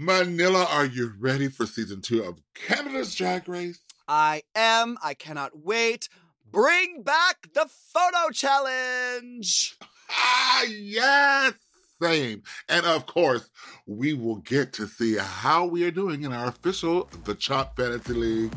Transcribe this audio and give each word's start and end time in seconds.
Manila, 0.00 0.64
are 0.70 0.86
you 0.86 1.12
ready 1.18 1.48
for 1.48 1.66
season 1.66 2.00
two 2.00 2.22
of 2.22 2.40
Canada's 2.54 3.16
Drag 3.16 3.48
Race? 3.48 3.80
I 4.06 4.42
am. 4.54 4.96
I 5.02 5.14
cannot 5.14 5.58
wait. 5.64 6.08
Bring 6.48 7.02
back 7.02 7.52
the 7.52 7.68
photo 7.92 8.30
challenge. 8.32 9.76
Ah, 10.08 10.62
yes, 10.62 11.54
same. 12.00 12.44
And 12.68 12.86
of 12.86 13.06
course, 13.06 13.50
we 13.86 14.14
will 14.14 14.36
get 14.36 14.72
to 14.74 14.86
see 14.86 15.16
how 15.18 15.66
we 15.66 15.82
are 15.82 15.90
doing 15.90 16.22
in 16.22 16.32
our 16.32 16.46
official 16.46 17.10
The 17.24 17.34
Chop 17.34 17.76
Fantasy 17.76 18.12
League 18.12 18.54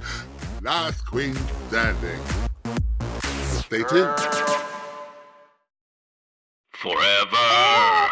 Last 0.62 1.08
Queen 1.08 1.34
Standing. 1.70 2.22
Stay 3.50 3.82
tuned. 3.82 4.16
Forever. 6.70 8.12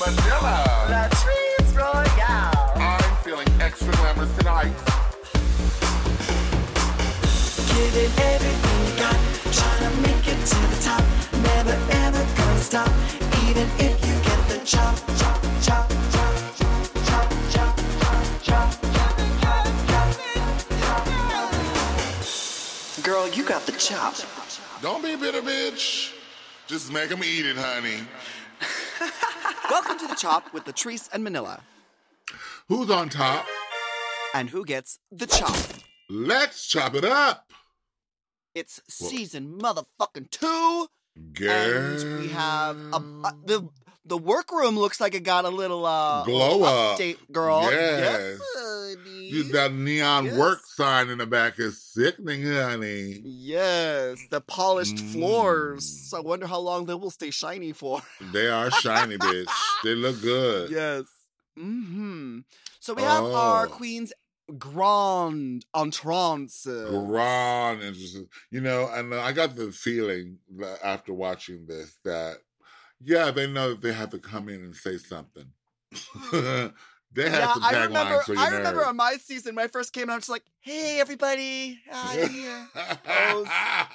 Manila. 0.00 0.86
Latrice 0.88 1.74
Royale. 1.76 2.72
I'm 2.76 3.16
feeling 3.24 3.48
extra 3.60 3.92
glamorous 3.94 4.32
tonight. 4.36 4.72
Giving 7.66 8.12
everything 8.30 8.78
you 8.86 8.92
got, 8.96 9.18
trying 9.52 9.90
to 9.90 10.00
make 10.02 10.28
it 10.28 10.38
to 10.46 10.58
the 10.70 10.78
top. 10.84 11.02
Never 11.42 11.76
ever 12.06 12.24
gonna 12.36 12.60
stop, 12.60 12.92
even 13.48 13.66
if 13.78 13.98
you 14.06 14.14
get 14.22 14.40
the 14.48 14.58
chop, 14.64 14.94
chop, 15.18 15.42
chop, 15.62 15.90
chop, 16.12 16.38
chop, 16.58 16.78
chop, 17.04 17.74
chop, 18.44 18.70
chop. 18.70 18.78
Girl, 23.02 23.28
you 23.30 23.42
got 23.42 23.66
the 23.66 23.72
chop. 23.72 24.14
Don't 24.80 25.02
be 25.02 25.16
bitter, 25.16 25.42
bitch. 25.42 26.12
Just 26.68 26.92
make 26.92 27.08
them 27.08 27.24
eat 27.24 27.46
it, 27.46 27.56
honey. 27.56 28.06
Welcome 29.70 29.98
to 29.98 30.06
the 30.08 30.14
Chop 30.14 30.52
with 30.52 30.64
Latrice 30.64 31.08
and 31.12 31.22
Manila. 31.22 31.60
Who's 32.68 32.90
on 32.90 33.08
top? 33.08 33.46
And 34.34 34.50
who 34.50 34.64
gets 34.64 34.98
the 35.10 35.26
chop? 35.26 35.56
Let's 36.10 36.66
chop 36.66 36.94
it 36.94 37.04
up. 37.04 37.50
It's 38.54 38.80
season 38.88 39.58
motherfucking 39.60 40.30
two. 40.30 40.88
Girl. 41.32 42.00
And 42.00 42.20
we 42.20 42.28
have 42.28 42.76
a, 42.92 42.96
a- 42.96 43.36
the 43.44 43.68
the 44.08 44.18
workroom 44.18 44.78
looks 44.78 45.00
like 45.00 45.14
it 45.14 45.22
got 45.22 45.44
a 45.44 45.48
little 45.50 45.84
uh 45.86 46.24
Glow 46.24 46.62
up. 46.64 46.98
update, 46.98 47.18
girl. 47.30 47.62
Yes. 47.70 48.38
honey. 48.56 49.28
You- 49.28 49.42
that 49.52 49.72
neon 49.74 50.24
Yes. 50.26 50.36
work 50.38 50.60
sign 50.64 51.10
in 51.10 51.18
the 51.18 51.26
back 51.26 51.58
is 51.58 51.82
sickening, 51.82 52.44
honey. 52.50 53.20
Yes, 53.22 54.18
the 54.30 54.40
polished 54.40 54.96
Mm. 54.96 55.12
floors. 55.12 56.12
I 56.16 56.20
wonder 56.20 56.46
how 56.46 56.58
long 56.60 56.86
they 56.86 56.94
will 56.94 57.10
stay 57.10 57.30
shiny 57.30 57.72
for. 57.72 58.00
They 58.32 58.48
are 58.48 58.70
shiny, 58.70 59.16
bitch. 59.18 59.52
They 59.84 59.94
look 59.94 60.20
good. 60.22 60.70
yes. 60.70 61.04
Hmm. 61.56 62.40
So 62.80 62.94
we 62.94 63.02
have 63.02 63.24
our 63.24 63.66
Oh. 63.66 63.68
queen's 63.68 64.12
grand 64.58 65.66
entrance. 65.76 66.64
Grand, 66.64 67.82
and 67.82 67.96
you 68.50 68.60
know, 68.60 68.88
and 68.90 69.14
I 69.14 69.32
got 69.32 69.56
the 69.56 69.72
feeling 69.72 70.38
after 70.82 71.12
watching 71.12 71.66
this 71.66 71.96
that 72.04 72.38
yeah, 73.02 73.30
they 73.30 73.46
know 73.46 73.74
they 73.74 73.92
have 73.92 74.10
to 74.10 74.18
come 74.18 74.48
in 74.48 74.56
and 74.62 74.74
say 74.74 74.98
something. 74.98 75.46
they 76.32 77.28
have 77.30 77.40
Yeah, 77.40 77.52
some 77.54 77.62
I 77.64 77.84
remember. 77.84 78.18
taglines 78.18 78.24
for 78.24 78.34
your 78.34 78.42
I 78.42 78.48
remember 78.50 78.84
on 78.84 78.96
my 78.96 79.16
season 79.22 79.54
when 79.54 79.64
I 79.64 79.68
first 79.68 79.92
came 79.92 80.10
out, 80.10 80.14
I 80.14 80.16
was 80.16 80.28
like, 80.28 80.44
"Hey, 80.60 81.00
everybody, 81.00 81.80
I'm 81.92 82.28
here." 82.30 82.68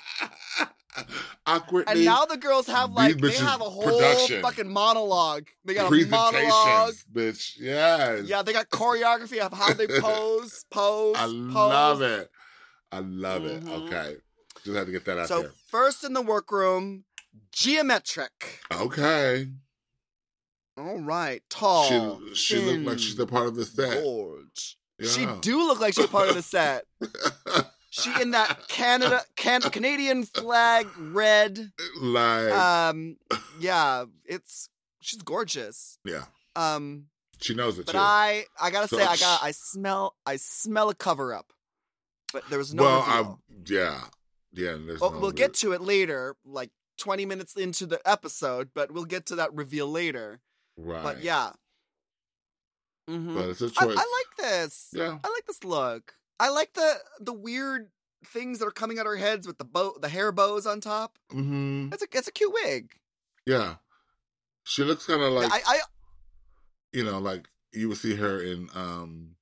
Awkwardly. 1.45 1.91
And 1.91 2.05
now 2.05 2.25
the 2.25 2.37
girls 2.37 2.67
have 2.67 2.91
like 2.91 3.17
they 3.17 3.31
have 3.35 3.59
a 3.59 3.65
whole 3.65 3.83
production. 3.83 4.41
fucking 4.41 4.71
monologue. 4.71 5.47
They 5.65 5.73
got 5.73 5.91
a 5.91 6.05
monologue. 6.05 6.93
bitch. 7.11 7.57
Yes. 7.59 8.25
Yeah, 8.25 8.43
they 8.43 8.53
got 8.53 8.69
choreography 8.69 9.39
of 9.39 9.51
how 9.53 9.73
they 9.73 9.87
pose, 9.87 10.65
pose. 10.71 11.15
I 11.17 11.25
pose. 11.25 11.31
love 11.55 12.01
it. 12.01 12.29
I 12.91 12.99
love 12.99 13.45
it. 13.45 13.63
Mhm. 13.65 13.87
Okay. 13.87 14.15
Just 14.63 14.77
had 14.77 14.85
to 14.85 14.91
get 14.91 15.03
that 15.05 15.17
out 15.17 15.27
So 15.27 15.41
there. 15.41 15.51
first 15.69 16.03
in 16.03 16.13
the 16.13 16.21
workroom, 16.21 17.03
Gia 17.51 17.83
Metric. 17.83 18.59
Okay. 18.71 19.47
All 20.77 20.99
right, 20.99 21.43
tall. 21.49 22.19
she 22.33 22.35
she 22.35 22.57
looked 22.57 22.85
like 22.85 22.99
she's 22.99 23.19
a 23.19 23.27
part 23.27 23.45
of 23.47 23.55
the 23.55 23.65
set. 23.65 24.01
Gorge. 24.03 24.77
She 25.01 25.27
do 25.41 25.67
look 25.67 25.79
like 25.79 25.93
she's 25.93 26.07
part 26.17 26.29
of 26.29 26.35
the 26.35 26.41
set. 26.41 26.85
She 27.91 28.11
in 28.21 28.31
that 28.31 28.67
Canada 28.69 29.21
can, 29.35 29.61
Canadian 29.61 30.23
flag 30.23 30.87
red. 30.97 31.71
like 32.01 32.51
Um, 32.51 33.17
yeah, 33.59 34.05
it's 34.25 34.69
she's 35.01 35.21
gorgeous. 35.21 35.99
yeah. 36.05 36.23
Um, 36.55 37.05
She 37.39 37.53
knows 37.53 37.77
it 37.77 37.85
but 37.85 37.91
too. 37.91 37.97
I 37.99 38.45
I 38.59 38.71
gotta 38.71 38.87
So 38.87 38.97
say 38.97 39.03
I 39.03 39.17
got 39.17 39.43
I 39.43 39.51
smell 39.51 40.15
I 40.25 40.37
smell 40.37 40.89
a 40.89 40.95
cover 40.95 41.35
up, 41.35 41.53
but 42.31 42.49
there 42.49 42.57
was 42.57 42.73
no 42.73 42.81
well, 42.83 42.99
reveal. 43.01 43.39
I 43.51 43.63
yeah. 43.67 44.01
Yeah, 44.55 44.77
Well, 45.01 45.11
no 45.11 45.19
we'll 45.19 45.31
get 45.31 45.53
to 45.55 45.71
it 45.73 45.81
later, 45.81 46.35
like 46.45 46.69
20 46.97 47.25
minutes 47.25 47.55
into 47.55 47.85
the 47.85 47.99
episode, 48.05 48.69
but 48.73 48.91
we'll 48.91 49.05
get 49.05 49.25
to 49.27 49.35
that 49.35 49.53
reveal 49.53 49.87
later. 49.87 50.39
right. 50.77 51.03
But 51.03 51.23
yeah. 51.23 51.51
Mhm. 53.09 53.35
But 53.35 53.49
it's 53.49 53.61
a 53.61 53.65
I, 53.65 53.85
choice. 53.85 53.97
I 53.97 54.23
like 54.23 54.37
this. 54.37 54.89
Yeah. 54.93 55.17
I 55.23 55.29
like 55.29 55.45
this 55.45 55.63
look. 55.63 56.15
I 56.39 56.49
like 56.49 56.73
the 56.73 56.95
the 57.19 57.33
weird 57.33 57.89
things 58.25 58.59
that 58.59 58.67
are 58.67 58.71
coming 58.71 58.99
out 58.99 59.05
her 59.05 59.17
heads 59.17 59.45
with 59.45 59.57
the 59.57 59.65
bow, 59.65 59.95
the 60.01 60.07
hair 60.09 60.31
bows 60.31 60.65
on 60.65 60.79
top. 60.79 61.17
Mm-hmm. 61.31 61.89
It's 61.93 62.03
a 62.03 62.07
it's 62.13 62.27
a 62.27 62.31
cute 62.31 62.53
wig. 62.53 62.93
Yeah. 63.45 63.75
She 64.63 64.83
looks 64.83 65.05
kind 65.05 65.21
of 65.21 65.33
like 65.33 65.51
I, 65.51 65.59
I 65.67 65.79
you 66.93 67.03
know, 67.03 67.19
like 67.19 67.49
you 67.73 67.89
would 67.89 67.97
see 67.97 68.15
her 68.15 68.41
in 68.41 68.69
um 68.73 69.35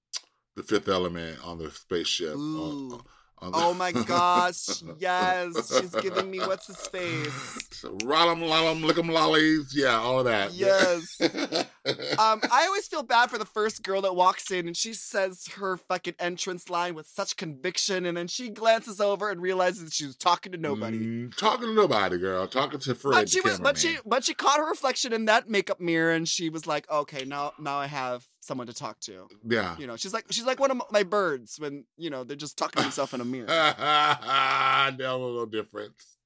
the 0.56 0.64
Fifth 0.64 0.88
Element 0.88 1.38
on 1.46 1.60
the 1.60 1.70
spaceship. 1.70 2.34
on- 2.34 2.40
Ooh. 2.40 2.64
on 2.64 2.90
the- 2.90 3.04
oh 3.42 3.74
my 3.74 3.92
gosh, 3.92 4.84
yes, 5.00 5.80
she's 5.80 5.96
giving 5.96 6.30
me 6.30 6.40
what's 6.40 6.68
his 6.68 6.78
face. 6.88 7.68
So, 7.72 7.90
Rollum, 7.98 8.40
lollum, 8.48 8.84
lickum 8.84 9.12
lollies. 9.12 9.74
Yeah, 9.76 9.98
all 9.98 10.20
of 10.20 10.26
that. 10.26 10.54
Yes. 10.54 11.20
Um, 11.84 12.40
I 12.52 12.66
always 12.68 12.88
feel 12.88 13.02
bad 13.02 13.32
for 13.32 13.40
the 13.40 13.46
first 13.46 13.82
girl 13.82 14.02
that 14.04 14.16
walks 14.16 14.52
in 14.52 14.68
and 14.68 14.78
she 14.78 14.94
says 14.94 15.48
her 15.56 15.78
fucking 15.78 16.14
entrance 16.20 16.70
line 16.70 16.94
with 16.94 17.08
such 17.08 17.38
conviction, 17.38 18.06
and 18.06 18.16
then 18.16 18.28
she 18.28 18.50
glances 18.50 19.02
over 19.02 19.32
and 19.32 19.42
realizes 19.42 19.92
she's 19.92 20.16
talking 20.16 20.52
to 20.52 20.60
nobody. 20.60 21.00
Mm, 21.00 21.36
talking 21.36 21.70
to 21.70 21.74
nobody, 21.74 22.20
girl. 22.20 22.48
Talking 22.48 22.80
to 22.82 22.94
Fred. 22.94 23.14
But 23.14 23.30
she 23.30 23.42
was, 23.42 23.60
but 23.60 23.80
she, 23.80 23.98
but 24.06 24.24
she 24.24 24.36
caught 24.36 24.60
her 24.60 24.70
reflection 24.70 25.12
in 25.12 25.26
that 25.26 25.50
makeup 25.50 25.80
mirror, 25.80 26.12
and 26.12 26.28
she 26.28 26.50
was 26.50 26.68
like, 26.68 26.88
"Okay, 26.92 27.26
now, 27.26 27.54
now 27.60 27.78
I 27.78 27.88
have 27.88 28.28
someone 28.42 28.68
to 28.68 28.74
talk 28.74 29.00
to." 29.02 29.28
Yeah. 29.48 29.78
You 29.80 29.88
know, 29.88 29.96
she's 29.96 30.14
like, 30.14 30.26
she's 30.30 30.44
like 30.46 30.60
one 30.60 30.70
of 30.72 30.82
my 30.92 31.04
birds 31.04 31.58
when 31.60 31.86
you 31.98 32.10
know 32.10 32.24
they're 32.26 32.36
just 32.36 32.58
talking 32.58 32.78
to 32.80 32.84
themselves 32.84 33.14
in 33.14 33.22
a 33.22 33.26
mirror. 33.34 33.48
no 33.48 35.18
little 35.20 35.46
difference. 35.46 36.18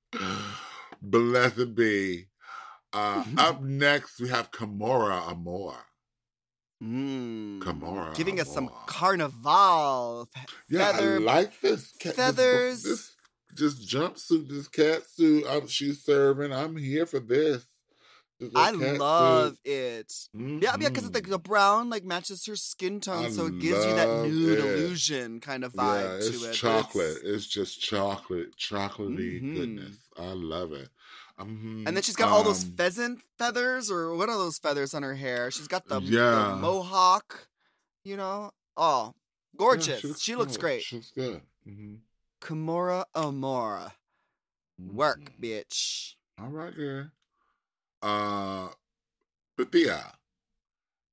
Blessed 1.02 1.76
be. 1.76 2.26
Uh, 2.94 3.24
up 3.38 3.62
next, 3.64 4.20
we 4.20 4.30
have 4.30 4.52
Kimora 4.52 5.32
Amour. 5.32 5.76
Mm. 6.84 7.60
Kimora 7.60 8.14
giving 8.16 8.40
us 8.40 8.52
some 8.54 8.70
carnival 8.86 10.30
f- 10.36 10.46
Yeah, 10.70 10.92
feather. 10.92 11.16
I 11.16 11.18
like 11.20 11.62
this. 11.62 11.92
cat- 12.00 12.16
this- 12.16 12.26
feathers. 12.26 12.84
This, 12.84 13.12
this 13.58 13.86
jumpsuit, 13.94 14.50
this 14.50 14.68
cat 14.68 15.04
suit. 15.08 15.46
I'm, 15.50 15.68
she's 15.68 16.04
serving. 16.04 16.52
I'm 16.54 16.76
here 16.76 17.06
for 17.06 17.20
this. 17.20 17.64
I 18.56 18.72
love 18.72 19.54
suit. 19.56 19.60
it. 19.72 20.14
Yeah, 20.34 20.76
yeah, 20.80 20.90
because 20.90 21.10
the, 21.10 21.22
Mhm. 21.22 21.30
the 21.30 21.40
brown 21.40 21.90
like 21.90 22.04
matches 22.04 22.46
her 22.46 22.56
skin 22.56 23.00
tone, 23.00 23.26
I 23.26 23.30
so 23.30 23.46
it 23.48 23.60
gives 23.60 23.86
you 23.86 23.94
that 23.96 24.10
nude 24.28 24.60
it. 24.60 24.66
illusion 24.66 25.40
kind 25.40 25.64
of 25.64 25.74
Yeah, 25.74 25.82
vibe 25.82 26.18
it's 26.18 26.40
to 26.42 26.50
it. 26.50 26.54
chocolate. 26.54 27.18
It's, 27.24 27.46
just 27.48 27.82
chocolate, 27.82 28.56
chocolatey 28.58 29.42
Mhm. 29.42 29.54
goodness. 29.56 29.98
I 30.18 30.28
love 30.34 30.74
it. 30.74 30.90
Mhm. 31.40 31.86
And 31.88 31.96
then 31.98 32.02
she's 32.04 32.16
got 32.16 32.30
all 32.30 32.44
those 32.44 32.64
Um, 32.64 32.72
pheasant 32.78 33.22
feathers, 33.38 33.92
or 33.92 34.16
what 34.16 34.30
are 34.30 34.38
those 34.38 34.58
feathers 34.58 34.94
on 34.94 35.04
her 35.04 35.16
hair? 35.16 35.52
She's 35.52 35.68
got 35.68 35.88
the, 35.88 36.00
the 36.00 36.56
mohawk, 36.62 37.48
you 38.04 38.16
know? 38.16 38.52
Oh, 38.78 39.14
yeah, 39.14 39.58
gorgeous. 39.58 40.20
she 40.22 40.36
looks 40.36 40.54
good. 40.54 40.62
great. 40.62 40.84
She 40.84 40.96
looks 40.98 41.12
good. 41.12 41.42
hmm 41.66 41.96
Kimora 42.42 43.06
Amora. 43.16 43.94
Work, 44.78 45.32
Mhm. 45.32 45.40
bitch. 45.42 46.16
All 46.38 46.50
right, 46.50 46.76
girl. 46.76 47.10
Uh, 48.02 48.70
Pythia. 49.58 50.14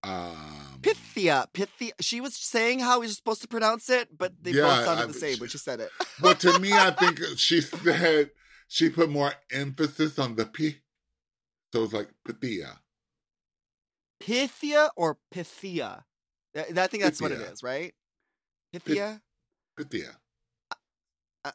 Um, 0.02 0.80
Pythia. 0.82 1.46
Pythia. 1.52 1.92
She 2.00 2.20
was 2.20 2.34
saying 2.36 2.80
how 2.80 3.00
we 3.00 3.06
are 3.06 3.10
supposed 3.10 3.40
to 3.42 3.48
pronounce 3.48 3.88
it, 3.88 4.16
but 4.16 4.32
they 4.42 4.50
Yeah, 4.52 4.62
both 4.62 4.84
sounded 4.84 5.02
I- 5.04 5.06
the 5.06 5.14
same 5.14 5.38
when 5.38 5.48
she 5.48 5.58
said 5.58 5.80
it. 5.80 5.90
But 6.20 6.40
to 6.40 6.58
me, 6.58 6.72
I 6.72 6.90
think 6.90 7.20
she 7.36 7.60
said 7.60 8.30
she 8.68 8.88
put 8.90 9.10
more 9.10 9.32
emphasis 9.50 10.18
on 10.18 10.34
the 10.36 10.46
P. 10.46 10.76
So 11.72 11.84
it's 11.84 11.92
like 11.92 12.08
Pythia. 12.26 12.78
Pythia 14.20 14.90
or 14.96 15.18
Pythia? 15.32 16.04
I 16.56 16.60
I 16.76 16.86
think 16.86 17.02
that's 17.02 17.20
what 17.22 17.32
it 17.32 17.40
is, 17.40 17.62
right? 17.62 17.94
Pythia? 18.72 19.20
Pythia. 19.78 20.16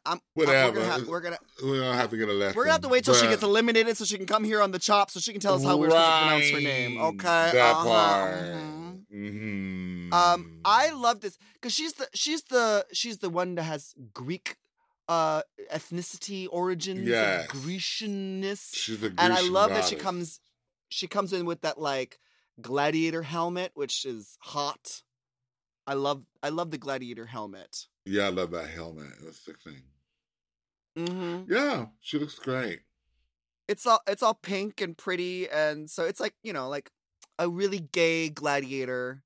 I'm 0.06 0.20
Whatever. 0.34 0.80
We're 0.80 0.86
gonna, 0.86 0.92
have, 0.92 1.08
we're 1.08 1.22
gonna 1.22 1.38
We 1.64 1.80
don't 1.80 1.96
have 1.96 2.10
to 2.10 2.18
get 2.18 2.28
a 2.28 2.34
lesson. 2.34 2.58
we're 2.58 2.66
gonna 2.66 2.74
have 2.74 2.82
to 2.82 2.90
wait 2.90 3.06
till 3.06 3.14
she 3.14 3.28
gets 3.28 3.44
eliminated 3.44 3.96
so 3.96 4.06
she 4.06 4.18
can 4.18 4.26
come 4.26 4.44
here 4.44 4.62
on 4.62 4.72
the 4.72 4.80
chop 4.80 5.12
so 5.12 5.20
she 5.20 5.32
can 5.32 5.40
tell 5.40 5.56
us 5.56 5.64
how 5.64 5.78
we're 5.78 5.90
supposed 5.90 6.06
to 6.06 6.18
pronounce 6.20 6.50
her 6.52 6.62
name. 6.62 7.02
Okay. 7.02 7.50
That 7.54 7.76
uh-huh, 7.76 7.84
part. 7.86 8.34
mhm. 8.34 9.04
Mhm. 9.14 10.14
Um, 10.14 10.60
I 10.66 10.92
love 10.92 11.22
this 11.22 11.38
because 11.54 11.74
she's 11.74 11.94
the 11.94 12.08
she's 12.14 12.44
the 12.44 12.86
she's 12.92 13.20
the 13.20 13.30
one 13.30 13.56
that 13.56 13.64
has 13.64 13.94
Greek 14.14 14.58
uh 15.08 15.42
ethnicity 15.72 16.48
origins, 16.52 17.08
Yes. 17.08 17.48
Grecianness, 17.48 18.76
She's 18.76 19.04
a 19.04 19.10
Grecian 19.10 19.20
and 19.20 19.34
I 19.34 19.42
love 19.42 19.70
that 19.70 19.86
she 19.86 19.96
comes 19.96 20.42
she 20.90 21.08
comes 21.08 21.32
in 21.34 21.46
with 21.46 21.62
that 21.62 21.80
like 21.80 22.20
gladiator 22.60 23.24
helmet, 23.24 23.72
which 23.74 24.06
is 24.06 24.38
hot. 24.42 25.04
I 25.86 25.94
love 25.94 26.26
I 26.44 26.50
love 26.50 26.72
the 26.72 26.78
gladiator 26.78 27.26
helmet. 27.26 27.88
Yeah, 28.08 28.26
I 28.26 28.30
love 28.30 28.52
that 28.52 28.70
helmet. 28.70 29.08
It 29.20 29.26
was 29.26 29.38
sickening. 29.38 29.82
Mm-hmm. 30.98 31.52
Yeah, 31.52 31.88
she 32.00 32.18
looks 32.18 32.40
great. 32.40 32.80
It's 33.68 33.86
all 33.86 34.00
it's 34.08 34.24
all 34.24 34.34
pink 34.34 34.82
and 34.82 34.98
pretty, 34.98 35.50
and 35.50 35.90
so 35.90 36.06
it's 36.06 36.20
like 36.20 36.34
you 36.42 36.54
know 36.54 36.70
like 36.70 36.90
a 37.38 37.50
really 37.50 37.80
gay 37.80 38.30
gladiator. 38.30 39.24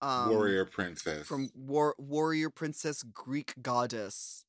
Um, 0.00 0.30
Warrior 0.30 0.66
princess. 0.66 1.26
from 1.26 1.50
war, 1.54 1.94
warrior 1.98 2.50
princess 2.50 3.02
Greek 3.02 3.54
goddess. 3.62 4.44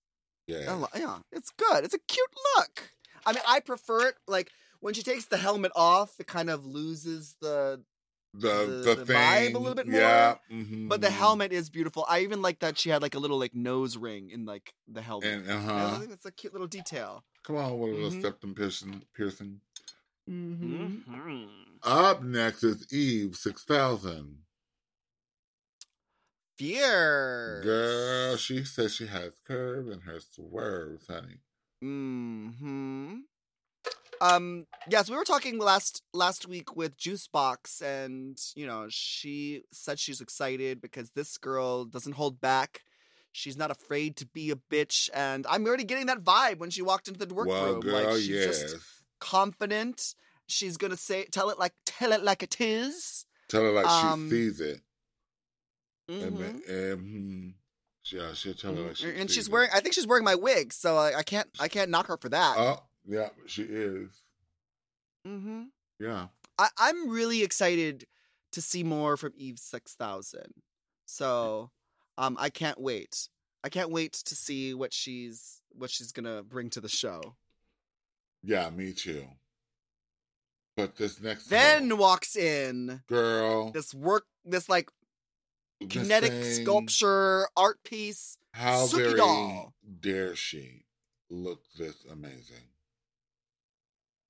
yeah. 0.47 0.85
Yeah, 0.95 1.19
it's 1.31 1.51
good. 1.51 1.85
It's 1.85 1.93
a 1.93 1.99
cute 1.99 2.33
look. 2.57 2.91
I 3.25 3.31
mean, 3.33 3.43
I 3.47 3.59
prefer 3.59 4.07
it 4.07 4.15
like 4.27 4.51
when 4.79 4.93
she 4.93 5.01
takes 5.03 5.25
the 5.25 5.37
helmet 5.37 5.71
off, 5.75 6.19
it 6.19 6.27
kind 6.27 6.49
of 6.49 6.65
loses 6.65 7.35
the. 7.41 7.81
The 8.39 8.47
the- 8.83 8.95
the, 8.95 9.05
the 9.05 9.13
vibe 9.13 9.55
a 9.55 9.57
little 9.57 9.75
bit 9.75 9.87
Yeah. 9.87 10.35
more, 10.49 10.59
mhm. 10.61 10.89
But 10.89 11.01
the 11.01 11.09
helmet 11.09 11.51
is 11.51 11.69
beautiful. 11.69 12.05
I 12.07 12.19
even 12.21 12.41
like 12.41 12.59
that 12.59 12.77
she 12.77 12.89
had 12.89 13.01
like 13.01 13.15
a 13.15 13.19
little 13.19 13.39
like 13.39 13.53
nose 13.55 13.97
ring 13.97 14.29
in 14.29 14.45
like 14.45 14.73
the 14.87 15.01
helmet. 15.01 15.45
And 15.47 15.69
uh 15.69 15.95
I 15.95 15.99
think 15.99 16.11
it's 16.11 16.25
a 16.25 16.31
cute 16.31 16.53
little 16.53 16.67
detail. 16.67 17.23
Come 17.43 17.57
on, 17.57 17.77
with 17.79 17.91
a 17.91 17.93
little 17.95 18.11
Mhm. 18.11 18.21
septum 18.21 18.55
piercing. 18.55 19.03
piercing. 19.13 19.61
Mm-hmm. 20.29 21.37
Up 21.83 22.23
next 22.23 22.63
is 22.63 22.91
Eve 22.91 23.35
six 23.35 23.63
thousand. 23.63 24.39
Fear. 26.57 27.61
Girl, 27.63 28.37
she 28.37 28.63
says 28.63 28.95
she 28.95 29.07
has 29.07 29.33
curves 29.45 29.89
and 29.89 30.03
her 30.03 30.19
swerves, 30.21 31.05
honey. 31.07 31.39
Hmm. 31.81 33.17
Um. 34.33 34.65
Yes, 34.89 35.09
we 35.09 35.15
were 35.15 35.23
talking 35.23 35.57
last 35.59 36.01
last 36.13 36.47
week 36.47 36.75
with 36.75 36.97
Juice 36.97 37.27
Boxx, 37.27 37.81
and 37.81 38.37
you 38.55 38.65
know 38.67 38.85
she 38.89 39.63
said 39.71 39.99
she's 39.99 40.21
excited 40.21 40.81
because 40.81 41.11
this 41.11 41.37
girl 41.37 41.85
doesn't 41.85 42.13
hold 42.13 42.39
back. 42.41 42.81
She's 43.31 43.57
not 43.57 43.69
afraid 43.71 44.15
to 44.17 44.25
be 44.25 44.51
a 44.51 44.55
bitch, 44.55 45.09
and 45.13 45.45
I'm 45.49 45.65
already 45.65 45.83
getting 45.83 46.05
that 46.05 46.23
vibe 46.23 46.59
when 46.59 46.69
she 46.69 46.81
walked 46.81 47.07
into 47.07 47.25
the 47.25 47.33
workroom. 47.33 47.55
well, 47.55 47.79
girl, 47.81 48.03
like 48.05 48.15
she's 48.17 48.29
yes. 48.29 48.61
just 48.61 48.77
confident. 49.19 50.15
She's 50.47 50.77
gonna 50.77 50.95
say, 50.97 51.25
tell 51.25 51.49
it 51.49 51.59
like, 51.59 51.73
tell 51.85 52.11
it 52.13 52.23
like 52.23 52.43
it 52.43 52.61
is. 52.61 53.25
Tell 53.49 53.63
her 53.63 53.71
like 53.71 53.87
um, 53.87 54.29
she 54.29 54.35
sees 54.35 54.59
it. 54.61 54.81
And, 56.07 56.37
Mhm. 56.37 56.39
ma- 56.39 56.73
and, 56.73 57.53
yeah, 58.11 58.33
she'll 58.33 58.53
tell 58.53 58.75
her 58.75 58.81
like 58.83 58.95
she 58.95 59.09
and 59.09 59.29
sees 59.29 59.35
she's 59.35 59.47
it. 59.47 59.51
wearing. 59.51 59.69
I 59.73 59.79
think 59.79 59.95
she's 59.95 60.07
wearing 60.07 60.23
my 60.23 60.35
wig, 60.35 60.71
so 60.71 60.97
I, 60.97 61.17
I 61.17 61.23
can't. 61.23 61.47
I 61.59 61.67
can't 61.67 61.89
knock 61.89 62.07
her 62.07 62.17
for 62.17 62.29
that. 62.29 62.55
Oh, 62.57 62.83
yeah, 63.07 63.29
she 63.45 63.63
is. 63.63 64.09
mm-hmm. 65.27 65.63
Yeah. 65.99 66.27
I, 66.57 66.69
I'm 66.77 67.09
really 67.09 67.43
excited 67.43 68.05
to 68.51 68.61
see 68.61 68.83
more 68.83 69.17
from 69.17 69.33
Eve 69.35 69.59
Six 69.59 69.93
Thousand. 69.95 70.53
So, 71.05 71.71
um, 72.17 72.37
I 72.39 72.49
can't 72.49 72.79
wait. 72.79 73.29
I 73.63 73.69
can't 73.69 73.89
wait 73.89 74.13
to 74.13 74.35
see 74.35 74.73
what 74.73 74.93
she's 74.93 75.61
what 75.71 75.89
she's 75.89 76.11
gonna 76.11 76.43
bring 76.43 76.69
to 76.71 76.81
the 76.81 76.89
show. 76.89 77.35
Yeah, 78.43 78.69
me 78.69 78.93
too. 78.93 79.25
But 80.77 80.95
this 80.97 81.21
next 81.21 81.47
Then 81.47 81.89
girl, 81.89 81.97
walks 81.97 82.35
in 82.35 83.01
girl, 83.07 83.71
this 83.71 83.93
work, 83.93 84.25
this 84.43 84.69
like 84.69 84.89
this 85.79 85.89
kinetic 85.89 86.31
thing, 86.31 86.63
sculpture 86.63 87.47
art 87.57 87.83
piece. 87.83 88.37
How 88.51 88.85
Suki 88.85 88.97
very 88.97 89.15
doll. 89.15 89.73
dare 89.99 90.35
she 90.35 90.85
look 91.29 91.61
this 91.77 92.05
amazing? 92.11 92.63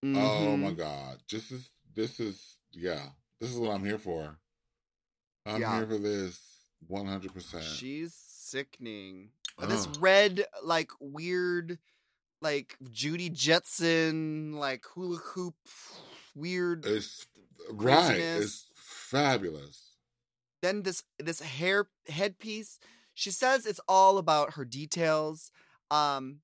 Oh 0.04 0.08
Mhm. 0.56 0.60
my 0.62 0.72
god. 0.72 1.20
This 1.30 1.52
is 1.52 1.70
this 1.94 2.20
is 2.20 2.58
yeah. 2.72 3.10
This 3.40 3.50
is 3.52 3.58
what 3.58 3.72
I'm 3.72 3.84
here 3.86 4.00
for. 4.00 4.38
I'm 5.46 5.62
Yeah. 5.62 5.78
here 5.78 5.88
for 5.88 5.98
this 5.98 6.40
100%. 6.88 7.64
She's 7.64 8.14
sickening. 8.14 9.32
Uh, 9.58 9.66
This 9.68 9.88
red, 10.00 10.46
like 10.64 10.92
weird, 11.00 11.80
like 12.42 12.78
Judy 12.92 13.30
Jetson, 13.30 14.54
like 14.54 14.86
hula 14.86 15.18
hoop, 15.18 15.56
weird. 16.36 16.86
it's 16.86 17.26
right. 17.72 18.20
It's 18.20 18.70
fabulous. 18.76 19.82
then 20.62 20.82
this 20.84 21.04
this 21.20 21.42
hair 21.42 21.88
headpiece 22.08 22.80
she 23.14 23.30
says 23.30 23.66
it's 23.68 23.80
all 23.88 24.18
about 24.18 24.54
her 24.56 24.66
details 24.66 25.52
um 25.92 26.42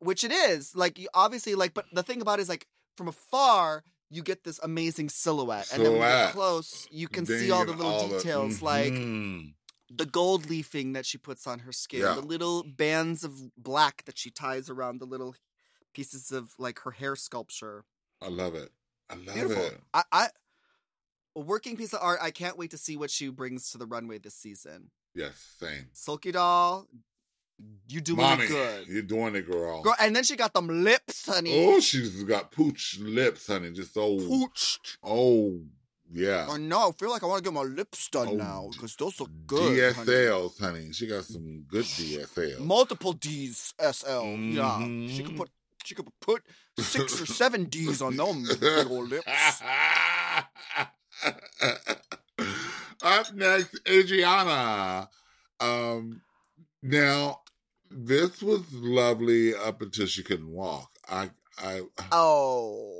which 0.00 0.24
it 0.24 0.32
is 0.32 0.74
like 0.74 0.98
obviously 1.14 1.54
like 1.54 1.74
but 1.74 1.84
the 1.92 2.02
thing 2.02 2.20
about 2.20 2.38
it 2.38 2.42
is 2.42 2.48
like 2.48 2.66
from 2.96 3.08
afar 3.08 3.84
you 4.10 4.22
get 4.22 4.42
this 4.42 4.58
amazing 4.62 5.08
silhouette, 5.10 5.68
and 5.72 5.84
then 5.84 5.92
when 5.92 6.00
you 6.00 6.06
get 6.08 6.32
close 6.32 6.88
you 6.90 7.08
can 7.08 7.24
Then 7.24 7.38
see 7.38 7.50
all 7.50 7.64
the 7.64 7.72
little 7.72 8.08
details 8.08 8.60
like 8.62 8.94
Mhm. 8.94 9.54
the 9.90 10.06
gold 10.06 10.48
leafing 10.50 10.94
that 10.94 11.06
she 11.06 11.16
puts 11.18 11.46
on 11.46 11.60
her 11.60 11.72
skin 11.72 12.00
Yeah. 12.00 12.14
the 12.14 12.22
little 12.22 12.62
bands 12.64 13.22
of 13.24 13.54
black 13.56 14.04
that 14.06 14.18
she 14.18 14.30
ties 14.30 14.68
around 14.68 14.98
the 15.00 15.06
little 15.06 15.34
pieces 15.94 16.32
of 16.32 16.54
like 16.58 16.80
her 16.80 16.90
hair 16.92 17.14
sculpture 17.16 17.84
I 18.20 18.28
love 18.28 18.54
it. 18.54 18.72
I 19.08 19.14
love 19.14 19.34
beautiful 19.34 19.64
it. 19.64 19.80
I, 19.94 20.02
I 20.12 20.28
a 21.36 21.40
working 21.40 21.76
piece 21.76 21.92
of 21.92 22.00
art 22.02 22.18
i 22.20 22.30
can't 22.32 22.58
wait 22.58 22.70
to 22.72 22.78
see 22.78 22.96
what 22.96 23.10
she 23.10 23.28
brings 23.28 23.70
to 23.70 23.78
the 23.78 23.86
runway 23.86 24.18
this 24.18 24.34
season 24.34 24.90
Yes, 25.14 25.54
same. 25.58 25.88
Suki 25.94 26.32
Doll, 26.32 26.86
you 27.88 28.00
doing 28.00 28.18
Mommy, 28.18 28.44
it 28.44 28.48
good. 28.48 28.86
you're 28.88 29.02
doing 29.02 29.34
it, 29.34 29.50
girl. 29.50 29.82
Girl, 29.82 29.94
and 30.00 30.14
then 30.14 30.22
she 30.24 30.36
got 30.36 30.52
them 30.54 30.84
lips, 30.84 31.26
honey. 31.26 31.66
Oh, 31.66 31.80
she's 31.80 32.22
got 32.24 32.52
pooch 32.52 32.98
lips, 33.00 33.46
honey. 33.46 33.70
Just 33.72 33.94
so. 33.94 34.16
Pooched. 34.18 34.96
Oh, 35.02 35.60
yeah. 36.12 36.46
I 36.48 36.56
know. 36.58 36.88
I 36.88 36.92
feel 36.92 37.10
like 37.10 37.22
I 37.22 37.26
want 37.26 37.42
to 37.44 37.50
get 37.50 37.54
my 37.54 37.62
lips 37.62 38.08
done 38.08 38.28
Oh, 38.28 38.34
now 38.34 38.68
because 38.72 38.94
those 38.96 39.18
look 39.20 39.30
good. 39.46 39.94
DSLs, 39.96 40.58
honey. 40.60 40.92
She 40.92 41.06
got 41.06 41.24
some 41.24 41.64
good 41.68 41.84
DSLs. 41.84 42.60
Multiple 42.60 43.12
D's, 43.12 43.74
SL. 43.78 44.24
Yeah, 44.36 44.78
she 45.08 45.22
could 45.22 45.34
Mhm. 45.34 45.36
put 45.38 45.50
she 45.84 45.94
could 45.94 46.08
put 46.20 46.42
six 46.78 47.20
or 47.20 47.24
seven 47.26 47.64
D's 47.64 48.02
on 48.02 48.16
them 48.16 48.44
big 48.60 48.86
old 48.90 49.08
lips. 49.08 49.26
Up 53.02 53.32
next, 53.34 53.78
Adriana. 53.88 55.08
Um, 55.60 56.20
now 56.82 57.40
this 57.90 58.42
was 58.42 58.62
lovely 58.72 59.54
up 59.54 59.82
until 59.82 60.06
she 60.06 60.22
couldn't 60.22 60.50
walk. 60.52 60.90
I, 61.08 61.30
I, 61.58 61.82
Oh, 62.12 62.92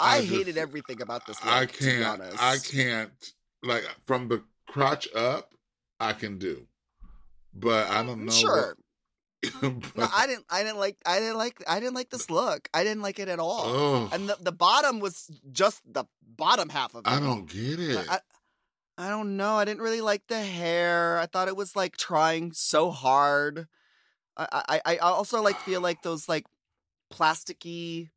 I, 0.00 0.18
I 0.18 0.22
hated 0.22 0.46
just- 0.46 0.58
everything 0.58 1.00
about 1.02 1.26
this. 1.26 1.38
I 1.42 1.60
look, 1.60 1.72
to 1.72 1.84
be 1.84 1.90
can't. 1.90 2.04
honest. 2.20 2.42
I 2.42 2.56
can't. 2.58 3.32
Like 3.62 3.84
from 4.06 4.28
the 4.28 4.42
crotch 4.68 5.08
up, 5.14 5.52
I 5.98 6.12
can 6.12 6.38
do, 6.38 6.66
but 7.52 7.88
I 7.90 8.04
don't 8.04 8.20
mm, 8.20 8.26
know. 8.26 8.32
Sure. 8.32 8.76
What, 9.60 9.62
No, 9.96 10.08
I 10.14 10.26
didn't. 10.28 10.44
I 10.50 10.62
didn't 10.62 10.78
like. 10.78 10.96
I 11.04 11.18
didn't 11.18 11.38
like. 11.38 11.62
I 11.66 11.80
didn't 11.80 11.94
like 11.94 12.10
this 12.10 12.30
look. 12.30 12.68
I 12.72 12.84
didn't 12.84 13.02
like 13.02 13.18
it 13.18 13.28
at 13.28 13.40
all. 13.40 13.62
Oh, 13.66 14.08
And 14.12 14.28
the, 14.28 14.36
the 14.40 14.52
bottom 14.52 15.00
was 15.00 15.28
just 15.50 15.80
the 15.92 16.04
bottom 16.22 16.68
half 16.68 16.94
of 16.94 17.00
it. 17.06 17.08
I 17.10 17.18
don't 17.18 17.46
get 17.50 17.80
it. 17.80 18.06
I, 18.08 18.20
I 18.96 19.08
don't 19.08 19.36
know. 19.36 19.54
I 19.56 19.64
didn't 19.64 19.82
really 19.82 20.00
like 20.00 20.26
the 20.28 20.40
hair. 20.40 21.18
I 21.18 21.26
thought 21.26 21.48
it 21.48 21.56
was 21.56 21.74
like 21.76 21.96
trying 21.96 22.52
so 22.52 22.90
hard. 22.90 23.66
I 24.38 24.80
I, 24.84 24.94
I 24.94 24.96
also 24.98 25.42
like 25.42 25.56
feel 25.60 25.80
like 25.80 26.02
those 26.02 26.28
like 26.28 26.46
plasticky, 27.12 28.10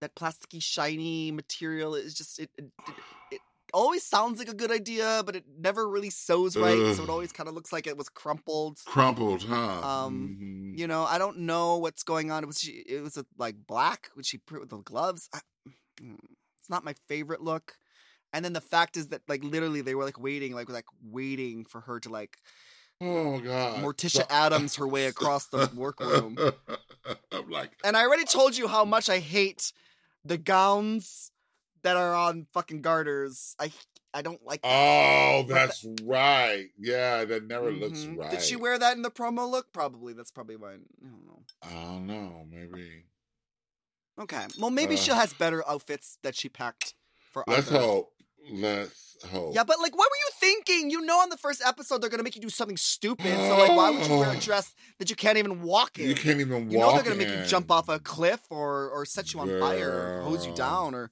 that 0.00 0.14
plasticky 0.14 0.62
shiny 0.62 1.30
material 1.32 1.94
is 1.94 2.14
just 2.14 2.38
it. 2.38 2.50
it, 2.58 2.64
it, 2.88 2.94
it 3.30 3.40
always 3.72 4.04
sounds 4.04 4.38
like 4.38 4.48
a 4.48 4.54
good 4.54 4.70
idea, 4.72 5.22
but 5.24 5.36
it 5.36 5.44
never 5.58 5.88
really 5.88 6.10
sews 6.10 6.56
right. 6.56 6.96
So 6.96 7.04
it 7.04 7.10
always 7.10 7.32
kind 7.32 7.48
of 7.48 7.54
looks 7.54 7.72
like 7.72 7.86
it 7.86 7.96
was 7.96 8.08
crumpled. 8.08 8.78
Crumpled, 8.84 9.44
huh? 9.44 9.86
Um, 9.86 10.36
Mhm. 10.40 10.78
You 10.78 10.86
know, 10.86 11.04
I 11.04 11.18
don't 11.18 11.38
know 11.40 11.78
what's 11.78 12.04
going 12.04 12.30
on. 12.30 12.44
It 12.44 12.46
was 12.46 12.60
she, 12.60 12.84
it 12.86 13.02
was 13.02 13.16
a, 13.16 13.24
like 13.36 13.56
black 13.66 14.08
when 14.14 14.22
she 14.22 14.38
put 14.38 14.60
with 14.60 14.70
the 14.70 14.78
gloves. 14.78 15.28
I, 15.34 15.40
mm, 16.00 16.16
it's 16.60 16.70
not 16.70 16.84
my 16.84 16.94
favorite 17.08 17.42
look. 17.42 17.74
And 18.32 18.44
then 18.44 18.52
the 18.52 18.60
fact 18.60 18.96
is 18.96 19.08
that 19.08 19.22
like 19.28 19.42
literally 19.42 19.80
they 19.80 19.96
were 19.96 20.04
like 20.04 20.20
waiting, 20.20 20.54
like 20.54 20.68
like 20.68 20.84
waiting 21.02 21.64
for 21.64 21.80
her 21.82 21.98
to 22.00 22.08
like 22.08 22.36
Oh 23.00 23.38
god, 23.40 23.82
Morticia 23.82 24.10
So- 24.18 24.26
Addams 24.28 24.76
her 24.76 24.86
way 24.86 25.06
across 25.14 25.46
the 25.46 25.70
workroom. 25.74 26.36
I'm 27.32 27.50
like, 27.50 27.70
And 27.84 27.96
I 27.96 28.02
already 28.04 28.24
told 28.24 28.56
you 28.56 28.68
how 28.68 28.84
much 28.84 29.08
I 29.08 29.18
hate 29.20 29.72
the 30.24 30.36
gowns 30.36 31.32
that 31.82 31.96
are 31.96 32.14
on 32.14 32.46
fucking 32.52 32.82
garters. 32.82 33.54
I 33.58 33.72
I 34.12 34.22
don't 34.22 34.44
like. 34.44 34.60
that. 34.62 34.68
Oh, 34.68 35.44
that's 35.48 35.86
right. 36.02 36.66
Yeah, 36.78 37.24
that 37.24 37.46
never 37.46 37.70
looks 37.70 38.00
Mhm. 38.00 38.18
right. 38.18 38.30
Did 38.32 38.42
she 38.42 38.56
wear 38.56 38.78
that 38.78 38.96
in 38.96 39.02
the 39.02 39.10
promo 39.10 39.48
look? 39.50 39.72
Probably. 39.72 40.12
That's 40.12 40.32
probably 40.32 40.56
why. 40.56 40.72
I 40.72 40.76
don't 41.02 41.26
know. 41.26 41.42
I 41.62 41.70
don't 41.84 42.06
know. 42.06 42.44
Maybe. 42.50 43.04
Okay. 44.20 44.46
Well, 44.58 44.70
maybe 44.70 44.94
Uh. 44.94 44.98
she 44.98 45.10
has 45.12 45.32
better 45.32 45.66
outfits 45.66 46.18
that 46.22 46.34
she 46.36 46.48
packed 46.48 46.94
for. 47.32 47.44
Let's 47.46 47.68
other- 47.68 47.78
hope. 47.78 48.12
Let's 48.52 49.16
hope. 49.30 49.54
Yeah, 49.54 49.64
but 49.64 49.78
like, 49.80 49.96
what 49.96 50.08
were 50.10 50.16
you 50.16 50.30
thinking? 50.38 50.90
You 50.90 51.02
know, 51.02 51.18
on 51.18 51.28
the 51.28 51.36
first 51.36 51.62
episode, 51.64 52.00
they're 52.00 52.10
gonna 52.10 52.22
make 52.22 52.36
you 52.36 52.42
do 52.42 52.48
something 52.48 52.76
stupid. 52.76 53.34
So, 53.36 53.58
like, 53.58 53.76
why 53.76 53.90
would 53.90 54.06
you 54.06 54.16
wear 54.16 54.32
a 54.32 54.36
dress 54.40 54.74
that 54.98 55.10
you 55.10 55.16
can't 55.16 55.38
even 55.38 55.62
walk 55.62 55.98
in? 55.98 56.08
You 56.08 56.14
can't 56.14 56.40
even 56.40 56.66
walk. 56.66 56.72
You 56.72 56.78
know 56.78 56.92
they're 56.92 57.02
gonna 57.02 57.16
make 57.16 57.28
you 57.28 57.44
jump 57.44 57.70
off 57.70 57.88
a 57.88 57.98
cliff 57.98 58.40
or 58.50 58.88
or 58.90 59.04
set 59.04 59.32
you 59.34 59.40
on 59.40 59.60
fire, 59.60 59.90
or 59.90 60.22
hose 60.22 60.46
you 60.46 60.54
down, 60.54 60.94
or 60.94 61.10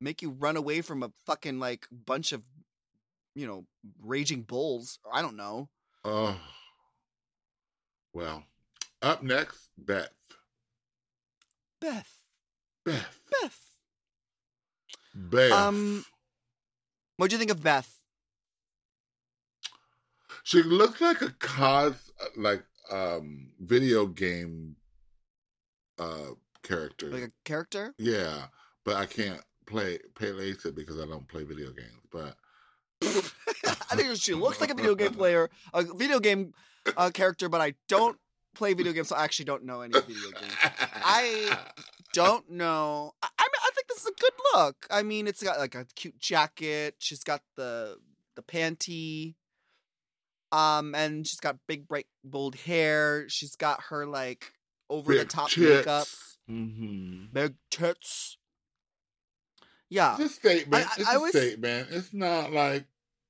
make 0.00 0.22
you 0.22 0.30
run 0.30 0.56
away 0.56 0.80
from 0.80 1.02
a 1.02 1.10
fucking 1.26 1.58
like 1.58 1.86
bunch 1.90 2.32
of, 2.32 2.42
you 3.34 3.46
know, 3.46 3.66
raging 4.02 4.42
bulls. 4.42 4.98
I 5.12 5.22
don't 5.22 5.36
know. 5.36 5.68
Oh. 6.04 6.40
Well, 8.12 8.44
up 9.02 9.22
next, 9.22 9.68
Beth. 9.78 10.08
Beth, 11.80 12.10
Beth. 12.84 13.20
Beth. 13.30 13.58
Beth. 15.14 15.52
Um, 15.52 16.04
what 17.20 17.28
do 17.28 17.34
you 17.34 17.38
think 17.38 17.50
of 17.50 17.62
Beth? 17.62 17.98
she 20.42 20.62
looks 20.62 21.02
like 21.02 21.20
a 21.20 21.30
cos 21.38 22.10
like 22.34 22.64
um 22.90 23.48
video 23.60 24.06
game 24.06 24.76
uh 25.98 26.30
character. 26.62 27.08
Like 27.08 27.24
a 27.24 27.32
character? 27.44 27.94
yeah, 27.98 28.46
but 28.86 28.96
I 28.96 29.04
can't 29.04 29.42
play 29.66 29.98
play 30.14 30.32
later 30.32 30.72
because 30.72 30.98
I 30.98 31.04
don't 31.04 31.28
play 31.28 31.44
video 31.44 31.72
games. 31.72 32.00
But 32.10 32.36
I 33.02 33.96
think 33.96 34.16
she 34.16 34.32
looks 34.32 34.58
like 34.62 34.70
a 34.70 34.74
video 34.74 34.94
game 34.94 35.12
player, 35.12 35.50
a 35.74 35.82
video 35.82 36.20
game 36.20 36.54
uh, 36.96 37.10
character, 37.12 37.50
but 37.50 37.60
I 37.60 37.74
don't 37.86 38.16
play 38.54 38.72
video 38.72 38.94
games, 38.94 39.08
so 39.08 39.16
I 39.16 39.24
actually 39.24 39.44
don't 39.44 39.64
know 39.64 39.82
any 39.82 39.92
video 39.92 40.30
games. 40.40 40.56
I- 41.04 41.58
Don't 42.12 42.50
know. 42.50 43.12
I, 43.22 43.28
I 44.06 44.08
mean, 44.08 44.12
I 44.12 44.16
think 44.16 44.16
this 44.16 44.16
is 44.16 44.16
a 44.16 44.20
good 44.20 44.32
look. 44.54 44.86
I 44.90 45.02
mean, 45.02 45.26
it's 45.26 45.42
got 45.42 45.58
like 45.58 45.74
a 45.74 45.86
cute 45.94 46.18
jacket. 46.18 46.96
She's 46.98 47.22
got 47.24 47.42
the 47.56 47.98
the 48.36 48.42
panty, 48.42 49.34
um, 50.52 50.94
and 50.94 51.26
she's 51.26 51.40
got 51.40 51.58
big, 51.66 51.86
bright, 51.88 52.06
bold 52.24 52.54
hair. 52.56 53.28
She's 53.28 53.56
got 53.56 53.80
her 53.90 54.06
like 54.06 54.52
over 54.88 55.14
the 55.14 55.24
top 55.24 55.50
makeup, 55.56 56.06
Mm-hmm. 56.50 57.26
big 57.32 57.54
tits. 57.70 58.36
Yeah, 59.88 60.14
It's 60.20 60.32
a 60.32 60.34
statement. 60.36 60.86
I- 60.86 60.88
I- 60.88 60.94
it's 60.98 61.08
I 61.08 61.14
a 61.16 61.20
was- 61.20 61.30
statement. 61.32 61.88
It's 61.90 62.12
not 62.14 62.52
like 62.52 62.86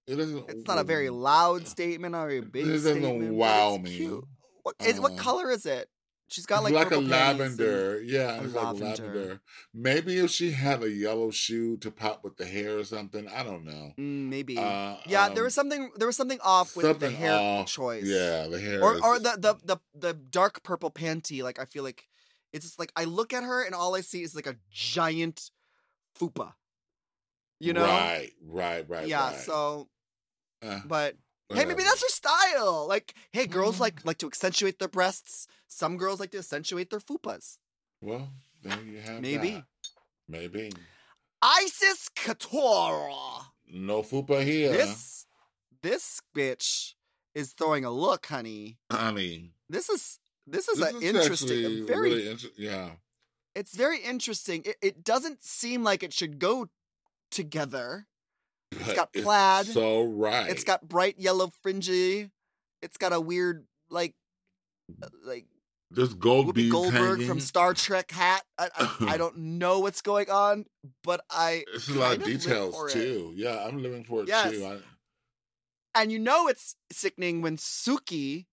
it 0.06 0.16
doesn't. 0.16 0.48
it's 0.50 0.66
not 0.66 0.78
a 0.78 0.84
very 0.84 1.08
loud 1.10 1.66
statement 1.66 2.14
or 2.14 2.28
a 2.30 2.40
big 2.40 2.66
It 2.66 2.70
doesn't 2.72 3.00
statement. 3.02 3.34
wow 3.34 3.74
it's 3.76 3.84
me. 3.84 4.20
What, 4.62 4.76
is, 4.84 5.00
what 5.00 5.12
Uh, 5.12 5.16
color 5.16 5.50
is 5.50 5.64
it? 5.66 5.88
She's 6.30 6.46
got 6.46 6.62
like, 6.62 6.72
like, 6.72 6.86
a 6.86 6.90
panties 6.90 7.02
and- 7.02 7.10
lavender. 7.10 8.00
Yeah, 8.02 8.40
it's 8.42 8.54
like 8.54 8.64
lavender. 8.64 8.84
lavender. 8.86 9.40
Maybe 9.74 10.18
if 10.18 10.30
she 10.30 10.52
had 10.52 10.82
a 10.82 10.90
yellow 10.90 11.30
shoe 11.30 11.76
to 11.78 11.90
pop 11.90 12.22
with 12.22 12.36
the 12.36 12.46
hair 12.46 12.78
or 12.78 12.84
something, 12.84 13.26
I 13.28 13.42
don't 13.42 13.64
know. 13.64 13.92
Mm, 13.98 14.28
maybe. 14.28 14.56
Uh, 14.56 14.96
yeah, 15.06 15.26
um, 15.26 15.34
there 15.34 15.42
was 15.44 15.54
something. 15.54 15.90
There 15.96 16.06
was 16.06 16.16
something 16.16 16.38
off 16.42 16.76
with 16.76 17.00
the 17.00 17.10
hair 17.10 17.32
off. 17.38 17.66
choice. 17.66 18.04
Yeah, 18.06 18.46
the 18.46 18.60
hair. 18.60 18.82
or 18.82 18.94
is- 18.94 19.00
or 19.02 19.18
the, 19.18 19.36
the 19.38 19.54
the 19.64 19.80
the 19.94 20.14
dark 20.14 20.62
purple 20.62 20.90
panty. 20.90 21.42
Like 21.42 21.58
I 21.58 21.64
feel 21.64 21.82
like 21.82 22.04
it's 22.52 22.64
just 22.64 22.78
like 22.78 22.92
I 22.94 23.04
look 23.04 23.32
at 23.32 23.42
her 23.42 23.64
and 23.64 23.74
all 23.74 23.96
I 23.96 24.00
see 24.00 24.22
is 24.22 24.34
like 24.36 24.46
a 24.46 24.56
giant 24.70 25.50
fupa. 26.18 26.52
You 27.58 27.72
know? 27.74 27.82
Right, 27.84 28.30
right, 28.42 28.88
right. 28.88 29.06
yeah. 29.06 29.30
right. 29.32 29.38
So, 29.40 29.88
Uh, 30.62 30.80
but 30.86 31.16
hey, 31.52 31.64
maybe 31.64 31.82
that's 31.82 32.02
her 32.02 32.08
style. 32.08 32.86
Like, 32.88 33.14
hey, 33.32 33.46
girls 33.46 33.76
Mm. 33.76 33.80
like 33.80 34.04
like 34.04 34.18
to 34.18 34.26
accentuate 34.26 34.78
their 34.78 34.88
breasts. 34.88 35.46
Some 35.72 35.96
girls 35.96 36.18
like 36.18 36.32
to 36.32 36.38
accentuate 36.38 36.90
their 36.90 36.98
fupas. 36.98 37.58
Well, 38.02 38.28
there 38.62 38.80
you 38.82 38.98
have 38.98 39.20
Maybe. 39.20 39.50
that. 39.52 39.64
Maybe. 40.28 40.72
Icesis 41.42 42.08
Couture. 42.14 43.10
No 43.72 44.02
fupa 44.02 44.42
here. 44.42 44.72
This 44.72 45.26
this 45.82 46.20
bitch 46.36 46.94
is 47.34 47.52
throwing 47.52 47.84
a 47.84 47.90
look, 47.90 48.26
honey. 48.26 48.78
honey. 48.90 49.52
This 49.68 49.88
is 49.88 50.18
this 50.46 50.68
is 50.68 50.80
this 50.80 50.90
an 50.90 50.96
is 51.02 51.14
interesting, 51.14 51.86
very 51.86 52.10
really 52.10 52.28
inter- 52.28 52.48
yeah. 52.58 52.90
it's 53.54 53.74
very 53.74 54.00
interesting. 54.00 54.62
It, 54.64 54.76
it 54.82 55.04
doesn't 55.04 55.42
seem 55.44 55.84
like 55.84 56.02
it 56.02 56.12
should 56.12 56.40
go 56.40 56.68
together. 57.30 58.06
But 58.72 58.80
it's 58.80 58.94
got 58.94 59.12
plaid. 59.12 59.66
so 59.66 60.02
right. 60.02 60.50
It's 60.50 60.64
got 60.64 60.88
bright 60.88 61.18
yellow 61.18 61.52
fringy. 61.62 62.30
It's 62.82 62.96
got 62.98 63.12
a 63.12 63.20
weird 63.20 63.66
like 63.88 64.14
uh, 65.02 65.08
like 65.24 65.46
There's 65.92 66.14
gold 66.14 66.54
Whoopi 66.54 66.70
Goldberg 66.70 67.18
hanging. 67.18 67.26
from 67.26 67.40
Star 67.40 67.74
Trek 67.74 68.10
hat. 68.12 68.42
I, 68.58 68.68
I, 68.76 68.96
I 69.08 69.16
don't 69.18 69.36
know 69.36 69.80
what's 69.80 70.02
going 70.02 70.30
on, 70.30 70.66
but 71.02 71.20
I 71.30 71.64
It's 71.74 71.88
a 71.88 71.94
lot 71.94 72.12
of 72.16 72.18
kind 72.18 72.22
of 72.22 72.28
live 72.28 72.40
details 72.40 72.74
for 72.74 72.88
it. 72.88 72.92
too. 72.92 73.32
Yeah, 73.34 73.64
I'm 73.66 73.82
living 73.82 74.04
for 74.04 74.22
it 74.22 74.28
Yes. 74.28 74.52
too. 74.52 74.64
I, 74.66 74.78
and 76.00 76.12
you 76.12 76.18
know 76.20 76.46
it's 76.46 76.76
sickening 76.92 77.42
when 77.42 77.56
Suki 77.56 78.46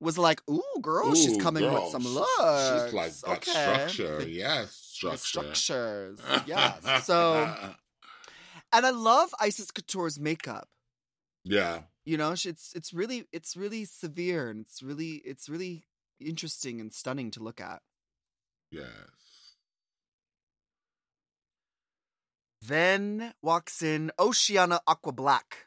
was 0.00 0.18
like, 0.18 0.40
"Ooh, 0.50 0.62
girl, 0.80 1.14
she's 1.14 1.36
coming 1.36 1.62
girl, 1.62 1.84
with 1.84 1.92
some 1.92 2.02
looks." 2.02 2.84
She's 2.84 2.92
like 2.92 3.12
okay. 3.38 3.50
structure. 3.86 4.26
Yes, 4.28 4.72
structure. 4.72 5.18
structures. 5.18 6.18
yes. 6.46 7.04
So, 7.06 7.44
and 8.72 8.86
I 8.86 8.90
love 8.90 9.32
Icesis 9.40 9.70
Couture's 9.70 10.18
makeup. 10.18 10.68
yeah, 11.44 11.82
you 12.04 12.16
know 12.16 12.32
it's 12.32 12.72
it's 12.74 12.92
really 12.92 13.24
it's 13.32 13.56
really 13.56 13.84
severe 13.84 14.50
and 14.50 14.60
it's 14.60 14.82
really 14.82 15.22
it's 15.24 15.48
really 15.48 15.84
interesting 16.20 16.80
and 16.80 16.92
stunning 16.92 17.30
to 17.30 17.42
look 17.42 17.60
at 17.60 17.80
yes. 18.70 18.86
then 22.62 23.32
walks 23.42 23.82
in 23.82 24.10
Oceane 24.18 24.78
Aqua-Black 24.86 25.66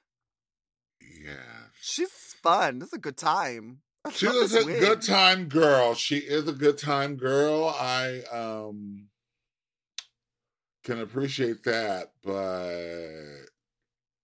Yes. 1.01 1.37
she's 1.81 2.35
fun 2.41 2.79
this 2.79 2.89
is 2.89 2.93
a 2.93 2.97
good 2.99 3.17
time 3.17 3.79
I 4.05 4.11
She 4.11 4.27
is 4.27 4.53
a 4.53 4.65
wig. 4.65 4.79
good 4.81 5.01
time 5.01 5.47
girl. 5.47 5.93
She 5.95 6.17
is 6.17 6.45
a 6.49 6.51
good 6.51 6.77
time 6.77 7.15
girl. 7.15 7.69
I 7.79 8.19
um 8.33 9.07
can 10.83 10.99
appreciate 10.99 11.63
that, 11.63 12.11
but 12.21 13.45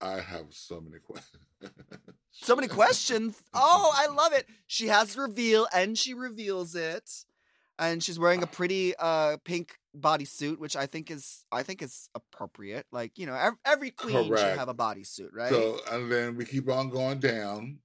I 0.01 0.19
have 0.19 0.48
so 0.50 0.81
many 0.81 1.00
questions. 1.03 1.43
So 2.32 2.56
many 2.56 2.68
questions 2.68 3.42
oh 3.54 3.92
i 3.96 4.08
love 4.08 4.34
it 4.34 4.46
she 4.68 4.88
has 4.88 5.18
reveal 5.18 5.68
and 5.74 5.98
she 5.98 6.13
reveals 6.13 6.75
it 6.75 7.10
and 7.78 8.01
she's 8.04 8.18
wearing 8.20 8.42
a 8.44 8.48
pretty 8.48 8.94
uh 8.98 9.38
pink 9.44 9.78
bodysuit 10.00 10.58
which 10.60 10.75
i 10.75 10.86
think 10.86 11.10
is 11.12 11.44
i 11.51 11.63
think 11.63 11.82
is 11.82 12.10
appropriate 12.16 12.86
like 12.92 13.18
you 13.18 13.25
know 13.25 13.34
ev- 13.34 13.58
every 13.66 13.89
queen 13.92 14.28
should 14.28 14.58
have 14.58 14.70
a 14.70 14.74
bodysuit 14.74 15.30
right 15.34 15.50
So 15.50 15.80
and 15.92 16.12
then 16.12 16.36
we 16.38 16.46
keep 16.46 16.70
on 16.70 16.89
going 16.89 17.20
down, 17.20 17.80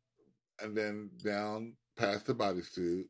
and 0.61 0.77
then 0.77 1.11
down 1.25 1.75
past 1.97 2.27
the 2.27 2.35
bodysuit. 2.35 3.05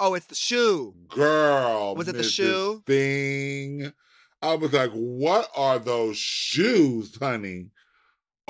oh 0.00 0.14
it's 0.14 0.26
the 0.26 0.34
shoe 0.34 0.94
Girl, 1.08 1.94
Was 1.94 2.08
it 2.08 2.16
the 2.16 2.22
shoe? 2.22 2.82
thing? 2.86 3.92
I 4.40 4.54
was 4.54 4.72
like, 4.72 4.90
"What 4.92 5.48
are 5.56 5.78
those 5.78 6.16
shoes, 6.16 7.16
honey?" 7.16 7.70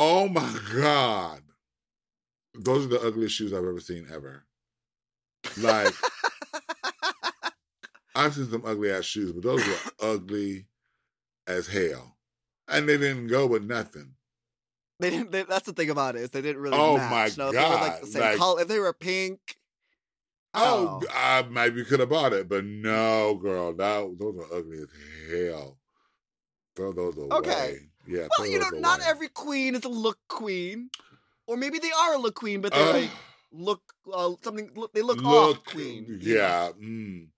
Oh 0.04 0.26
my 0.28 0.59
god, 0.75 1.42
those 2.54 2.87
are 2.87 2.88
the 2.88 3.00
ugliest 3.00 3.37
shoes 3.37 3.52
I've 3.52 3.61
ever 3.61 3.78
seen 3.78 4.09
ever. 4.12 4.44
Like 5.61 5.94
I've 8.16 8.35
seen 8.35 8.50
some 8.50 8.64
ugly 8.66 8.90
ass 8.90 9.04
shoes, 9.04 9.30
but 9.32 9.44
those 9.44 9.64
were 9.64 9.76
ugly 10.00 10.66
as 11.47 11.68
hell, 11.68 12.16
and 12.66 12.88
they 12.88 12.99
didn't 12.99 13.28
go 13.28 13.47
with 13.47 13.62
nothing. 13.62 14.14
They 14.99 15.11
didn't. 15.11 15.30
They, 15.30 15.44
that's 15.44 15.66
the 15.66 15.73
thing 15.73 15.90
about 15.90 16.16
it 16.16 16.23
is 16.23 16.30
they 16.30 16.42
didn't 16.42 16.61
really. 16.62 16.76
Oh 16.76 16.97
match. 16.97 17.38
my 17.38 17.44
no, 17.44 17.50
If 17.50 17.54
they 17.54 17.62
were 17.62 17.75
like 17.76 18.00
the 18.00 18.06
same 18.09 18.23
like- 18.23 18.38
color, 18.38 18.61
if 18.62 18.68
they 18.68 18.78
were 18.80 18.92
pink. 18.92 19.38
Oh, 20.54 21.00
Oh. 21.00 21.06
I 21.14 21.42
maybe 21.49 21.85
could 21.85 22.00
have 22.00 22.11
bought 22.11 22.32
it, 22.32 22.49
but 22.49 22.64
no, 22.64 23.35
girl, 23.37 23.73
that 23.73 24.16
those 24.18 24.37
are 24.37 24.54
ugly 24.59 24.78
as 24.78 24.88
hell. 25.30 25.78
Throw 26.76 26.92
those 26.92 27.16
away. 27.16 27.28
Okay. 27.37 27.76
Yeah. 28.06 28.26
Well, 28.38 28.49
you 28.49 28.59
know, 28.59 28.68
not 28.71 28.99
away. 29.00 29.09
every 29.09 29.28
queen 29.28 29.75
is 29.75 29.85
a 29.85 29.88
look 29.88 30.18
queen, 30.28 30.90
or 31.47 31.56
maybe 31.56 31.78
they 31.78 31.90
are 31.90 32.14
a 32.14 32.18
look 32.18 32.35
queen, 32.35 32.61
but 32.61 32.73
they're 32.73 32.88
Ugh. 32.88 32.94
like 32.94 33.11
look 33.52 33.82
uh, 34.12 34.32
something. 34.42 34.71
Look, 34.75 34.92
they 34.92 35.02
look, 35.02 35.25
off 35.25 35.64
queen. 35.64 36.18
Yeah. 36.21 36.71
Mm, 36.80 37.28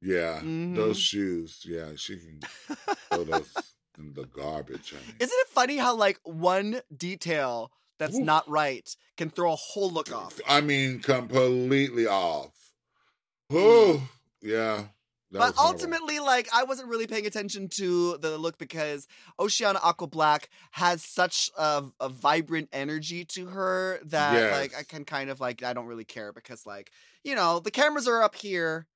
yeah. 0.00 0.40
Mhm. 0.40 0.76
Those 0.76 0.98
shoes. 0.98 1.62
Yeah. 1.64 1.90
She 1.96 2.16
can 2.16 2.40
throw 3.10 3.24
those 3.24 3.74
in 3.98 4.12
the 4.14 4.24
garbage. 4.24 4.92
Honey. 4.92 5.14
Isn't 5.18 5.38
it 5.40 5.48
funny 5.48 5.76
how 5.76 5.94
like 5.96 6.18
one 6.24 6.80
detail 6.96 7.70
that's 7.98 8.16
Ooh. 8.16 8.24
not 8.24 8.48
right 8.48 8.88
can 9.16 9.30
throw 9.30 9.52
a 9.52 9.56
whole 9.56 9.90
look 9.90 10.12
off? 10.12 10.40
I 10.48 10.60
mean, 10.60 11.00
completely 11.00 12.06
off. 12.06 12.52
Oh, 13.50 14.08
yeah. 14.40 14.84
That 15.32 15.38
but 15.38 15.58
ultimately, 15.58 16.18
like 16.20 16.48
I 16.54 16.64
wasn't 16.64 16.88
really 16.88 17.06
paying 17.06 17.26
attention 17.26 17.68
to 17.70 18.18
the 18.18 18.36
look 18.38 18.58
because 18.58 19.08
Oceane 19.40 19.76
Aqua-Black 19.82 20.50
has 20.72 21.02
such 21.02 21.50
a, 21.56 21.84
a 22.00 22.08
vibrant 22.10 22.68
energy 22.72 23.24
to 23.26 23.46
her 23.46 23.98
that 24.04 24.34
Yes. 24.34 24.52
like 24.52 24.78
I 24.78 24.82
can 24.82 25.04
kind 25.06 25.30
of 25.30 25.40
like 25.40 25.62
I 25.62 25.72
don't 25.72 25.86
really 25.86 26.04
care 26.04 26.32
because 26.32 26.66
like 26.66 26.92
you 27.24 27.34
know 27.34 27.60
the 27.60 27.70
cameras 27.70 28.06
are 28.06 28.22
up 28.22 28.34
here 28.34 28.86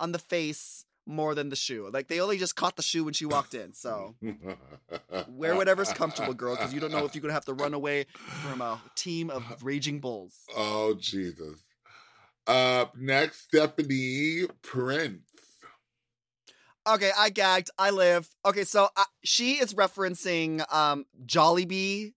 on 0.00 0.12
the 0.12 0.18
face 0.18 0.84
more 1.04 1.34
than 1.34 1.48
the 1.50 1.56
shoe. 1.56 1.90
Like 1.92 2.08
they 2.08 2.20
only 2.20 2.38
just 2.38 2.56
caught 2.56 2.76
the 2.76 2.82
shoe 2.82 3.04
when 3.04 3.12
she 3.12 3.26
walked 3.26 3.54
in, 3.54 3.72
so 3.74 4.14
wear 5.28 5.54
whatever's 5.56 5.92
comfortable, 5.92 6.32
girl, 6.32 6.54
because 6.56 6.72
you 6.72 6.80
don't 6.80 6.92
know 6.92 7.04
if 7.04 7.14
you're 7.14 7.22
gonna 7.22 7.34
have 7.34 7.44
to 7.46 7.54
run 7.54 7.74
away 7.74 8.06
from 8.42 8.60
a 8.62 8.80
team 8.94 9.28
of 9.28 9.44
raging 9.62 10.00
bulls. 10.00 10.34
Oh 10.56 10.94
Jesus. 10.94 11.58
Up 12.46 12.96
next, 12.96 13.42
Stephanie 13.44 14.46
Prince. 14.62 15.20
Okay, 16.86 17.10
I 17.16 17.30
gagged. 17.30 17.70
I 17.78 17.90
live. 17.90 18.28
Okay, 18.44 18.64
so 18.64 18.88
uh, 18.96 19.04
she 19.22 19.54
is 19.54 19.74
referencing 19.74 20.62
um 20.72 21.04
Jollibee, 21.24 22.12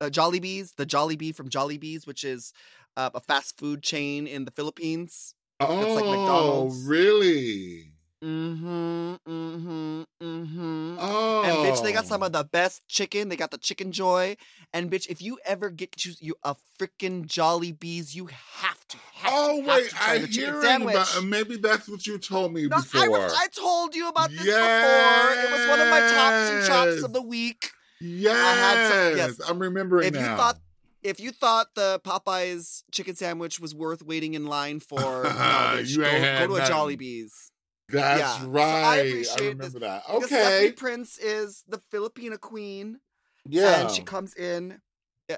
uh, 0.00 0.06
Jollibees, 0.06 0.74
the 0.76 0.86
Jollibee 0.86 1.34
from 1.34 1.50
Jollibees, 1.50 2.06
which 2.06 2.24
is 2.24 2.52
uh, 2.96 3.10
a 3.14 3.20
fast 3.20 3.58
food 3.58 3.82
chain 3.82 4.26
in 4.26 4.44
the 4.44 4.50
Philippines. 4.50 5.34
Oh, 5.60 5.94
like 5.94 6.04
McDonald's. 6.06 6.84
really? 6.86 7.91
Mm-hmm. 8.22 9.14
Mm-hmm. 9.28 10.02
Mm-hmm. 10.22 10.96
Oh, 11.00 11.42
And 11.44 11.56
bitch, 11.74 11.82
they 11.82 11.92
got 11.92 12.06
some 12.06 12.22
of 12.22 12.32
the 12.32 12.44
best 12.44 12.86
chicken. 12.88 13.28
They 13.28 13.36
got 13.36 13.50
the 13.50 13.58
chicken 13.58 13.90
joy. 13.92 14.36
And 14.72 14.90
bitch, 14.90 15.08
if 15.08 15.20
you 15.20 15.38
ever 15.44 15.70
get 15.70 16.04
you, 16.04 16.12
you 16.20 16.34
a 16.44 16.54
freaking 16.78 17.26
Jollibees, 17.26 18.14
you 18.14 18.26
have 18.26 18.86
to. 18.88 18.96
Have 19.14 19.32
Oh 19.34 19.60
to, 19.60 19.68
wait, 19.68 19.90
to 19.90 19.96
I 20.02 20.18
hear 20.18 20.58
about. 20.60 21.24
Maybe 21.24 21.56
that's 21.56 21.88
what 21.88 22.06
you 22.06 22.18
told 22.18 22.52
me 22.52 22.66
No, 22.68 22.76
I, 22.76 22.80
before. 22.80 23.18
I 23.20 23.46
told 23.52 23.94
you 23.94 24.08
about 24.08 24.30
this 24.30 24.38
before. 24.40 25.44
It 25.44 25.50
was 25.52 25.68
one 25.68 25.80
of 25.80 25.88
my 25.88 26.00
tops 26.00 26.50
and 26.50 26.66
chops 26.66 27.02
of 27.04 27.12
the 27.12 27.22
week. 27.22 27.70
yes, 28.00 28.36
had 28.58 28.88
some- 29.10 29.16
yes. 29.16 29.40
I'm 29.48 29.58
remembering 29.58 30.08
if 30.08 30.14
now. 30.14 30.30
you 30.30 30.36
thought 30.36 30.58
if 31.02 31.18
you 31.20 31.32
thought 31.32 31.66
the 31.74 32.00
Popeyes 32.04 32.84
chicken 32.92 33.16
sandwich 33.16 33.58
was 33.58 33.74
worth 33.74 34.02
waiting 34.04 34.34
in 34.34 34.46
line 34.46 34.78
for, 34.78 34.98
no, 34.98 35.30
bitch, 35.30 35.90
You 35.96 36.02
go, 36.02 36.46
go 36.48 36.56
to 36.58 36.64
a 36.64 36.68
Jolly 36.68 36.96
Jollibees. 36.96 37.50
That's 37.92 38.20
yeah. 38.20 38.38
So 38.40 38.44
I 38.44 38.48
right, 38.48 39.26
I, 39.38 39.40
remember 39.40 39.64
this- 39.64 39.72
that. 39.74 40.02
Because 40.06 40.26
Stephanie 40.26 40.56
Okay, 40.68 40.72
Prince 40.72 41.18
is 41.18 41.64
the 41.68 41.78
Filipina 41.92 42.38
queen, 42.40 42.98
yeah, 43.46 43.82
and 43.82 43.90
she 43.90 44.02
comes 44.02 44.34
in 44.34 44.80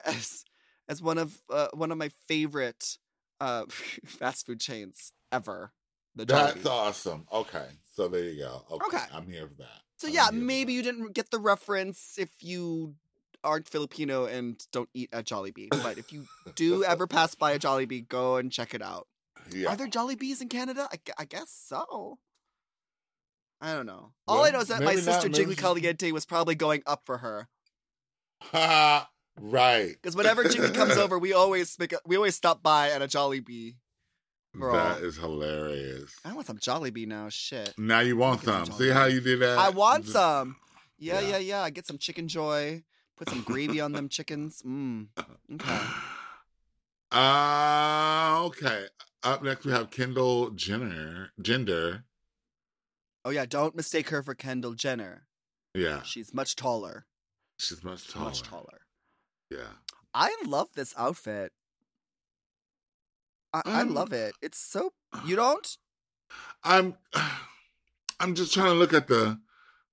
as 0.06 0.44
as 0.88 1.02
one 1.02 1.18
of 1.18 1.36
uh, 1.50 1.68
one 1.74 1.90
of 1.92 1.98
my 1.98 2.10
favorite 2.26 2.96
uh, 3.40 3.64
fast 4.06 4.46
food 4.46 4.60
chains 4.60 5.12
ever. 5.32 5.72
The 6.16 6.24
that's 6.24 6.54
Jollibee. 6.58 6.70
awesome. 6.70 7.26
Okay, 7.32 7.66
so 7.94 8.08
there 8.08 8.24
you 8.24 8.38
go. 8.40 8.64
Okay, 8.70 8.96
Okay. 8.98 9.04
I'm 9.12 9.26
here 9.26 9.48
for 9.48 9.54
that. 9.54 9.80
So 9.96 10.06
I'm 10.08 10.14
yeah, 10.14 10.28
maybe 10.32 10.72
you 10.72 10.82
didn't 10.82 11.12
get 11.12 11.30
the 11.30 11.38
reference 11.38 12.16
if 12.18 12.30
you 12.40 12.94
aren't 13.42 13.68
Filipino 13.68 14.24
and 14.26 14.64
don't 14.72 14.88
eat 14.94 15.08
at 15.12 15.24
Jollibee. 15.26 15.68
But 15.70 15.98
if 15.98 16.12
you 16.12 16.26
do 16.54 16.82
ever 16.92 17.06
pass 17.06 17.34
by 17.34 17.50
a 17.52 17.58
Jollibee, 17.58 18.06
go 18.08 18.36
and 18.36 18.50
check 18.50 18.74
it 18.74 18.80
out. 18.82 19.06
Yeah. 19.50 19.68
Are 19.70 19.76
there 19.76 19.86
Jollibees 19.88 20.40
in 20.40 20.48
Canada? 20.48 20.88
I, 20.90 20.96
I 21.18 21.24
guess 21.26 21.50
so. 21.50 22.18
I 23.64 23.72
don't 23.74 23.86
know. 23.86 24.12
All 24.28 24.36
Well, 24.36 24.44
I 24.44 24.50
know 24.50 24.60
is 24.60 24.68
that 24.68 24.82
my 24.82 24.92
not, 24.94 25.02
sister 25.02 25.28
maybe 25.30 25.54
Jiggly 25.54 25.56
Caliente 25.58 26.12
was 26.12 26.26
probably 26.26 26.54
going 26.54 26.82
up 26.86 27.02
for 27.06 27.18
her 27.18 27.48
right. 28.52 29.06
because 30.00 30.14
whenever 30.14 30.44
Jiggly 30.44 30.74
comes 30.74 30.96
over, 30.98 31.18
we 31.18 31.32
always 31.32 31.78
make 31.78 31.92
a, 31.94 31.98
we 32.06 32.16
always 32.16 32.34
stop 32.34 32.62
by 32.62 32.90
at 32.90 33.00
a 33.00 33.06
Jollibee. 33.06 33.76
for 34.58 34.70
all. 34.70 34.76
That 34.76 35.02
is 35.02 35.16
hilarious. 35.16 36.14
I 36.24 36.34
want 36.34 36.46
some 36.46 36.58
Jollibee 36.58 37.06
now. 37.06 37.28
Shit, 37.30 37.72
Now 37.78 38.00
you 38.00 38.16
want 38.18 38.42
some 38.42 38.66
some. 38.66 38.74
See 38.76 38.90
how 38.90 39.06
you 39.06 39.20
did 39.22 39.40
that? 39.40 39.58
I 39.58 39.70
want 39.70 40.06
some. 40.06 40.56
Yeah, 40.98 41.20
Yeah. 41.20 41.28
yeah, 41.30 41.38
yeah. 41.38 41.62
I 41.62 41.70
get 41.70 41.86
some 41.86 41.98
chicken 41.98 42.28
joy. 42.28 42.84
Put 43.16 43.30
some 43.30 43.42
gravy 43.42 43.80
on 43.80 43.92
them 43.92 44.08
chickens. 44.08 44.62
Mmm. 44.66 45.06
Okay. 45.52 45.80
Uh, 47.12 48.42
okay. 48.46 48.86
Up 49.22 49.42
next, 49.42 49.64
we 49.64 49.70
have 49.72 49.90
Kendall 49.90 50.50
Jenner. 50.50 51.30
Gender. 51.40 52.04
Oh 53.24 53.30
yeah, 53.30 53.46
don't 53.46 53.74
mistake 53.74 54.10
her 54.10 54.22
for 54.22 54.34
Kendall 54.34 54.74
Jenner. 54.74 55.26
Yeah, 55.74 56.02
She's 56.02 56.32
much 56.34 56.54
taller. 56.56 57.06
she's 57.58 57.82
much 57.82 58.08
taller. 58.12 58.24
Much 58.26 58.42
taller. 58.42 58.80
Yeah. 59.50 59.72
I 60.12 60.34
love 60.46 60.68
this 60.74 60.94
outfit. 60.96 61.52
I, 63.52 63.62
I 63.64 63.82
love 63.82 64.12
it. 64.12 64.34
It's 64.42 64.58
so 64.58 64.92
you 65.24 65.36
don't? 65.44 65.76
I'm. 66.62 66.96
I'm 68.20 68.36
just 68.36 68.54
trying 68.54 68.66
to 68.66 68.74
look 68.74 68.94
at 68.94 69.08
the 69.08 69.40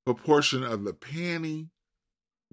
proportion 0.05 0.63
of 0.63 0.83
the 0.83 0.93
panty. 0.93 1.69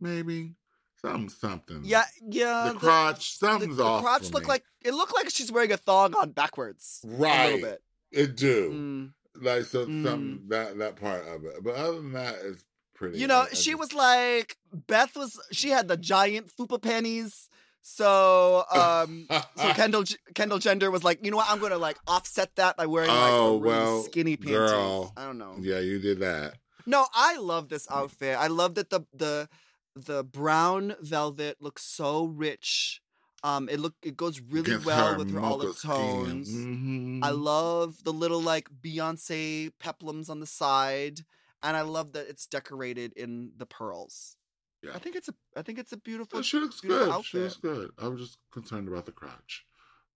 Maybe 0.00 0.54
something. 1.02 1.28
Something. 1.28 1.80
Yeah, 1.84 2.04
yeah. 2.26 2.70
The 2.72 2.78
crotch. 2.78 3.38
the, 3.38 3.46
Something's 3.46 3.76
the 3.76 3.84
off. 3.84 4.00
The 4.02 4.06
crotch 4.08 4.30
looked 4.32 4.46
me. 4.46 4.50
like 4.52 4.64
it 4.82 4.94
looked 4.94 5.14
like 5.14 5.28
she's 5.30 5.52
wearing 5.52 5.70
a 5.72 5.76
thong 5.76 6.14
on 6.14 6.30
backwards. 6.30 7.00
A 7.04 7.08
Right. 7.08 7.52
little 7.52 7.68
bit. 7.70 7.82
It 8.10 8.36
do. 8.36 8.70
Mm. 8.72 9.12
Like 9.40 9.64
so. 9.64 9.86
Mm. 9.86 10.04
Some 10.04 10.42
that 10.48 10.78
that 10.78 10.96
part 10.96 11.26
of 11.28 11.44
it. 11.44 11.62
But 11.62 11.74
other 11.74 11.96
than 11.96 12.12
that, 12.12 12.36
it's 12.44 12.64
pretty. 12.94 13.18
You 13.18 13.26
know, 13.26 13.40
I- 13.40 13.44
I 13.50 13.54
she 13.54 13.70
just- 13.70 13.78
was 13.80 13.92
like 13.94 14.56
Beth 14.72 15.16
was. 15.16 15.38
She 15.52 15.70
had 15.70 15.88
the 15.88 15.96
giant 15.96 16.50
fupa 16.56 16.80
panties. 16.82 17.48
So, 17.80 18.64
um, 18.70 19.26
so 19.30 19.72
Kendall 19.74 20.04
Kendall 20.34 20.58
Gender 20.58 20.90
was 20.90 21.04
like, 21.04 21.24
you 21.24 21.30
know 21.30 21.38
what? 21.38 21.46
I'm 21.48 21.58
gonna 21.58 21.78
like 21.78 21.96
offset 22.06 22.54
that 22.56 22.76
by 22.76 22.84
wearing 22.86 23.08
like 23.08 23.18
Oh, 23.32 23.56
really 23.58 23.76
well, 23.76 24.02
skinny 24.02 24.36
panties. 24.36 24.56
girl. 24.56 25.12
I 25.16 25.24
don't 25.24 25.38
know. 25.38 25.56
Yeah, 25.60 25.78
you 25.78 25.98
did 25.98 26.20
that. 26.20 26.54
No, 26.84 27.06
I 27.14 27.38
love 27.38 27.68
this 27.70 27.86
outfit. 27.90 28.36
I 28.38 28.48
love 28.48 28.74
that 28.74 28.90
the 28.90 29.00
the 29.14 29.48
the 29.96 30.22
brown 30.22 30.96
velvet 31.00 31.56
looks 31.60 31.82
so 31.82 32.24
rich. 32.26 33.00
Um, 33.44 33.68
it 33.68 33.78
look 33.78 33.94
it 34.02 34.16
goes 34.16 34.40
really 34.40 34.72
Against 34.72 34.86
well 34.86 35.16
with 35.16 35.32
her 35.32 35.40
olive 35.40 35.80
tones. 35.80 36.50
Mhm. 36.50 37.20
I 37.22 37.30
love 37.30 38.02
the 38.02 38.12
little 38.12 38.40
like 38.42 38.68
Beyonce 38.82 39.70
peplums 39.80 40.28
on 40.28 40.40
the 40.40 40.46
side, 40.46 41.20
and 41.62 41.76
I 41.76 41.82
love 41.82 42.12
that 42.14 42.28
it's 42.28 42.46
decorated 42.46 43.12
in 43.14 43.52
the 43.56 43.66
pearls. 43.66 44.36
Yeah. 44.82 44.92
I 44.94 44.98
think 44.98 45.14
it's 45.16 45.28
a 45.28 45.34
I 45.56 45.62
think 45.62 45.78
it's 45.78 45.92
a 45.92 45.96
beautiful. 45.96 46.38
Well, 46.38 46.42
she 46.42 46.58
looks 46.58 46.80
beautiful 46.80 47.14
good. 47.14 47.24
She 47.24 47.38
looks 47.38 47.56
good. 47.56 47.90
I 47.98 48.08
was 48.08 48.20
just 48.20 48.38
concerned 48.50 48.88
about 48.88 49.06
the 49.06 49.12
crotch. 49.12 49.64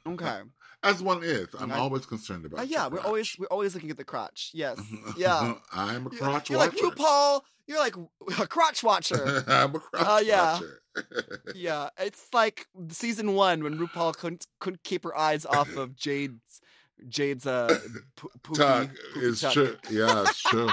Okay. 0.06 0.40
As 0.82 1.02
one 1.02 1.22
is. 1.24 1.48
I'm 1.58 1.72
I- 1.72 1.78
always 1.78 2.06
concerned 2.06 2.44
about 2.46 2.60
Uh, 2.60 2.62
yeah, 2.62 2.86
we're 2.86 3.00
always 3.00 3.34
we're 3.38 3.46
always 3.46 3.74
looking 3.74 3.90
at 3.90 3.96
the 3.96 4.04
crotch. 4.04 4.50
Yes. 4.54 4.80
Yeah. 5.16 5.54
I'm 5.72 6.06
a 6.06 6.10
You're- 6.10 6.18
crotch 6.18 6.50
You're 6.50 6.58
like 6.60 6.72
RuPaul. 6.72 7.40
You're 7.66 7.78
like 7.80 7.96
a 8.40 8.46
crotch 8.46 8.82
watcher. 8.82 9.44
I'm 9.48 9.74
a 9.74 9.80
crotch 9.80 10.04
Oh, 10.06 10.18
yeah. 10.18 10.52
watcher. 10.54 10.80
yeah, 11.54 11.90
it's 11.98 12.26
like 12.32 12.66
season 12.90 13.34
one 13.34 13.62
when 13.62 13.78
RuPaul 13.78 14.16
couldn't 14.16 14.46
couldn't 14.60 14.82
keep 14.84 15.04
her 15.04 15.16
eyes 15.16 15.44
off 15.46 15.74
of 15.76 15.94
Jade's 15.96 16.60
Jade's 17.08 17.46
uh 17.46 17.78
po- 18.16 18.30
poofy, 18.42 18.56
Tuck 18.56 18.88
poofy 19.14 19.22
is 19.22 19.40
tuck. 19.40 19.52
true. 19.52 19.76
Yeah, 19.90 20.22
it's 20.22 20.42
true. 20.42 20.68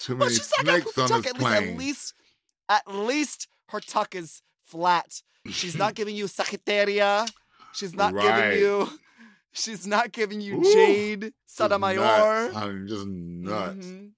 Too 0.00 0.16
Well, 0.16 0.28
many 0.28 0.36
got 0.38 0.46
snakes 0.46 0.92
poofy 0.92 1.02
on 1.02 1.08
tuck. 1.08 1.22
this 1.22 1.32
At 1.34 1.40
least, 1.42 1.68
at 1.68 1.76
least, 1.78 2.14
at 2.68 2.94
least 2.94 3.48
her 3.68 3.80
tuck 3.80 4.14
is 4.14 4.42
flat. 4.64 5.22
She's 5.50 5.76
not 5.76 5.94
giving 5.94 6.16
you 6.16 6.26
Sagittaria. 6.26 7.28
She's 7.74 7.94
not 7.94 8.14
Right. 8.14 8.50
giving 8.52 8.58
you. 8.60 8.88
She's 9.56 9.86
not 9.86 10.12
giving 10.12 10.42
you 10.42 10.58
Ooh, 10.58 10.72
Jade 10.72 11.32
Sotomayor. 11.46 12.52
I'm 12.54 12.86
just 12.86 13.06
nuts. 13.06 13.86
Mhm. 13.86 14.10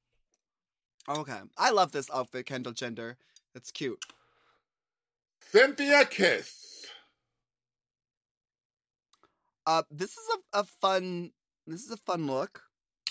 Okay, 1.08 1.38
I 1.56 1.70
love 1.70 1.92
this 1.92 2.10
outfit, 2.12 2.44
Kendall 2.46 2.72
Gender. 2.72 3.16
It's 3.54 3.70
cute. 3.70 4.04
Synthia 5.52 6.10
Kiss. 6.10 6.84
Uh, 9.64 9.84
this 9.90 10.10
is 10.10 10.28
a, 10.52 10.60
a 10.60 10.64
fun. 10.64 11.30
This 11.66 11.84
is 11.84 11.90
a 11.92 11.96
fun 11.98 12.26
look. 12.26 12.62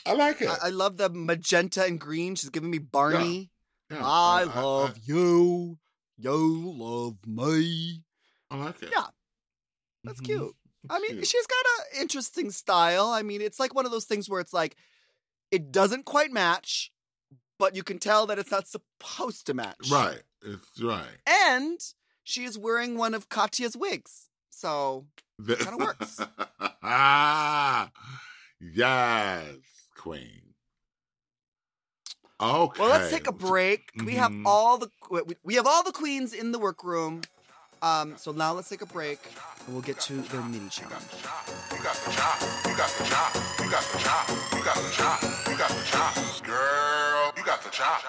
I 0.05 0.13
like 0.13 0.41
it. 0.41 0.49
I, 0.49 0.67
I 0.67 0.69
love 0.69 0.97
the 0.97 1.09
magenta 1.09 1.85
and 1.85 1.99
green. 1.99 2.35
She's 2.35 2.49
giving 2.49 2.69
me 2.69 2.79
Barney. 2.79 3.51
Yeah, 3.89 4.01
I, 4.03 4.43
love 4.43 4.97
you. 5.05 5.79
You 6.17 6.73
love 6.75 7.17
me. 7.25 8.03
I, 8.51 8.57
like 8.57 8.83
it. 8.83 8.89
Yeah, 8.91 9.07
That's 10.03 10.19
Mhm. 10.19 10.25
cute. 10.25 10.55
I 10.89 10.99
mean, 10.99 11.21
she's 11.23 11.47
got 11.47 11.65
an 11.95 12.01
interesting 12.01 12.51
style. 12.51 13.07
I 13.09 13.21
mean, 13.21 13.41
it's 13.41 13.59
like 13.59 13.73
one 13.75 13.85
of 13.85 13.91
those 13.91 14.05
things 14.05 14.29
where 14.29 14.39
it's 14.41 14.53
like, 14.53 14.75
it 15.51 15.71
doesn't 15.71 16.05
quite 16.05 16.31
match, 16.31 16.91
but 17.59 17.75
you 17.75 17.83
can 17.83 17.99
tell 17.99 18.25
that 18.27 18.37
it's 18.39 18.51
not 18.51 18.67
supposed 18.67 19.45
to 19.47 19.53
match. 19.53 19.89
right. 19.91 20.21
It's 20.43 20.81
right. 20.81 21.17
And 21.27 21.79
she 22.23 22.43
is 22.43 22.57
wearing 22.57 22.97
one 22.97 23.13
of 23.13 23.27
Katya's 23.29 23.75
wigs. 23.75 24.29
So, 24.49 25.07
The- 25.39 25.55
Kinda 25.55 25.77
works. 25.77 26.19
ah, 26.83 27.91
yes, 28.61 29.55
queen. 29.97 30.41
Okay. 32.39 32.79
well, 32.81 32.89
let's 32.91 33.09
take 33.11 33.27
a 33.27 33.31
break. 33.31 33.89
We 34.05 34.13
have 34.15 34.31
Mhm. 34.31 34.43
all 34.45 34.77
the 34.77 34.89
we 35.43 35.55
have 35.55 35.65
all 35.65 35.81
the 35.83 35.91
queens 35.91 36.33
in 36.33 36.51
the 36.51 36.59
workroom. 36.59 37.21
Um, 37.81 38.15
so 38.17 38.31
now 38.31 38.53
let's 38.53 38.69
take 38.69 38.81
a 38.81 38.85
break 38.87 39.19
and 39.65 39.73
we'll 39.73 39.83
get 39.83 39.99
to 40.01 40.13
their 40.13 40.41
mini 40.41 40.69
challenge. 40.69 41.05
You 41.71 41.83
got 41.83 41.95
the 41.95 42.11
chop. 42.11 42.41
You 42.65 42.75
got 42.75 42.89
the 42.89 43.03
chop. 43.05 43.35
You 43.59 43.69
got 43.69 43.83
the 43.83 43.97
chop. 43.99 44.29
You 44.53 44.63
got 44.63 44.75
the 44.75 44.89
chop. 44.91 45.21
You 45.47 45.57
got 45.57 45.69
the 45.69 45.83
chop. 45.85 46.15
Girl, 46.45 47.33
you 47.37 47.43
got 47.43 47.61
the 47.63 47.69
chop. 47.69 48.01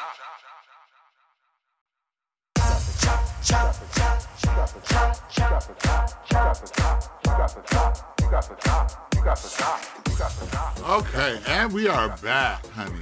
Chop, 3.44 3.74
chop, 3.94 4.20
you 4.42 4.48
got 4.48 4.68
the 4.68 4.81
chop, 4.88 5.16
you 5.33 5.38
got 5.38 5.62
the 5.62 5.74
chop, 5.78 6.28
you 6.28 6.37
got 6.37 6.54
the 6.61 6.68
chop, 6.74 7.02
you 7.24 7.31
got 7.31 7.48
the 7.48 7.62
chop, 7.62 8.18
you 8.20 8.31
got 8.31 8.42
the 8.42 8.54
chop, 8.61 9.14
you 9.14 9.22
got 9.22 9.38
the 9.38 9.48
chop, 9.48 9.81
you 10.07 10.16
got 10.18 10.31
the 10.31 10.46
chop. 10.50 10.90
Okay, 10.90 11.40
and 11.46 11.72
we 11.72 11.88
are 11.88 12.09
back, 12.22 12.66
honey. 12.68 13.00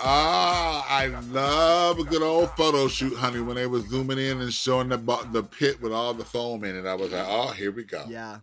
Ah, 0.00 0.86
I 0.88 1.06
love 1.06 1.98
a 1.98 2.04
good 2.04 2.22
old 2.22 2.50
photo 2.56 2.88
shoot, 2.88 3.16
honey. 3.16 3.40
When 3.40 3.56
they 3.56 3.66
were 3.66 3.80
zooming 3.80 4.18
in 4.18 4.40
and 4.40 4.52
showing 4.52 4.88
the 4.88 4.96
the 5.32 5.42
pit 5.42 5.80
with 5.80 5.92
all 5.92 6.14
the 6.14 6.24
foam 6.24 6.64
in 6.64 6.76
it, 6.76 6.86
I 6.86 6.94
was 6.94 7.10
like, 7.12 7.26
"Oh, 7.28 7.48
here 7.48 7.72
we 7.72 7.84
go, 7.84 8.04
Yeah. 8.08 8.38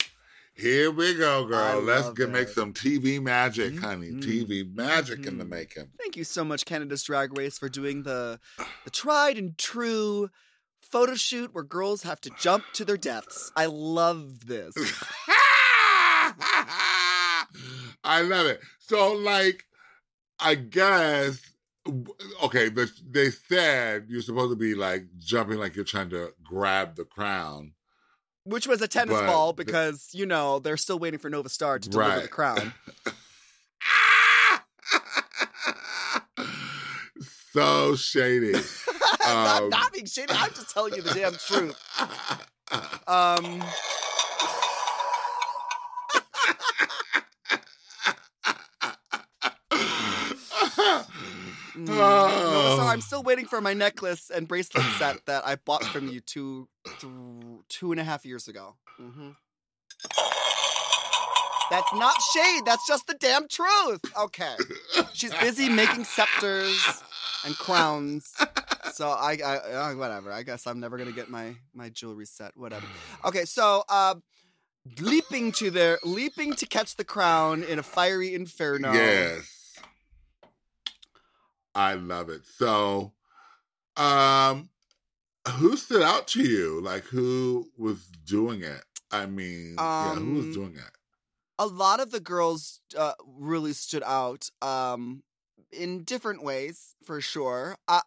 here 0.54 0.92
we 0.92 1.14
go, 1.16 1.46
I 1.46 1.48
girl. 1.48 1.82
Let's 1.82 2.10
get 2.12 2.30
make 2.30 2.50
some 2.50 2.74
TV 2.74 3.20
magic, 3.22 3.80
honey. 3.80 4.12
Mhm. 4.12 4.22
TV 4.24 4.64
magic 4.64 5.26
in 5.26 5.38
the 5.38 5.46
Mhm. 5.46 5.50
making." 5.50 5.92
Thank 5.98 6.18
you 6.18 6.24
so 6.26 6.44
much, 6.44 6.66
Canada's 6.66 7.04
Drag 7.04 7.38
Race, 7.38 7.58
for 7.58 7.70
doing 7.70 8.04
the 8.04 8.40
the 8.84 8.92
tried 8.92 9.38
and 9.38 9.58
true 9.58 10.30
photo 10.82 11.16
shoot 11.16 11.54
where 11.54 11.64
girls 11.64 12.04
have 12.04 12.20
to 12.22 12.30
jump 12.40 12.66
to 12.74 12.84
their 12.86 12.98
deaths. 12.98 13.52
I 13.56 13.66
love 13.68 14.46
this. 14.48 14.74
I 18.04 18.22
love 18.22 18.46
it. 18.46 18.62
So, 18.80 19.14
like, 19.14 19.66
I 20.40 20.56
guess, 20.56 21.40
okay, 22.44 22.70
but 22.70 22.90
they 23.10 23.30
said 23.32 24.06
you're 24.10 24.22
supposed 24.22 24.52
to 24.52 24.56
be 24.56 24.76
like 24.76 25.06
jumping 25.18 25.58
like 25.58 25.76
you're 25.76 25.86
trying 25.86 26.10
to 26.10 26.34
grab 26.44 26.96
the 26.96 27.06
crown. 27.06 27.74
Which 28.44 28.68
was 28.68 28.82
a 28.82 28.88
tennis 28.88 29.16
But 29.20 29.28
ball 29.28 29.54
the- 29.54 29.64
because, 29.64 30.10
you 30.14 30.26
know, 30.26 30.60
they're 30.60 30.78
still 30.78 31.00
waiting 31.00 31.20
for 31.20 31.30
Nova 31.30 31.50
Star 31.50 31.80
to 31.80 31.90
deliver 31.90 32.22
the 32.22 32.28
crown. 32.28 32.74
so 37.54 37.96
shady. 37.96 38.54
Um, 39.28 39.70
not 39.70 39.92
being 39.92 40.06
shady. 40.06 40.32
I'm 40.36 40.52
just 40.52 40.70
telling 40.70 40.94
you 40.94 41.02
the 41.02 41.12
damn 41.14 41.34
truth. 41.34 41.76
Um, 43.08 43.64
mm, 51.76 51.86
no, 51.88 52.76
so 52.78 52.84
I'm 52.88 53.02
still 53.02 53.24
waiting 53.24 53.46
for 53.46 53.62
my 53.62 53.74
necklace 53.74 54.30
and 54.30 54.48
bracelet 54.48 54.86
set 54.98 55.26
that 55.26 55.46
I 55.46 55.56
bought 55.56 55.84
from 55.84 56.08
you 56.08 56.20
two, 56.22 56.68
th- 57.00 57.12
two 57.70 57.92
and 57.92 58.00
a 58.00 58.04
half 58.04 58.26
years 58.26 58.48
ago. 58.48 58.76
hmm 58.98 59.30
That's 61.72 61.94
not 61.94 62.16
shade. 62.34 62.62
That's 62.66 62.88
just 62.88 63.08
the 63.08 63.16
damn 63.16 63.48
truth. 63.48 64.02
Okay. 64.18 64.56
She's 65.14 65.34
busy 65.36 65.68
making 65.70 66.04
scepters 66.06 67.04
and 67.46 67.58
crowns. 67.58 68.34
So 68.94 69.10
I, 69.10 69.38
I, 69.44 69.56
uh, 69.58 69.94
whatever. 69.96 70.32
I 70.32 70.44
guess 70.44 70.68
I'm 70.68 70.80
never 70.80 70.98
gonna 70.98 71.12
get 71.12 71.30
my 71.30 71.56
my 71.74 71.90
jewelry 71.90 72.26
set. 72.26 72.56
Whatever. 72.56 72.86
Okay, 73.26 73.46
so 73.46 73.84
uh, 73.90 74.16
leaping 75.00 75.52
to 75.54 75.72
their 75.72 75.98
leaping 76.04 76.54
to 76.56 76.66
catch 76.68 76.96
the 76.96 77.04
crown 77.04 77.64
in 77.64 77.80
a 77.80 77.84
fiery 77.84 78.34
inferno. 78.34 78.94
Yes. 78.94 79.55
I 81.76 81.94
love 81.96 82.30
it. 82.30 82.46
So, 82.46 83.14
um, 83.98 84.70
who 85.58 85.78
stood 85.78 86.04
out 86.04 86.28
to 86.30 86.44
you? 86.44 86.82
Like, 86.82 87.06
who 87.06 87.72
was 87.78 88.08
doing 88.10 88.64
it? 88.64 88.84
I 89.12 89.28
mean, 89.28 89.90
yeah, 90.00 90.20
who 90.20 90.34
Um, 90.34 90.36
was 90.36 90.50
doing 90.50 90.76
it? 90.78 90.92
a 91.58 91.66
lot 91.66 92.00
of 92.00 92.12
the 92.12 92.20
girls 92.20 92.82
uh, 92.98 93.14
really 93.26 93.74
stood 93.74 94.04
out 94.04 94.50
um, 94.62 95.24
in 95.72 96.04
different 96.04 96.44
ways, 96.44 96.96
for 97.04 97.22
sure. 97.22 97.78
Uh, 97.88 98.02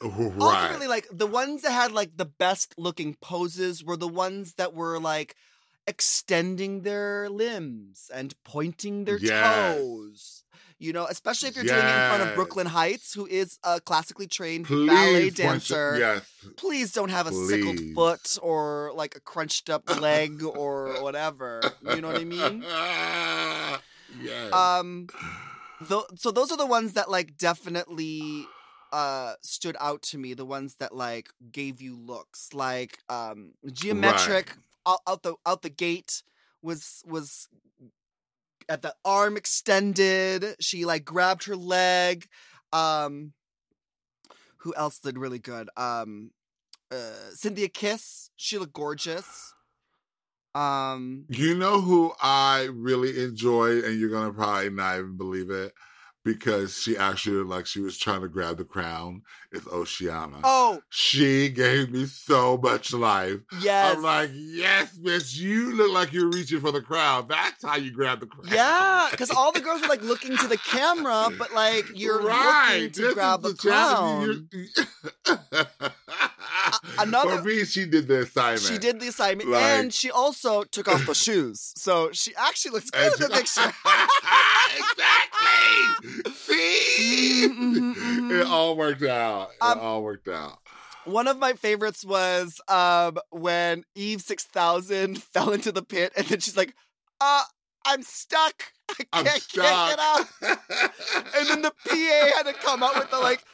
Right. 0.00 0.80
ultimately, 0.80 0.88
like 0.88 1.06
the 1.10 1.26
ones 1.26 1.62
that 1.62 1.72
had 1.72 1.92
like 1.92 2.16
the 2.16 2.26
best 2.26 2.74
looking 2.78 3.14
poses 3.14 3.84
were 3.84 3.96
the 3.96 4.08
ones 4.08 4.54
that 4.54 4.74
were 4.74 4.98
like 5.00 5.36
extending 5.86 6.82
their 6.82 7.28
limbs 7.30 8.10
and 8.12 8.34
pointing 8.44 9.04
their 9.04 9.20
Yes. 9.20 9.42
toes. 9.42 10.44
You 10.78 10.92
know, 10.92 11.06
especially 11.06 11.48
if 11.48 11.56
you're 11.56 11.64
doing 11.64 11.78
it 11.78 11.82
in 11.82 12.08
front 12.10 12.22
of 12.22 12.34
Brooklyn 12.34 12.66
Hytes, 12.66 13.14
who 13.14 13.26
is 13.26 13.58
a 13.64 13.80
classically 13.80 14.26
trained 14.26 14.66
Please 14.66 14.88
ballet 14.88 15.30
to- 15.30 15.34
dancer. 15.36 15.96
yes. 15.98 16.30
Please 16.56 16.92
don't 16.92 17.08
have 17.10 17.26
a 17.26 17.32
sickled 17.32 17.80
foot 17.94 18.36
or 18.42 18.92
like 18.94 19.16
a 19.16 19.20
crunched 19.20 19.70
up 19.70 19.88
leg 20.00 20.42
or 20.56 21.02
whatever. 21.02 21.62
You 21.82 22.02
know 22.02 22.08
what 22.08 22.20
I 22.20 22.24
mean? 22.24 22.62
yes. 24.22 24.52
Um, 24.52 25.08
so 26.16 26.30
those 26.30 26.50
are 26.52 26.56
the 26.58 26.66
ones 26.66 26.92
that 26.94 27.10
like 27.10 27.36
definitely 27.38 28.46
uh 28.92 29.34
stood 29.42 29.76
out 29.80 30.02
to 30.02 30.18
me. 30.18 30.34
The 30.34 30.44
ones 30.44 30.76
that 30.76 30.94
like 30.94 31.30
gave 31.52 31.80
you 31.80 31.96
looks 31.96 32.52
like 32.54 32.98
um 33.08 33.52
Gia 33.72 33.94
Metric 33.94 34.54
out, 34.86 35.00
out 35.06 35.22
the 35.22 35.34
out 35.44 35.62
the 35.62 35.70
gate 35.70 36.22
was 36.62 37.02
was 37.06 37.48
at 38.68 38.82
the 38.82 38.94
arm 39.04 39.36
extended. 39.36 40.56
She 40.60 40.84
like 40.84 41.04
grabbed 41.04 41.44
her 41.44 41.56
leg. 41.56 42.26
Um, 42.72 43.32
who 44.58 44.74
else 44.74 44.98
did 44.98 45.18
really 45.18 45.38
good? 45.38 45.70
Um, 45.76 46.30
uh, 46.90 47.30
Synthia 47.34 47.72
Kiss. 47.72 48.30
She 48.36 48.58
looked 48.58 48.72
gorgeous. 48.72 49.54
Um, 50.54 51.26
You 51.28 51.54
know 51.54 51.80
who 51.82 52.12
I 52.20 52.68
really 52.72 53.22
enjoyed, 53.22 53.84
and 53.84 54.00
you're 54.00 54.10
gonna 54.10 54.32
probably 54.32 54.70
not 54.70 54.98
even 54.98 55.16
believe 55.16 55.50
it, 55.50 55.72
because 56.26 56.76
she 56.82 56.96
actually 56.96 57.44
like 57.44 57.66
she 57.66 57.78
was 57.80 57.96
trying 57.96 58.20
to 58.20 58.28
grab 58.28 58.58
the 58.58 58.64
crown. 58.64 59.22
Is 59.52 59.62
Oceane. 59.62 60.40
oh 60.42 60.80
She 60.90 61.48
gave 61.48 61.92
me 61.92 62.04
so 62.06 62.58
much 62.58 62.92
life. 62.92 63.38
yes, 63.60 63.96
I'm 63.96 64.02
like, 64.02 64.30
yes, 64.34 64.98
bitch, 64.98 65.38
you 65.38 65.72
look 65.76 65.92
like 65.92 66.12
you're 66.12 66.28
reaching 66.28 66.60
for 66.60 66.72
the 66.72 66.82
crown. 66.82 67.26
That's 67.28 67.64
how 67.64 67.76
you 67.76 67.92
grab 67.92 68.18
the 68.20 68.26
crown. 68.26 68.52
Yeah, 68.52 69.06
because 69.12 69.30
all 69.30 69.52
the 69.52 69.60
girls 69.60 69.80
were 69.82 69.88
like 69.88 70.02
looking 70.02 70.36
to 70.38 70.48
the 70.48 70.58
camera, 70.58 71.28
but 71.38 71.54
like 71.54 71.84
you're 71.94 72.22
looking 72.22 72.90
to 72.90 73.02
This 73.02 73.14
grab 73.14 73.42
the 73.42 73.54
challenge. 73.54 74.50
crown. 75.24 75.46
Another- 76.98 77.38
For 77.38 77.42
me, 77.44 77.64
she 77.64 77.86
did 77.86 78.08
the 78.08 78.20
assignment. 78.20 78.60
She 78.62 78.78
did 78.78 79.00
the 79.00 79.08
assignment, 79.08 79.50
Like- 79.50 79.62
and 79.62 79.92
she 79.94 80.10
also 80.10 80.62
took 80.64 80.88
off 80.88 81.04
the 81.06 81.14
shoes, 81.26 81.72
so 81.76 82.10
she 82.12 82.34
actually 82.36 82.72
looks 82.72 82.90
good 82.90 83.12
in 83.14 83.20
the 83.20 83.28
picture. 83.28 83.72
exactly. 84.76 86.32
See, 86.32 87.48
Mhm, 87.48 87.94
mhm, 87.94 88.40
it 88.40 88.46
all 88.46 88.76
worked 88.76 89.02
out. 89.02 89.50
It 89.50 89.62
Um, 89.62 89.78
all 89.78 90.02
worked 90.02 90.28
out. 90.28 90.58
One 91.04 91.28
of 91.28 91.38
my 91.38 91.52
favorites 91.52 92.04
was 92.04 92.60
um 92.68 93.18
when 93.30 93.84
Eve 93.94 94.20
six 94.22 94.44
thousand 94.44 95.22
fell 95.22 95.52
into 95.52 95.70
the 95.72 95.82
pit, 95.82 96.12
and 96.16 96.26
then 96.26 96.40
she's 96.40 96.56
like, 96.56 96.74
"Uh, 97.20 97.42
I'm 97.84 98.02
stuck. 98.02 98.72
I 98.90 99.04
I'm 99.12 99.24
can't, 99.24 99.48
can't 99.52 99.90
get 99.90 99.98
out." 100.00 100.26
And 101.36 101.48
then 101.48 101.62
the 101.62 101.70
PA 101.86 102.36
had 102.36 102.42
to 102.46 102.52
come 102.54 102.82
out 102.82 102.96
with 102.96 103.10
the 103.10 103.18
like 103.18 103.44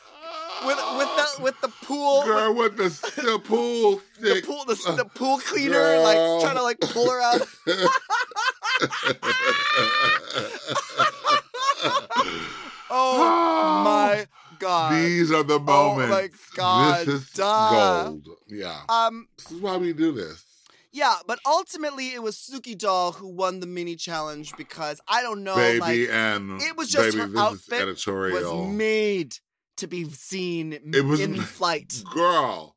with 0.67 0.79
with 0.99 1.09
the 1.17 1.43
with 1.43 1.61
the 1.61 1.69
pool 1.87 2.25
girl 2.25 2.55
with 2.55 2.77
the, 2.77 2.88
the 3.23 3.38
pool 3.38 4.01
the 4.21 4.43
pool 4.45 4.65
the, 4.65 4.75
the 4.97 5.05
pool 5.15 5.38
cleaner 5.38 5.99
like 6.01 6.17
trying 6.43 6.57
to 6.57 6.62
like 6.62 6.81
pull 6.81 7.11
her 7.11 7.21
out. 7.21 7.43
Oh 12.95 13.83
my 13.85 14.27
god. 14.59 14.95
These 14.95 15.33
are 15.33 15.43
the 15.43 15.59
moments. 15.59 16.12
Oh 16.12 16.21
my. 16.21 16.29
God, 16.55 17.07
This 17.07 17.23
is 17.23 17.31
duh. 17.31 18.05
gold. 18.05 18.29
Yeah. 18.49 18.81
Um 18.88 19.29
This 19.38 19.53
is 19.53 19.61
why 19.61 19.77
we 19.79 19.93
do 19.93 20.12
this. 20.12 20.45
yeah, 20.93 21.17
but 21.27 21.38
ultimately 21.47 22.09
it 22.09 22.23
was 22.23 22.37
Suki 22.37 22.77
Doll 22.77 23.12
who 23.12 23.29
won 23.29 23.61
the 23.61 23.67
mini 23.67 23.97
challenge 23.97 24.55
because 24.57 25.01
I 25.09 25.23
don't 25.23 25.43
know 25.43 25.57
baby 25.57 25.81
like 25.81 26.09
and 26.11 26.61
it 26.61 26.77
was 26.77 26.91
just 26.91 27.17
baby, 27.17 27.33
her 27.33 27.38
outfit 27.38 27.81
editorial. 27.81 28.67
was 28.67 28.75
made 28.75 29.37
to 29.77 29.87
be 29.87 30.09
seen 30.11 30.73
It 30.73 31.05
was- 31.05 31.21
in 31.21 31.41
flight. 31.41 32.03
Girl, 32.13 32.77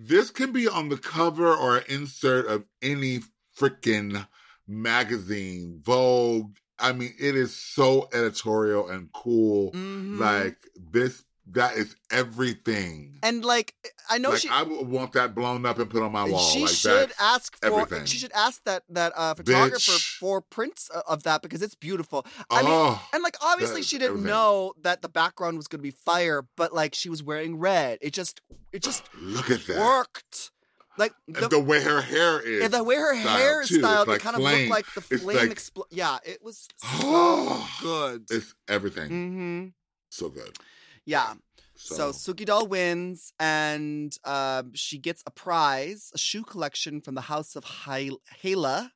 this 0.00 0.30
can 0.30 0.52
be 0.52 0.68
on 0.68 0.88
the 0.88 0.96
cover 0.98 1.54
or 1.54 1.78
an 1.78 1.84
insert 1.88 2.46
of 2.46 2.64
any 2.80 3.20
freaking 3.58 4.26
magazine, 4.66 5.80
Vogue. 5.84 6.56
I 6.78 6.92
mean, 6.92 7.14
it 7.18 7.36
is 7.36 7.54
so 7.54 8.08
editorial 8.12 8.88
and 8.88 9.08
cool. 9.12 9.72
Mhm. 9.72 10.18
Like 10.18 10.56
this, 10.74 11.22
that 11.50 11.76
is 11.76 11.96
everything. 12.10 13.18
and 13.22 13.44
like 13.44 13.74
I 14.08 14.18
know 14.18 14.30
like 14.30 14.38
she 14.40 14.48
I 14.48 14.62
would 14.62 14.88
want 14.88 15.12
that 15.14 15.34
blown 15.34 15.66
up 15.66 15.78
and 15.78 15.90
put 15.90 16.02
on 16.02 16.12
my 16.12 16.24
wall. 16.28 16.38
She 16.40 16.60
like 16.62 16.70
should 16.70 17.12
ask 17.20 17.56
for. 17.58 17.66
everything. 17.66 18.06
She 18.06 18.18
should 18.18 18.32
ask 18.32 18.62
that 18.64 18.84
that 18.90 19.12
uh, 19.16 19.34
photographer 19.34 19.76
Bitch. 19.78 20.18
for 20.18 20.40
prints 20.40 20.88
of 20.90 21.24
that 21.24 21.42
because 21.42 21.60
it's 21.62 21.74
beautiful. 21.74 22.24
I 22.50 22.62
mean, 22.62 22.70
oh, 22.72 23.08
and 23.12 23.22
like 23.22 23.36
obviously 23.42 23.82
she 23.82 23.98
didn't 23.98 24.10
everything. 24.18 24.28
know 24.30 24.72
that 24.82 25.02
the 25.02 25.08
background 25.08 25.56
was 25.56 25.66
going 25.68 25.80
to 25.80 25.82
be 25.82 25.90
fire, 25.90 26.44
but 26.56 26.72
like 26.72 26.94
she 26.94 27.08
was 27.08 27.22
wearing 27.22 27.58
red. 27.58 27.98
It 28.00 28.12
just 28.12 28.40
it 28.72 28.82
just 28.82 29.02
look 29.20 29.50
at 29.50 29.66
that. 29.66 29.78
worked. 29.78 30.50
Like 30.98 31.12
the, 31.26 31.48
the 31.48 31.58
way 31.58 31.82
her 31.82 32.02
hair 32.02 32.38
is. 32.40 32.64
and 32.64 32.72
the 32.74 32.84
way 32.84 32.96
her 32.96 33.14
hair 33.14 33.62
is 33.62 33.74
styled, 33.74 34.08
like 34.08 34.18
it 34.20 34.22
kind 34.22 34.36
of 34.36 34.42
looked 34.42 34.68
like 34.68 34.84
the 34.94 35.00
flame 35.00 35.36
like- 35.38 35.48
expl- 35.50 35.86
Yeah, 35.90 36.18
it 36.22 36.42
was 36.44 36.68
so 36.82 37.62
good. 37.80 38.26
It's 38.30 38.54
everything. 38.68 39.08
hmm 39.08 39.66
So 40.10 40.28
good. 40.28 40.54
Yeah. 41.04 41.34
So, 41.74 42.12
So, 42.12 42.32
Suki 42.32 42.44
Doll 42.44 42.66
wins, 42.66 43.32
and 43.40 44.16
um, 44.24 44.72
she 44.74 44.98
gets 44.98 45.22
a 45.26 45.30
prize, 45.30 46.10
a 46.14 46.18
shoe 46.18 46.44
collection 46.44 47.00
from 47.00 47.14
the 47.16 47.22
House 47.22 47.56
of 47.56 47.64
Hala, 47.64 48.92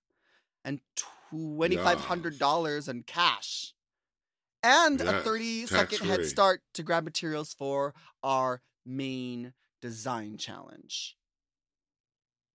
and 0.64 0.80
twenty 1.30 1.76
five 1.76 2.00
hundred 2.00 2.38
dollars 2.38 2.86
in 2.88 3.02
cash, 3.02 3.72
and 4.62 5.00
a 5.00 5.20
thirty 5.22 5.66
second 5.66 5.98
head 6.06 6.26
start 6.26 6.62
to 6.74 6.82
grab 6.84 7.04
materials 7.04 7.52
for 7.54 7.92
our 8.22 8.62
main 8.84 9.52
design 9.82 10.36
challenge. 10.36 11.16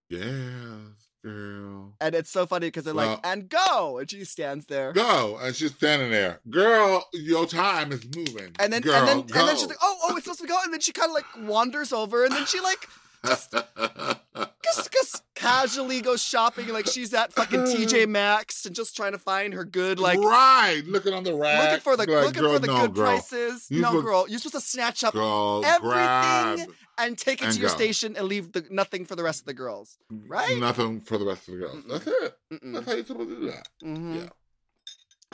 yes, 0.09 1.10
girl. 1.23 1.93
And 1.99 2.15
it's 2.15 2.29
so 2.29 2.45
funny 2.45 2.67
because 2.67 2.83
they're 2.83 2.93
like, 2.93 3.19
"And 3.23 3.49
go!" 3.49 3.97
and 3.99 4.09
she 4.09 4.23
stands 4.25 4.65
there. 4.65 4.91
Go. 4.93 5.37
And 5.41 5.55
she's 5.55 5.73
standing 5.73 6.11
there. 6.11 6.39
Girl, 6.49 7.07
your 7.13 7.45
time 7.45 7.91
is 7.91 8.03
moving. 8.15 8.53
And 8.59 8.71
then, 8.73 8.81
Girl, 8.81 8.95
and 8.95 9.07
then, 9.07 9.21
go. 9.27 9.39
and 9.39 9.49
then 9.49 9.55
she's 9.57 9.67
like, 9.67 9.77
"Oh, 9.81 9.97
oh, 10.03 10.15
it's 10.15 10.25
supposed 10.25 10.41
to 10.41 10.47
go," 10.47 10.57
and 10.63 10.73
then 10.73 10.79
she 10.79 10.91
kind 10.91 11.09
of 11.09 11.13
like 11.13 11.25
wanders 11.49 11.93
over, 11.93 12.25
and 12.25 12.33
then 12.33 12.45
she 12.45 12.59
like 12.59 12.87
just 13.25 13.51
just, 14.63 14.91
just 14.91 15.23
casually 15.35 16.01
goes 16.01 16.23
shopping 16.23 16.67
like 16.69 16.87
she's 16.87 17.13
at 17.13 17.33
fucking 17.33 17.59
TJ 17.61 18.07
Maxx 18.07 18.65
and 18.65 18.75
just 18.75 18.95
trying 18.95 19.11
to 19.11 19.17
find 19.19 19.53
her 19.53 19.63
good 19.63 19.99
like 19.99 20.19
right. 20.19 20.81
Looking 20.87 21.13
on 21.13 21.23
the 21.23 21.33
rack. 21.35 21.63
looking 21.63 21.79
for 21.81 21.97
the 21.97 22.11
like, 22.11 22.25
looking 22.25 22.41
girl, 22.41 22.53
for 22.53 22.59
the 22.59 22.67
no, 22.67 22.81
good 22.81 22.93
girl. 22.95 23.05
prices. 23.05 23.67
You 23.69 23.81
no, 23.81 23.89
supposed- 23.89 24.05
girl, 24.05 24.25
you're 24.27 24.39
supposed 24.39 24.55
to 24.65 24.69
snatch 24.71 25.03
up 25.03 25.13
Girl, 25.13 25.61
everything 25.65 25.89
grab. 25.91 26.59
And 26.97 27.17
take 27.17 27.41
it 27.41 27.45
and 27.45 27.53
to 27.55 27.59
your 27.59 27.69
go. 27.69 27.75
station 27.75 28.15
and 28.17 28.27
leave 28.27 28.51
the 28.51 28.65
nothing 28.69 29.05
for 29.05 29.15
the 29.15 29.23
rest 29.23 29.41
of 29.41 29.45
the 29.47 29.53
girls. 29.53 29.97
Right? 30.09 30.57
Nothing 30.59 30.99
for 30.99 31.17
the 31.17 31.25
rest 31.25 31.47
of 31.47 31.55
the 31.55 31.59
girls. 31.61 31.75
Mm-mm. 31.75 31.89
That's 31.89 32.07
it. 32.07 32.37
That's 32.49 32.63
Mm-mm. 32.63 32.85
how 32.85 32.93
you're 32.93 33.05
supposed 33.05 33.29
to 33.29 33.35
do 33.39 33.45
that. 33.51 33.67
Mhm. 33.83 34.15
Yeah. 34.23 34.29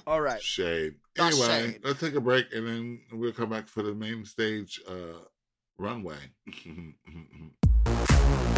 All 0.05 0.21
right. 0.21 0.41
Shade. 0.41 0.95
The 1.15 1.23
Anyway, 1.23 1.47
shade. 1.47 1.79
let's 1.83 1.99
take 1.99 2.13
a 2.15 2.21
break 2.21 2.53
and 2.53 2.67
then 2.67 3.01
we'll 3.11 3.33
come 3.33 3.49
back 3.49 3.67
for 3.67 3.81
the 3.83 3.93
main 3.95 4.25
stage 4.25 4.79
uh, 4.87 5.19
runway. 5.77 6.17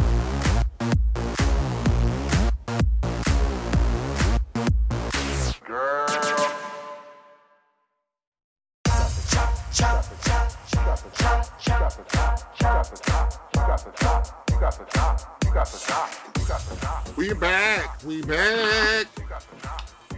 we 17.18 17.34
back. 17.34 18.04
We 18.04 18.22
back. 18.22 19.08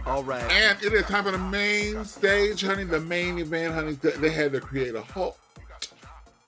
All 0.04 0.22
right. 0.24 0.42
And 0.50 0.82
it 0.82 0.92
is 0.92 1.04
time 1.06 1.24
for 1.24 1.30
the 1.30 1.38
main 1.38 2.04
stage, 2.04 2.62
honey. 2.62 2.84
The 2.84 3.00
main 3.00 3.38
event, 3.38 3.74
honey. 3.74 3.92
They 3.92 4.10
they 4.12 4.30
had 4.30 4.52
to 4.52 4.60
create 4.60 4.94
a 4.94 5.02
whole 5.02 5.36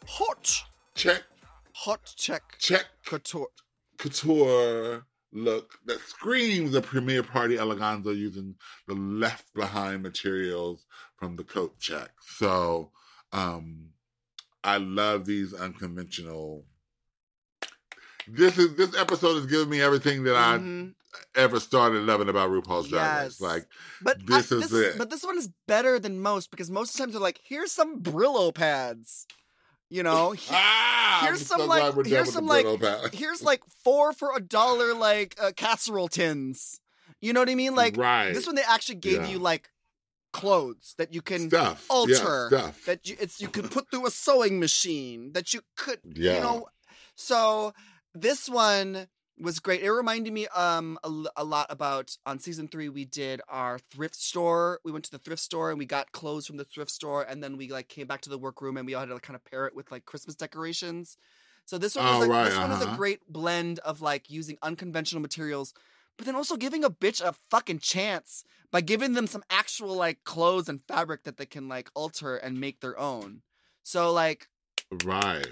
Hot, 0.07 0.65
check, 0.95 1.23
hot 1.73 2.13
check 2.17 2.43
check 2.59 2.85
couture. 3.07 3.49
couture 3.99 5.07
look 5.33 5.73
that 5.87 5.99
screams 6.01 6.75
a 6.75 6.81
premiere 6.81 7.23
party 7.23 7.57
eleganza 7.57 8.15
using 8.17 8.55
the 8.87 8.95
left 8.95 9.53
behind 9.55 10.03
materials 10.03 10.87
from 11.17 11.37
the 11.37 11.43
coat 11.43 11.79
check. 11.81 12.11
So 12.21 12.91
um 13.33 13.89
I 14.63 14.77
love 14.77 15.25
these 15.25 15.53
unconventional 15.55 16.65
this 18.29 18.59
is 18.59 18.75
this 18.77 18.97
episode 18.97 19.37
is 19.39 19.47
giving 19.47 19.69
me 19.71 19.81
everything 19.81 20.25
that 20.25 20.35
Mhm. 20.35 20.95
I 21.37 21.41
ever 21.41 21.61
started 21.61 22.03
loving 22.05 22.29
about 22.29 22.51
RuPaul's 22.51 22.89
Drag 22.89 23.25
Race. 23.25 23.39
Yes. 23.39 23.41
Like 23.41 23.67
But 24.03 24.27
This 24.27 24.51
I, 24.53 24.57
is 24.57 24.71
this 24.71 24.73
it. 24.95 24.99
But 24.99 25.11
this 25.11 25.23
one 25.23 25.39
is 25.39 25.49
better 25.69 25.99
than 25.99 26.21
most 26.21 26.51
because 26.51 26.71
most 26.71 26.91
of 26.91 26.97
the 26.97 26.99
times 27.03 27.13
they're 27.13 27.21
like, 27.23 27.41
"Here's 27.45 27.71
some 27.73 28.01
Brillo 28.03 28.53
pads," 28.55 29.27
you 29.91 30.03
know. 30.03 30.33
He- 30.33 30.55
ah, 30.55 31.21
here's 31.25 31.47
some, 31.47 31.61
so 31.61 31.67
like- 31.67 31.83
glad 31.83 31.97
we're 31.97 32.03
done 32.05 32.13
here's 32.13 32.33
some, 32.33 32.47
like- 32.47 32.67
here's 33.15 33.43
like 33.43 33.63
four 33.85 34.13
for 34.13 34.37
a 34.37 34.41
dollar, 34.41 34.95
like 34.95 35.37
uh, 35.41 35.53
casserole 35.57 36.09
tins. 36.09 36.81
You 37.21 37.33
know 37.33 37.41
what 37.41 37.49
I 37.49 37.55
mean? 37.55 37.75
Like 37.75 37.97
right. 37.97 38.33
this 38.35 38.47
one, 38.47 38.55
they 38.57 38.63
actually 38.63 38.97
gave 38.97 39.23
Yeah. 39.23 39.29
you 39.29 39.39
like 39.39 39.71
clothes 40.33 40.95
that 40.99 41.15
you 41.15 41.23
can 41.23 41.49
stuff. 41.49 41.87
alter, 41.89 42.49
Yeah, 42.51 42.59
stuff. 42.61 42.85
that 42.87 43.07
you 43.09 43.17
it's 43.21 43.41
you 43.41 43.49
could 43.49 43.71
put 43.71 43.89
through 43.91 44.07
a 44.07 44.11
sewing 44.11 44.59
machine 44.59 45.33
that 45.33 45.55
you 45.55 45.61
could 45.77 46.01
yeah. 46.05 46.35
you 46.35 46.41
know 46.41 46.67
so 47.15 47.73
this 48.15 48.49
one 48.49 49.09
was 49.39 49.59
great. 49.59 49.83
It 49.83 49.91
reminded 49.91 50.33
me 50.33 50.47
um 50.49 50.99
a, 51.03 51.11
a 51.37 51.45
lot 51.45 51.67
about 51.71 52.17
on 52.25 52.39
season 52.39 52.69
three 52.69 52.89
we 52.89 53.05
did 53.05 53.41
our 53.49 53.79
thrift 53.79 54.17
store. 54.17 54.81
We 54.85 54.93
went 54.93 55.05
to 55.07 55.11
the 55.11 55.19
thrift 55.19 55.43
store 55.43 55.71
and 55.71 55.79
we 55.79 55.87
got 55.87 56.13
clothes 56.13 56.47
from 56.47 56.57
the 56.57 56.65
thrift 56.65 56.91
store 56.91 57.23
and 57.23 57.43
then 57.43 57.57
we 57.57 57.69
like 57.69 57.89
came 57.89 58.07
back 58.07 58.21
to 58.23 58.31
the 58.31 58.39
workroom 58.39 58.77
and 58.77 58.87
we 58.87 58.95
all 58.95 59.01
had 59.01 59.09
to 59.09 59.15
like, 59.15 59.23
kind 59.23 59.37
of 59.37 59.45
pair 59.45 59.67
it 59.67 59.75
with 59.75 59.91
like 59.91 60.05
christmas 60.05 60.37
decorations. 60.37 61.17
So 61.67 61.79
this 61.79 61.97
one 61.97 62.05
was 62.05 62.15
Oh, 62.17 62.19
like, 62.21 62.31
right, 62.31 62.45
this 62.45 62.59
one 62.59 62.71
was 62.71 62.83
a 62.83 62.85
uh-huh. 62.85 62.97
great 62.97 63.21
blend 63.29 63.79
of 63.81 64.01
like 64.03 64.31
using 64.31 64.59
unconventional 64.63 65.23
materials 65.23 65.73
but 66.17 66.27
then 66.27 66.37
also 66.37 66.57
giving 66.57 66.85
a 66.85 66.91
bitch 66.91 67.21
a 67.21 67.35
fucking 67.51 67.81
chance 67.81 68.45
by 68.71 68.81
giving 68.81 69.15
them 69.15 69.27
some 69.27 69.43
actual 69.51 69.95
like 69.97 70.25
clothes 70.25 70.69
and 70.69 70.83
fabric 70.83 71.25
that 71.25 71.37
they 71.37 71.47
can 71.47 71.69
like 71.69 71.91
alter 71.95 72.37
and 72.37 72.61
make 72.61 72.81
their 72.81 72.99
own. 72.99 73.43
So 73.83 74.13
like 74.13 74.49
right. 75.05 75.47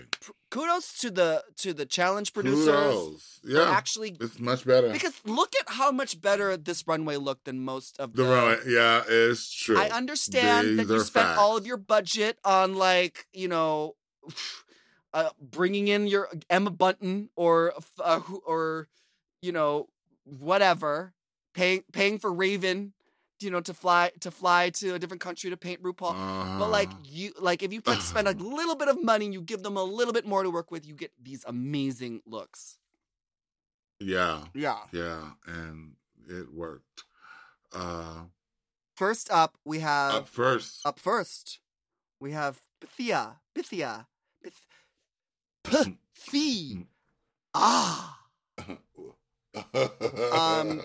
kudos 0.51 0.99
to 1.01 1.11
the 1.11 1.43
to 1.57 1.73
the 1.73 1.87
challenge 1.87 2.33
producers 2.33 2.67
Kudos. 2.67 3.41
Yeah. 3.45 3.71
actually 3.71 4.17
It's 4.21 4.39
much 4.39 4.65
better. 4.65 4.91
because 4.91 5.15
look 5.25 5.53
at 5.61 5.75
how 5.75 5.91
much 5.91 6.21
better 6.21 6.57
this 6.57 6.87
runway 6.87 7.17
looked 7.17 7.45
than 7.45 7.61
most 7.61 7.99
of 7.99 8.15
the, 8.15 8.25
the 8.25 8.31
runway, 8.31 8.57
yeah, 8.67 9.03
it's 9.07 9.53
true. 9.53 9.79
I 9.79 9.89
understand 9.89 10.79
that 10.79 10.89
you 10.89 11.01
spent 11.01 11.39
all 11.39 11.57
of 11.57 11.67
your 11.67 11.77
budget 11.77 12.39
on 12.45 12.75
like 12.75 13.27
you 13.33 13.49
know 13.49 13.95
uh, 15.15 15.31
bringing 15.41 15.89
in 15.89 16.07
your 16.07 16.29
Emma 16.49 16.71
Bunton 16.71 17.31
or 17.37 17.75
uh, 18.03 18.21
or 18.47 18.89
you 19.41 19.53
know 19.53 19.89
whatever 20.25 21.13
paying 21.55 21.85
paying 21.93 22.19
for 22.19 22.33
Raven 22.33 22.93
you 23.43 23.51
know 23.51 23.61
to 23.61 23.75
fly 23.75 24.11
to 24.21 24.31
fly 24.31 24.71
to 24.71 24.95
a 24.95 24.99
different 24.99 25.21
country 25.21 25.51
to 25.51 25.57
paint 25.57 25.83
RuPaul 25.83 26.15
but 26.59 26.71
like 26.71 26.89
Uh-huh. 26.89 26.99
you 27.05 27.33
like 27.41 27.63
if 27.63 27.73
you 27.73 27.81
put, 27.81 28.01
spend 28.01 28.29
a 28.29 28.33
little 28.57 28.75
bit 28.77 28.89
of 28.89 29.03
money 29.03 29.27
you 29.33 29.41
give 29.43 29.63
them 29.63 29.77
a 29.77 29.83
little 29.85 30.13
bit 30.13 30.25
more 30.27 30.43
to 30.43 30.51
work 30.51 30.71
with 30.71 30.87
you 30.87 30.95
get 30.95 31.13
these 31.23 31.45
amazing 31.47 32.23
looks. 32.27 32.79
Yeah, 34.01 34.45
yeah. 34.55 34.79
Yeah, 34.93 35.31
and 35.47 35.95
it 36.29 36.53
worked. 36.53 37.05
Uh, 37.73 38.25
first 38.97 39.31
up 39.31 39.57
we 39.65 39.79
have 39.81 40.15
up 40.15 40.29
first, 40.29 40.81
up 40.85 40.99
first 40.99 41.61
we 42.21 42.33
have 42.33 42.61
Pythia 42.81 43.37
Pythia 43.55 44.07
Pyth- 44.45 44.67
Pythi 46.27 46.87
ah. 47.55 48.19
Um, 50.33 50.81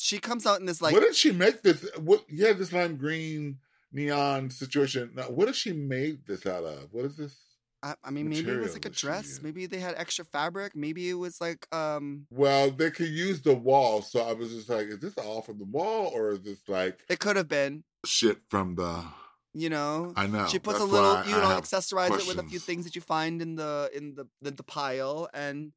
she 0.00 0.18
comes 0.18 0.46
out 0.46 0.60
in 0.60 0.66
this 0.66 0.80
like 0.80 0.92
what 0.92 1.02
did 1.02 1.14
she 1.14 1.32
make 1.32 1.62
this? 1.62 1.86
What? 1.98 2.24
Yeah, 2.28 2.52
this 2.52 2.72
lime 2.72 2.96
green 2.96 3.58
neon 3.92 4.50
situation. 4.50 5.12
Now, 5.14 5.24
what 5.24 5.46
did 5.46 5.56
she 5.56 5.72
make 5.72 6.26
this 6.26 6.46
out 6.46 6.64
of? 6.64 6.92
What 6.92 7.04
is 7.04 7.16
this? 7.16 7.36
I, 7.82 7.94
I 8.04 8.10
mean 8.10 8.28
maybe 8.28 8.50
it 8.50 8.60
was 8.60 8.74
like 8.74 8.84
a 8.84 8.90
dress 8.90 9.40
maybe 9.42 9.64
they 9.64 9.78
had 9.78 9.94
extra 9.96 10.22
fabric 10.22 10.76
maybe 10.76 11.08
it 11.08 11.14
was 11.14 11.40
like 11.40 11.66
um 11.74 12.26
Well, 12.30 12.70
they 12.70 12.90
could 12.90 13.08
use 13.08 13.40
the 13.40 13.54
wall, 13.54 14.02
so 14.02 14.20
I 14.20 14.34
was 14.34 14.50
just 14.50 14.68
like, 14.68 14.88
is 14.88 14.98
this 14.98 15.14
all 15.16 15.40
from 15.40 15.58
the 15.58 15.64
wall, 15.64 16.10
or 16.14 16.32
is 16.32 16.42
this 16.42 16.58
like 16.68 17.00
it 17.08 17.20
could 17.20 17.36
have 17.36 17.48
been 17.48 17.84
shit 18.04 18.38
from 18.48 18.74
the? 18.74 19.04
you 19.52 19.68
know 19.68 20.12
I 20.14 20.26
know 20.26 20.46
she 20.46 20.58
puts 20.58 20.78
a 20.78 20.84
little 20.84 21.24
you 21.24 21.32
know 21.32 21.58
accessorize 21.60 22.16
it 22.20 22.26
with 22.28 22.38
a 22.38 22.48
few 22.48 22.58
things 22.58 22.84
that 22.84 22.94
you 22.94 23.00
find 23.00 23.42
in 23.42 23.56
the 23.56 23.90
in 23.94 24.14
the 24.14 24.26
the, 24.40 24.52
the 24.52 24.62
pile 24.62 25.28
and 25.34 25.72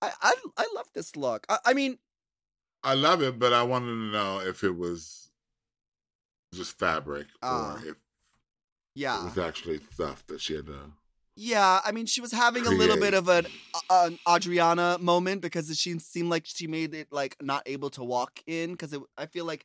I, 0.00 0.10
I 0.22 0.34
i 0.56 0.68
love 0.74 0.86
this 0.94 1.16
look 1.16 1.44
I, 1.48 1.58
I 1.66 1.74
mean 1.74 1.98
I 2.82 2.94
love 2.94 3.22
it, 3.22 3.38
but 3.38 3.52
I 3.52 3.62
wanted 3.62 3.86
to 3.86 4.10
know 4.12 4.40
if 4.40 4.62
it 4.64 4.76
was 4.76 5.30
just 6.54 6.78
fabric 6.78 7.26
Ah, 7.42 7.76
or 7.76 7.84
if 7.84 7.96
yeah, 8.94 9.14
it 9.14 9.22
was 9.22 9.38
actually 9.38 9.78
stuff 9.78 10.26
that 10.26 10.40
she 10.40 10.54
had 10.54 10.66
to. 10.66 10.92
yeah 11.36 11.80
i 11.84 11.92
mean 11.92 12.06
she 12.06 12.20
was 12.20 12.32
having 12.32 12.66
a 12.66 12.70
little 12.70 12.96
bit 12.96 13.14
of 13.14 13.28
an, 13.28 13.46
an 13.88 14.18
adriana 14.28 14.98
moment 15.00 15.40
because 15.40 15.76
she 15.78 15.98
seemed 15.98 16.28
like 16.28 16.44
she 16.46 16.66
made 16.66 16.94
it 16.94 17.08
like 17.12 17.36
not 17.40 17.62
able 17.66 17.88
to 17.90 18.02
walk 18.04 18.40
in 18.46 18.72
because 18.72 18.94
i 19.16 19.26
feel 19.26 19.44
like 19.44 19.64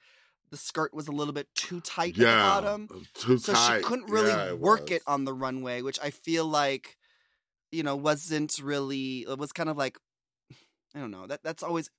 the 0.52 0.58
skirt 0.58 0.94
was 0.94 1.08
a 1.08 1.12
little 1.12 1.34
bit 1.34 1.48
too 1.56 1.82
tight 1.82 2.16
Yeah, 2.18 2.28
at 2.28 2.30
the 2.30 2.38
bottom 2.38 2.90
too 3.14 3.38
so 3.38 3.54
tight. 3.54 3.78
she 3.78 3.84
couldn't 3.84 4.10
really 4.10 4.28
Yeah, 4.28 4.54
work 4.54 4.92
it 4.92 5.02
on 5.08 5.26
the 5.26 5.34
runway 5.34 5.82
which 5.82 6.00
i 6.02 6.12
feel 6.12 6.46
like 6.46 6.98
you 7.72 7.84
know 7.84 7.96
wasn't 7.96 8.60
really 8.60 9.22
it 9.22 9.38
was 9.40 9.52
kind 9.54 9.70
of 9.70 9.78
like 9.78 9.98
i 10.96 11.00
don't 11.00 11.12
know 11.12 11.28
that 11.28 11.44
that's 11.44 11.64
always 11.64 11.90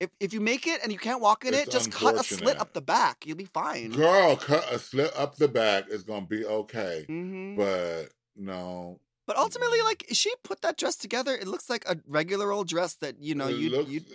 if 0.00 0.10
if 0.20 0.32
you 0.32 0.40
make 0.40 0.66
it 0.66 0.80
and 0.82 0.92
you 0.92 0.98
can't 0.98 1.20
walk 1.20 1.44
in 1.44 1.54
It's 1.54 1.64
it 1.68 1.70
just 1.70 1.90
cut 1.90 2.16
a 2.16 2.22
slit 2.22 2.60
up 2.60 2.72
the 2.72 2.80
back 2.80 3.26
you'll 3.26 3.36
be 3.36 3.44
fine 3.46 3.90
Girl, 3.90 4.36
cut 4.36 4.70
a 4.72 4.78
slit 4.78 5.12
up 5.16 5.36
the 5.36 5.48
back 5.48 5.88
is 5.88 6.02
gonna 6.04 6.26
be 6.26 6.44
okay, 6.44 7.04
hmm 7.06 7.56
but 7.56 8.06
no, 8.36 9.00
But 9.26 9.36
ultimately, 9.36 9.82
like 9.82 10.06
she 10.12 10.32
put 10.44 10.60
that 10.62 10.76
dress 10.78 10.94
together. 10.96 11.34
It 11.34 11.48
looks 11.48 11.68
like 11.68 11.84
a 11.88 11.96
regular 12.06 12.52
old 12.52 12.68
dress 12.68 12.94
that 12.96 13.20
you 13.20 13.34
know 13.34 13.48
you'd, 13.48 13.88
you'd 13.88 14.06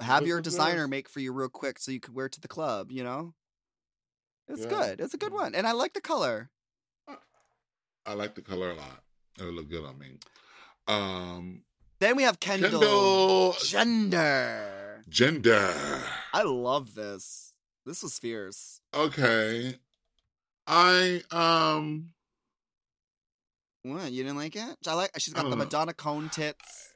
have 0.00 0.26
your 0.26 0.40
designer 0.40 0.88
make 0.88 1.08
for 1.08 1.20
you 1.20 1.32
real 1.32 1.48
quick 1.48 1.78
so 1.78 1.92
you 1.92 2.00
could 2.00 2.14
wear 2.14 2.26
it 2.26 2.32
to 2.32 2.40
the 2.40 2.48
club. 2.48 2.90
You 2.90 3.04
know, 3.04 3.34
it's 4.48 4.62
Yeah. 4.64 4.68
good. 4.68 5.00
It's 5.00 5.14
a 5.14 5.18
good 5.18 5.32
one, 5.32 5.54
and 5.54 5.64
I 5.66 5.72
like 5.72 5.94
the 5.94 6.00
color. 6.00 6.50
I 8.04 8.14
like 8.14 8.34
the 8.34 8.42
color 8.42 8.70
a 8.70 8.74
lot. 8.74 9.04
It 9.38 9.44
would 9.44 9.54
look 9.54 9.68
good 9.68 9.84
on 9.84 9.98
me. 9.98 10.18
Um, 10.88 11.62
Then 12.00 12.16
we 12.16 12.22
have 12.24 12.40
Kendall, 12.40 12.70
Kendall 12.70 13.52
Gender. 13.62 14.77
Gender. 15.08 15.74
I 16.32 16.42
love 16.42 16.94
this. 16.94 17.54
This 17.86 18.02
was 18.02 18.18
fierce. 18.18 18.80
Okay, 18.94 19.76
I 20.66 21.22
um. 21.30 22.10
What 23.82 24.12
you 24.12 24.22
didn't 24.24 24.36
like 24.36 24.56
it? 24.56 24.76
I 24.86 24.94
like. 24.94 25.10
She's 25.18 25.32
got 25.32 25.44
the 25.44 25.50
know. 25.50 25.56
Madonna 25.56 25.94
cone 25.94 26.28
tits. 26.28 26.94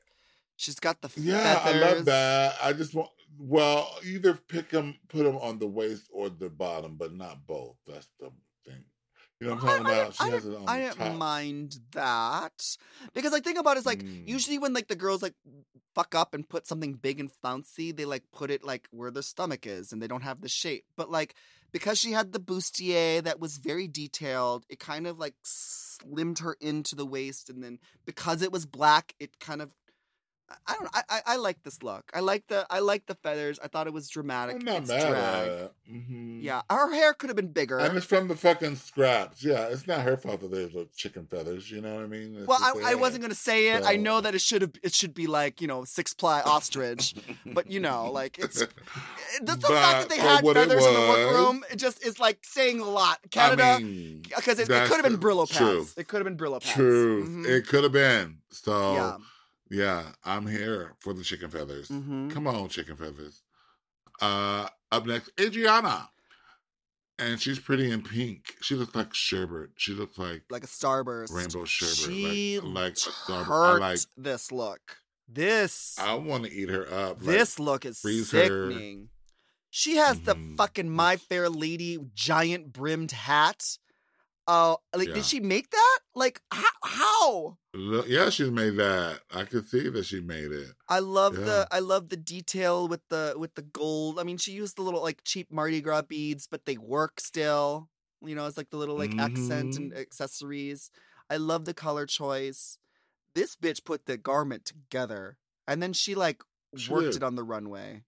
She's 0.57 0.79
got 0.79 1.01
the 1.01 1.11
Yeah, 1.16 1.59
feathers. 1.59 1.83
I 1.83 1.92
love 1.92 2.05
that. 2.05 2.55
I 2.62 2.72
just 2.72 2.94
want 2.94 3.09
well, 3.38 3.88
either 4.05 4.35
pick 4.35 4.70
them, 4.70 4.96
put 5.09 5.25
them 5.25 5.37
on 5.37 5.59
the 5.59 5.66
waist 5.66 6.09
or 6.12 6.29
the 6.29 6.51
bottom, 6.51 6.96
but 6.96 7.14
not 7.14 7.46
both. 7.46 7.77
That's 7.87 8.09
the. 8.20 8.31
You 9.43 9.49
know 9.49 9.55
what 9.57 9.65
I'm 9.65 9.69
talking 9.69 9.87
I, 9.87 9.91
I, 9.91 9.95
about? 10.03 10.15
She 10.15 10.25
I, 10.25 10.29
has 10.31 10.43
didn't- 10.45 10.55
it 10.55 10.61
on 10.63 10.69
I 10.69 10.79
didn't 10.79 10.97
top. 10.97 11.15
mind 11.17 11.79
that 11.93 12.77
because 13.15 13.33
like 13.33 13.45
think 13.45 13.59
about 13.59 13.77
it, 13.77 13.79
it's 13.79 13.87
like 13.87 14.03
Mm. 14.03 14.29
usually 14.29 14.59
when 14.59 14.73
like 14.73 14.89
the 14.89 14.97
girls 14.97 15.23
like 15.23 15.35
fuck 15.95 16.15
up 16.15 16.33
and 16.35 16.49
put 16.49 16.67
something 16.67 16.95
big 16.95 17.21
and 17.21 17.31
flouncy, 17.31 17.93
they 17.93 18.05
like 18.05 18.23
put 18.33 18.51
it 18.51 18.65
like 18.65 18.89
where 18.93 19.11
the 19.11 19.23
stomach 19.23 19.67
is 19.67 19.93
and 19.93 20.01
they 20.01 20.07
don't 20.07 20.23
have 20.23 20.41
the 20.41 20.49
shape. 20.49 20.85
But 20.97 21.11
like 21.11 21.35
because 21.73 21.99
she 21.99 22.13
had 22.13 22.33
the 22.33 22.39
bustier 22.41 23.23
that 23.23 23.41
was 23.41 23.57
very 23.57 23.89
detailed, 23.89 24.65
it 24.69 24.79
kind 24.79 25.07
of 25.07 25.19
like 25.19 25.35
slimmed 25.45 26.39
her 26.41 26.57
into 26.61 26.95
the 26.95 27.07
waist, 27.07 27.49
and 27.51 27.63
then 27.65 27.79
because 28.07 28.43
it 28.43 28.53
was 28.53 28.65
black, 28.67 29.15
it 29.19 29.39
kind 29.41 29.61
of. 29.63 29.75
I- 30.67 30.75
don't. 30.75 30.88
I, 30.95 31.03
I 31.09 31.21
I 31.27 31.37
like 31.37 31.62
this 31.62 31.83
look. 31.83 32.11
I 32.15 32.21
like 32.21 32.47
the 32.49 32.67
I 32.71 32.79
like 32.81 33.07
the 33.07 33.15
feathers. 33.15 33.59
I 33.62 33.69
thought 33.69 33.87
it 33.87 33.93
was 33.93 34.09
dramatic. 34.09 34.57
I'm 34.57 34.65
not 34.65 34.79
it's 34.83 34.88
mad 34.91 35.09
drag. 35.11 35.49
at 35.49 35.49
it. 35.49 35.73
Mhm. 35.93 36.43
Yeah, 36.43 36.62
her 36.71 36.93
hair 36.95 37.15
could 37.15 37.29
have 37.31 37.37
been 37.37 37.53
bigger. 37.53 37.79
And 37.79 37.97
it's 37.97 38.07
from 38.07 38.29
the 38.29 38.37
fucking 38.37 38.77
scraps. 38.77 39.45
Yeah, 39.45 39.67
it's 39.69 39.87
not 39.87 40.01
her 40.03 40.17
fault 40.17 40.41
that 40.41 40.51
there's 40.51 40.75
a 40.75 40.87
chicken 40.97 41.27
feathers. 41.27 41.71
You 41.71 41.81
know 41.81 41.95
what 41.95 42.05
I 42.05 42.07
mean? 42.07 42.37
It's 42.38 42.47
Well, 42.47 42.59
I, 42.61 42.93
I 42.93 42.95
wasn't 42.95 43.23
gonna 43.23 43.35
say 43.35 43.69
it. 43.71 43.85
I 43.85 43.97
know 43.97 44.21
that 44.21 44.35
it 44.35 44.41
should 44.41 44.62
have. 44.62 44.73
It 44.83 44.95
should 44.95 45.15
be 45.15 45.27
like 45.27 45.61
you 45.61 45.67
know 45.69 45.85
six 45.85 46.15
ply 46.15 46.41
ostrich, 46.41 47.15
but 47.47 47.71
you 47.71 47.81
know, 47.81 48.11
like 48.11 48.38
it's 48.38 48.59
the, 49.41 49.57
the 49.57 49.57
fact 49.69 49.69
that 49.69 50.09
they 50.09 50.19
had 50.19 50.45
feathers 50.45 50.85
in 50.87 50.95
the 50.95 51.01
was- 51.01 51.09
workroom. 51.09 51.65
It 51.71 51.77
just 51.77 52.05
is 52.05 52.19
like 52.19 52.38
saying 52.43 52.81
a 52.81 52.85
lot. 52.88 53.19
Canada, 53.31 53.62
I 53.65 53.79
mean, 53.83 54.23
because 54.29 54.59
it, 54.59 54.69
it 54.71 54.88
could 54.88 54.97
have 54.97 55.05
been 55.05 55.19
Brillo 55.19 55.49
truth. 55.49 55.59
pants. 55.77 55.95
It 55.97 56.09
could 56.09 56.25
have 56.25 56.25
been 56.25 56.37
Brillo 56.37 56.61
pants. 56.61 56.73
Truth. 56.75 57.29
Mhm. 57.29 57.47
It 57.47 57.67
could 57.67 57.83
have 57.85 57.93
been. 57.93 58.38
So 58.51 58.95
yeah. 58.95 59.17
Yeah. 59.73 60.13
I'm 60.25 60.47
here 60.47 60.93
for 61.01 61.13
the 61.15 61.23
chicken 61.25 61.51
feathers. 61.51 61.89
hmm 61.89 62.29
Come 62.29 62.47
on, 62.47 62.69
chicken 62.69 62.95
feathers. 62.97 63.43
Uh, 64.21 64.69
up 64.93 65.07
next, 65.07 65.31
Adriana. 65.41 66.09
And 67.19 67.41
she's 67.41 67.59
pretty 67.59 67.91
in 67.91 68.03
pink. 68.03 68.55
She 68.63 68.75
looks 68.75 68.95
like 68.95 69.15
sherbet. 69.15 69.71
She 69.77 69.93
looks 69.93 70.19
like 70.19 70.43
Like 70.51 70.65
a 70.65 70.69
starburst. 70.69 71.33
rainbow 71.33 71.65
sherbet. 71.65 71.97
She 71.97 72.61
like, 72.61 72.75
like 72.75 72.95
Starburst. 72.95 73.41
I 73.41 73.45
hurt 73.45 73.81
like. 73.81 73.99
this 74.17 74.51
look. 74.53 74.81
This 75.29 75.97
I 75.99 76.15
want 76.15 76.45
to 76.45 76.53
eat 76.53 76.69
her 76.69 76.87
up. 76.93 77.19
like, 77.19 77.37
this 77.37 77.59
look 77.59 77.85
is 77.87 78.01
freeze 78.01 78.31
her. 78.33 78.71
sickening. 78.71 79.09
She 79.71 79.97
has 79.97 80.21
the 80.21 80.35
Mhm. 80.35 80.57
fucking 80.57 80.91
My 80.91 81.17
Fair 81.17 81.49
Lady 81.49 81.99
giant 82.15 82.73
brimmed 82.73 83.13
hat. 83.13 83.79
Oh, 84.49 84.79
like 84.95 85.09
Yeah. 85.09 85.15
did 85.15 85.25
she 85.25 85.39
make 85.41 85.71
that? 85.71 85.99
Like 86.15 86.43
how? 86.51 86.69
how? 86.85 87.59
Yeah, 88.07 88.29
she's 88.31 88.51
made 88.51 88.77
that. 88.77 89.21
I 89.31 89.45
could 89.45 89.69
see 89.69 89.89
that 89.89 90.05
she 90.05 90.21
made 90.21 90.51
it. 90.53 90.75
I 90.89 90.99
love 90.99 91.39
Yeah. 91.39 91.45
the 91.45 91.69
I 91.71 91.79
love 91.79 92.09
the 92.09 92.17
detail 92.17 92.89
with 92.89 93.03
the 93.09 93.35
with 93.37 93.55
the 93.55 93.63
gold. 93.63 94.19
I 94.19 94.25
mean, 94.25 94.39
she 94.39 94.53
used 94.53 94.77
the 94.77 94.83
little 94.83 95.03
like 95.03 95.23
cheap 95.25 95.51
Mardi 95.53 95.81
Gras 95.81 96.03
beads, 96.03 96.47
but 96.51 96.65
they 96.67 96.77
work 96.77 97.21
still. 97.21 97.89
You 98.25 98.35
know, 98.35 98.47
it's 98.47 98.57
like 98.57 98.71
the 98.71 98.77
little 98.77 98.97
like 98.99 99.17
accent 99.19 99.75
Mm-hmm. 99.75 99.83
and 99.83 99.95
accessories. 99.97 100.91
I 101.31 101.37
love 101.37 101.65
the 101.65 101.75
color 101.75 102.05
choice. 102.07 102.79
This 103.35 103.57
bitch 103.57 103.85
put 103.85 104.07
the 104.07 104.17
garment 104.19 104.65
together, 104.67 105.39
and 105.67 105.83
then 105.83 105.93
she 105.93 106.15
like 106.15 106.43
She 106.77 106.91
worked 106.93 107.13
did. 107.13 107.17
it 107.17 107.23
on 107.23 107.37
the 107.37 107.45
runway. 107.45 108.03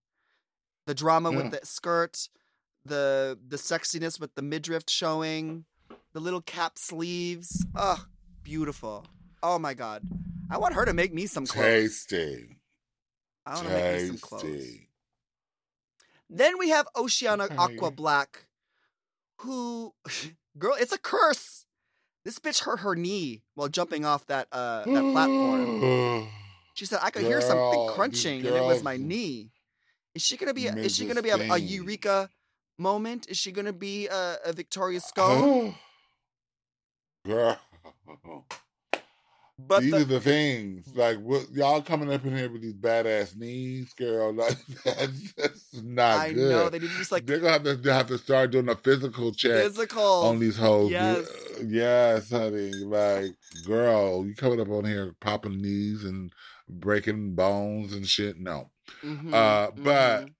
The 0.86 0.94
drama 0.94 1.30
Yeah. 1.30 1.36
with 1.38 1.52
the 1.60 1.66
skirt, 1.66 2.28
the 2.84 3.38
the 3.46 3.56
sexiness 3.56 4.20
with 4.20 4.34
the 4.34 4.42
midriff 4.42 4.84
showing, 4.88 5.64
the 6.14 6.20
little 6.20 6.40
cap 6.40 6.78
sleeves. 6.78 7.66
Ugh, 7.74 8.00
beautiful. 8.42 9.04
Oh 9.42 9.58
my 9.58 9.74
god. 9.74 10.02
I 10.50 10.58
want 10.58 10.74
her 10.74 10.84
to 10.84 10.94
make 10.94 11.12
me 11.12 11.26
some 11.26 11.46
clothes. 11.46 12.06
Tasty. 12.06 12.56
I 13.44 13.54
want 13.56 13.66
to 13.66 13.72
make 13.74 14.00
me 14.00 14.06
some 14.06 14.18
clothes. 14.18 14.42
Tasty. 14.42 14.88
Then 16.30 16.58
we 16.58 16.70
have 16.70 16.88
Oceane 16.96 17.40
Okay. 17.40 17.54
Aqua 17.56 17.90
Black, 17.90 18.46
who, 19.40 19.92
girl, 20.58 20.74
it's 20.78 20.92
a 20.92 20.98
curse. 20.98 21.66
This 22.24 22.38
bitch 22.38 22.64
hurt 22.64 22.80
her 22.80 22.94
knee 22.94 23.42
while 23.54 23.68
jumping 23.68 24.06
off 24.06 24.26
that 24.26 24.48
uh 24.50 24.84
that 24.84 25.12
platform. 25.12 26.28
She 26.76 26.86
said 26.86 26.98
I 27.02 27.10
could 27.10 27.22
hear 27.22 27.40
something 27.40 27.88
crunching, 27.94 28.44
and 28.44 28.56
it 28.56 28.62
was 28.64 28.82
my 28.82 28.96
knee. 28.96 29.52
Is 30.12 30.22
she 30.22 30.36
gonna 30.36 30.52
be? 30.52 30.66
A, 30.66 30.74
is 30.74 30.96
she 30.96 31.06
gonna 31.06 31.22
be 31.22 31.30
a, 31.30 31.52
a 31.52 31.56
Eureka 31.56 32.28
moment? 32.78 33.28
Is 33.28 33.36
she 33.36 33.52
gonna 33.52 33.72
be 33.72 34.08
a, 34.08 34.38
a 34.44 34.52
Victoria 34.52 34.98
Scone? 34.98 35.76
Girl. 37.26 37.58
But 39.56 39.82
These 39.82 39.92
the, 39.92 39.96
are 39.98 40.04
the 40.04 40.20
things. 40.20 40.84
Like 40.96 41.18
what 41.20 41.48
y'all 41.52 41.80
coming 41.80 42.12
up 42.12 42.24
in 42.24 42.36
here 42.36 42.50
with 42.50 42.60
these 42.62 42.74
badass 42.74 43.36
knees, 43.36 43.92
girl. 43.94 44.32
Like 44.34 44.58
that's, 44.84 45.32
that's 45.34 45.74
not 45.82 46.18
I 46.18 46.32
good. 46.32 46.50
know 46.50 46.68
they 46.68 46.80
need 46.80 46.90
to 46.90 46.98
just 46.98 47.12
like 47.12 47.24
They're 47.24 47.38
gonna 47.38 47.52
have 47.52 47.62
to 47.62 47.76
they 47.76 47.92
have 47.92 48.08
to 48.08 48.18
start 48.18 48.50
doing 48.50 48.68
a 48.68 48.74
physical 48.74 49.32
check 49.32 49.62
physical. 49.62 50.02
on 50.24 50.40
these 50.40 50.56
hoes. 50.56 50.90
Yes. 50.90 51.28
yes, 51.64 52.30
honey. 52.30 52.72
Like, 52.72 53.36
girl, 53.64 54.26
you 54.26 54.34
coming 54.34 54.60
up 54.60 54.68
on 54.70 54.84
here 54.86 55.14
popping 55.20 55.62
knees 55.62 56.02
and 56.04 56.32
breaking 56.68 57.36
bones 57.36 57.92
and 57.92 58.06
shit. 58.06 58.38
No, 58.40 58.70
Mhm, 59.04 59.32
uh, 59.32 59.70
but 59.76 60.24
mhm. 60.26 60.34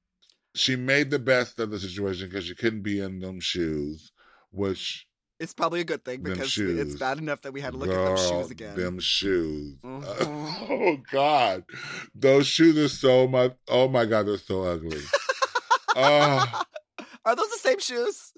she 0.57 0.75
made 0.75 1.11
the 1.11 1.21
best 1.21 1.61
of 1.61 1.71
the 1.71 1.79
situation 1.79 2.29
because 2.29 2.47
she 2.47 2.57
couldn't 2.57 2.83
be 2.83 2.99
in 2.99 3.21
them 3.21 3.39
shoes, 3.39 4.11
which 4.51 5.07
it's 5.45 5.55
probably 5.55 5.81
a 5.81 5.85
good 5.85 6.05
thing 6.05 6.23
because 6.23 6.59
it's 6.59 6.97
bad 6.97 7.19
enough 7.19 7.43
that 7.43 7.53
we 7.53 7.61
had 7.61 7.73
to 7.73 7.79
look 7.79 7.91
at 7.91 8.05
them 8.05 8.17
shoes 8.17 8.51
again. 8.51 8.77
Them 8.77 8.99
shoes. 8.99 9.77
Mhm. 9.85 10.05
oh 10.71 10.97
God, 11.13 11.65
those 12.15 12.47
shoes 12.49 12.77
are 12.77 12.89
so 12.89 13.29
much. 13.29 13.55
Oh 13.69 13.87
my 13.89 14.05
God, 14.07 14.27
they're 14.27 14.39
so 14.39 14.65
ugly. 14.65 15.01
Oh, 15.95 16.63
Are 17.25 17.37
those 17.37 17.51
the 17.51 17.59
same 17.59 17.79
shoes? 17.79 18.33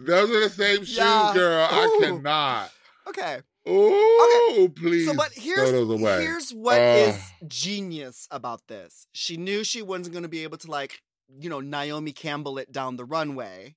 those 0.00 0.30
are 0.30 0.40
the 0.40 0.50
same 0.50 0.84
shoes, 0.84 0.96
Yeah. 0.98 1.32
girl. 1.34 1.68
I 1.70 1.98
cannot. 2.00 2.70
Okay. 3.08 3.40
Oh, 3.66 4.70
please. 4.74 5.06
So, 5.06 5.14
but 5.14 5.32
here's 5.34 5.70
here's 5.70 6.50
what 6.50 6.80
is 6.80 7.14
Ugh. 7.16 7.48
genius 7.48 8.26
about 8.30 8.62
this. 8.68 9.06
She 9.12 9.36
knew 9.36 9.64
she 9.64 9.82
wasn't 9.82 10.12
going 10.12 10.24
to 10.24 10.28
be 10.28 10.42
able 10.42 10.58
to 10.58 10.70
like, 10.70 11.00
you 11.38 11.48
know, 11.48 11.60
Naomi 11.60 12.12
Campbell 12.12 12.58
it 12.58 12.72
down 12.72 12.96
the 12.96 13.04
runway. 13.04 13.76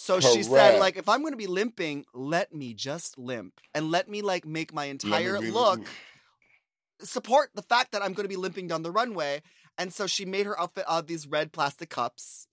So 0.00 0.20
she 0.20 0.44
said, 0.44 0.78
like, 0.78 0.96
if 0.96 1.08
I'm 1.08 1.22
going 1.22 1.32
to 1.32 1.36
be 1.36 1.48
limping, 1.48 2.04
let 2.14 2.54
me 2.54 2.72
just 2.72 3.18
limp 3.18 3.60
and 3.74 3.90
let 3.90 4.08
me 4.08 4.22
like 4.22 4.46
make 4.46 4.72
my 4.72 4.84
me 4.84 4.90
entire 4.90 5.40
look 5.40 5.80
support 7.00 7.50
the 7.56 7.62
fact 7.62 7.90
that 7.90 8.00
I'm 8.00 8.12
going 8.12 8.22
to 8.24 8.28
be 8.28 8.36
limping 8.36 8.68
down 8.68 8.82
the 8.82 8.92
runway. 8.92 9.42
And 9.76 9.92
so 9.92 10.06
she 10.06 10.24
made 10.24 10.46
her 10.46 10.58
outfit 10.58 10.84
out 10.86 11.00
of 11.00 11.06
these 11.08 11.26
red 11.26 11.50
plastic 11.50 11.90
cups. 11.90 12.46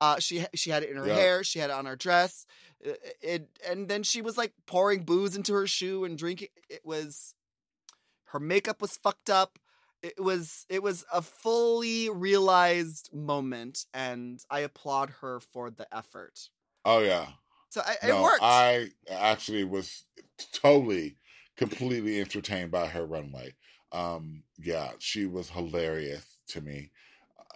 Uh, 0.00 0.20
she 0.20 0.46
she 0.54 0.70
had 0.70 0.84
it 0.84 0.90
in 0.90 0.96
her 0.96 1.08
Yeah. 1.08 1.14
hair. 1.14 1.42
She 1.42 1.58
had 1.58 1.70
it 1.70 1.72
on 1.74 1.86
her 1.86 1.96
dress. 1.96 2.46
It, 2.80 3.16
it 3.20 3.48
and 3.68 3.88
then 3.88 4.04
she 4.04 4.22
was 4.22 4.38
like 4.38 4.52
pouring 4.66 5.02
booze 5.02 5.34
into 5.34 5.54
her 5.54 5.66
shoe 5.66 6.04
and 6.04 6.16
drinking. 6.16 6.48
It 6.70 6.82
was 6.84 7.34
her 8.26 8.38
makeup 8.38 8.80
was 8.80 8.96
fucked 8.96 9.28
up. 9.28 9.58
It 10.04 10.22
was 10.22 10.66
it 10.68 10.84
was 10.84 11.04
a 11.12 11.20
fully 11.20 12.10
realized 12.10 13.12
moment, 13.12 13.86
and 13.92 14.40
I 14.48 14.60
applaud 14.60 15.14
her 15.20 15.40
for 15.40 15.68
the 15.68 15.92
effort. 15.92 16.48
Oh 16.84 17.00
yeah. 17.00 17.26
So 17.68 17.80
I, 17.84 17.92
it 18.06 18.08
no, 18.08 18.22
worked. 18.22 18.42
I 18.42 18.88
actually 19.10 19.64
was 19.64 20.04
totally, 20.52 21.16
completely 21.56 22.20
entertained 22.20 22.70
by 22.70 22.86
her 22.86 23.06
runway. 23.06 23.54
Um, 23.92 24.42
yeah, 24.58 24.90
she 24.98 25.26
was 25.26 25.48
hilarious 25.48 26.24
to 26.48 26.60
me, 26.60 26.90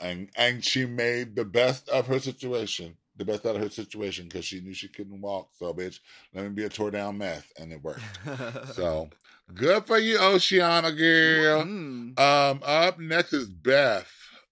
and 0.01 0.31
and 0.37 0.65
she 0.65 0.87
made 0.87 1.37
the 1.37 1.45
best 1.45 1.89
of 1.89 2.07
her 2.07 2.19
situation, 2.19 2.97
the 3.17 3.25
best 3.25 3.45
out 3.47 3.57
of 3.57 3.63
her 3.63 3.71
situation 3.71 4.25
because 4.25 4.45
she 4.45 4.61
knew 4.61 4.73
she 4.73 4.89
couldn't 4.89 5.21
walk. 5.21 5.51
So, 5.59 5.73
bitch, 5.75 6.01
let 6.35 6.45
me 6.45 6.51
be 6.51 6.65
a 6.65 6.69
tore 6.69 6.91
down 6.91 7.19
mess, 7.19 7.45
and 7.59 7.73
it 7.73 7.83
worked. 7.83 8.01
so, 8.75 9.11
good 9.55 9.87
for 9.87 9.99
you, 9.99 10.19
Oceane 10.19 10.97
girl. 10.97 11.65
Mm. 11.65 12.19
Um, 12.19 12.61
up 12.65 12.99
next 12.99 13.33
is 13.33 13.49
Beth. 13.49 14.11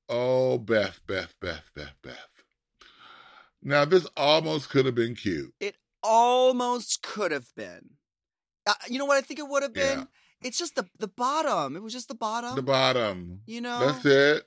Oh, 0.08 0.58
Beth, 0.58 1.00
Beth, 1.06 1.34
Beth, 1.40 1.70
Beth, 1.74 1.94
Beth. 2.02 2.28
Now, 3.64 3.84
this 3.86 4.06
almost 4.16 4.68
could 4.68 4.84
have 4.86 4.94
been 4.94 5.14
cute. 5.14 5.52
It 5.58 5.76
almost 6.02 7.02
could 7.02 7.32
have 7.32 7.46
been. 7.56 7.90
Uh, 8.66 8.74
you 8.88 8.98
know 8.98 9.04
what 9.06 9.16
I 9.16 9.22
think 9.22 9.40
it 9.40 9.48
would 9.48 9.62
have 9.62 9.72
been? 9.74 10.00
Yeah. 10.00 10.04
it's 10.42 10.58
just 10.58 10.74
the 10.76 10.86
the 10.98 11.08
bottom. 11.08 11.76
It 11.76 11.82
was 11.82 11.92
just 11.92 12.08
the 12.08 12.14
bottom. 12.14 12.54
The 12.56 12.62
bottom. 12.62 13.40
you 13.46 13.60
know. 13.60 13.80
That's 13.86 14.04
it. 14.06 14.44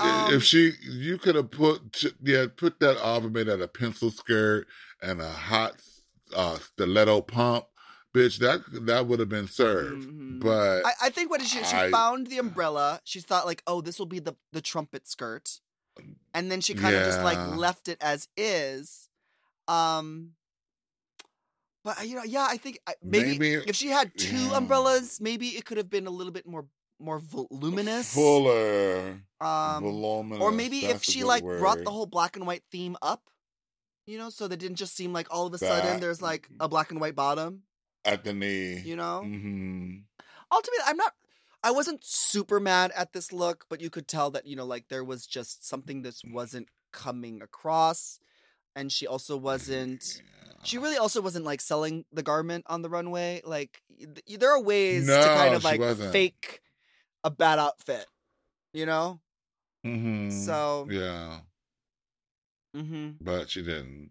Um, 0.00 0.34
if 0.34 0.42
she, 0.42 0.72
you 0.82 1.16
could 1.16 1.36
have 1.36 1.50
put, 1.50 2.04
yeah, 2.22 2.46
put 2.54 2.80
that 2.80 2.98
and 3.02 3.32
made 3.32 3.46
that 3.46 3.62
a 3.62 3.68
pencil 3.68 4.10
skirt 4.10 4.66
and 5.00 5.22
a 5.22 5.30
hot 5.30 5.80
uh, 6.34 6.56
stiletto 6.58 7.22
pump, 7.22 7.66
bitch. 8.14 8.38
That 8.38 8.60
that 8.86 9.06
would 9.06 9.20
have 9.20 9.28
been 9.28 9.46
served. 9.48 10.06
Mhm. 10.08 10.40
But 10.40 10.84
I, 10.84 10.92
I 11.04 11.10
think 11.10 11.30
what 11.30 11.40
is 11.40 11.48
she? 11.48 11.62
She 11.64 11.76
I- 11.76 11.90
found 11.90 12.26
the 12.26 12.38
umbrella. 12.38 13.00
She 13.04 13.20
thought 13.20 13.46
like, 13.46 13.62
oh, 13.66 13.80
this 13.80 13.98
will 13.98 14.06
be 14.06 14.18
the 14.18 14.34
the 14.52 14.60
trumpet 14.60 15.08
skirt, 15.08 15.60
and 16.36 16.52
then 16.52 16.60
she 16.60 16.74
kind 16.74 16.94
of 16.94 17.02
just 17.04 17.22
like 17.22 17.38
left 17.56 17.88
it 17.88 17.96
as 18.00 18.28
is. 18.36 19.08
Um, 19.68 20.32
but 21.84 22.00
uh, 22.00 22.02
you 22.02 22.16
know, 22.16 22.24
yeah, 22.24 22.46
I 22.48 22.56
think 22.56 22.78
maybe, 23.02 23.38
Maybe- 23.38 23.64
if 23.66 23.74
she 23.76 23.88
had 23.88 24.12
two 24.16 24.36
yeah. 24.50 24.56
umbrellas, 24.58 25.18
maybe 25.20 25.48
it 25.58 25.64
could 25.64 25.78
have 25.78 25.88
been 25.90 26.06
a 26.06 26.10
little 26.10 26.32
bit 26.32 26.46
more 26.46 26.66
more 26.98 27.18
voluminous. 27.18 28.14
fuller, 28.14 29.20
Um, 29.40 29.82
voluminous. 29.82 30.42
or 30.42 30.50
maybe 30.50 30.86
if 30.86 31.02
she 31.04 31.24
like 31.24 31.42
brought 31.44 31.82
the 31.84 31.90
whole 31.90 32.06
black 32.06 32.36
and 32.36 32.46
white 32.46 32.62
theme 32.72 32.96
up, 33.02 33.28
you 34.06 34.16
know, 34.18 34.30
so 34.30 34.48
that 34.48 34.56
didn't 34.56 34.76
just 34.78 34.94
seem 34.96 35.12
like 35.12 35.26
all 35.30 35.46
of 35.46 35.52
a 35.54 35.58
sudden 35.58 36.00
there's 36.00 36.22
like 36.22 36.48
a 36.60 36.68
black 36.68 36.90
and 36.90 37.00
white 37.00 37.14
bottom, 37.14 37.62
at 38.04 38.24
the 38.24 38.32
knee. 38.32 38.78
you 38.80 38.96
know. 38.96 39.20
hmm 39.22 39.96
ultimately 40.52 40.84
i'm 40.86 40.96
not 40.96 41.12
i 41.62 41.70
wasn't 41.70 42.04
super 42.04 42.60
mad 42.60 42.92
at 42.94 43.12
this 43.12 43.32
look 43.32 43.64
but 43.68 43.80
you 43.80 43.90
could 43.90 44.08
tell 44.08 44.30
that 44.30 44.46
you 44.46 44.56
know 44.56 44.64
like 44.64 44.88
there 44.88 45.04
was 45.04 45.26
just 45.26 45.66
something 45.66 46.02
this 46.02 46.22
wasn't 46.32 46.68
coming 46.92 47.42
across 47.42 48.18
and 48.74 48.90
she 48.92 49.06
also 49.06 49.36
wasn't 49.36 50.22
she 50.62 50.78
really 50.78 50.96
also 50.96 51.20
wasn't 51.20 51.44
like 51.44 51.60
selling 51.60 52.04
the 52.12 52.22
garment 52.22 52.64
on 52.68 52.82
the 52.82 52.88
runway 52.88 53.40
like 53.44 53.82
th- 53.98 54.38
there 54.40 54.50
are 54.50 54.62
ways 54.62 55.06
to 55.06 55.28
kind 55.34 55.54
of 55.54 55.64
like 55.64 55.80
wasn't. 55.80 56.12
fake 56.12 56.60
a 57.24 57.30
bad 57.30 57.58
outfit 57.58 58.06
you 58.72 58.86
know 58.86 59.20
hmm 59.84 60.30
so 60.30 60.86
yeah, 60.90 61.38
mm-hmm, 62.76 63.10
but 63.20 63.50
she 63.50 63.62
didn't. 63.62 64.10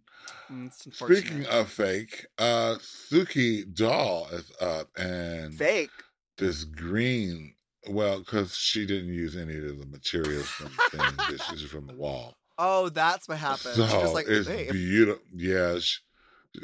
it's. 0.49 0.87
Speaking 0.97 1.45
of 1.45 1.69
fake, 1.69 2.25
uh 2.37 2.75
Suki 2.79 3.71
Doll 3.73 4.27
is 4.31 4.51
up 4.59 4.89
and 4.97 5.53
fake 5.53 5.91
this 6.37 6.63
green. 6.63 7.53
Well, 7.87 8.19
because 8.19 8.55
she 8.55 8.85
didn't 8.85 9.13
use 9.13 9.35
any 9.35 9.55
of 9.57 9.77
the 9.79 9.85
materials 9.85 10.47
from 10.47 10.71
the 10.75 10.97
thing. 10.97 11.13
This 11.29 11.51
is 11.51 11.61
from 11.69 11.85
the 11.87 11.93
wall. 11.93 12.35
oh 12.57 12.89
that's 12.89 13.27
what 13.27 13.37
happened 13.37 13.75
So 13.75 13.85
she 13.87 13.97
was 13.97 14.13
like 14.13 14.27
it's 14.27 14.47
hey, 14.47 14.63
if- 14.67 14.71
beautiful. 14.71 15.23
Yeah, 15.35 15.77
sh- 15.79 15.99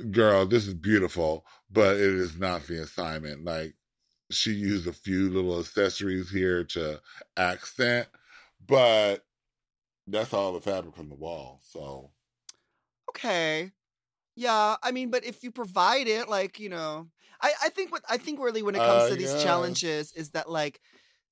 girl, 0.09 0.45
this 0.47 0.65
is 0.67 0.73
beautiful, 0.73 1.45
but 1.69 1.95
it 1.97 2.01
is 2.01 2.37
not 2.39 2.65
the 2.65 2.81
assignment. 2.81 3.45
Like 3.45 3.75
she 4.31 4.51
used 4.51 4.87
a 4.87 4.93
few 4.93 5.29
little 5.29 5.59
accessories 5.59 6.29
here 6.31 6.63
to 6.63 6.99
accent, 7.37 8.07
but 8.65 9.23
that's 10.07 10.33
all 10.33 10.53
the 10.53 10.61
fabric 10.61 10.95
from 10.95 11.09
the 11.09 11.15
wall. 11.15 11.59
So 11.63 12.09
okay 13.09 13.71
yeah 14.37 14.77
i 14.81 14.91
mean 14.91 15.09
but 15.09 15.25
if 15.25 15.43
you 15.43 15.51
provide 15.51 16.07
it 16.07 16.29
like 16.29 16.59
you 16.59 16.69
know 16.69 17.07
i 17.41 17.53
i 17.63 17.69
think 17.69 17.91
what 17.91 18.03
i 18.09 18.17
think 18.17 18.39
really 18.39 18.63
when 18.63 18.75
it 18.75 18.83
comes 18.83 19.05
Uh, 19.05 19.07
to 19.07 19.15
these 19.15 19.33
yes. 19.33 19.35
challenges 19.35 20.11
is 20.13 20.31
that 20.31 20.49
like 20.49 20.81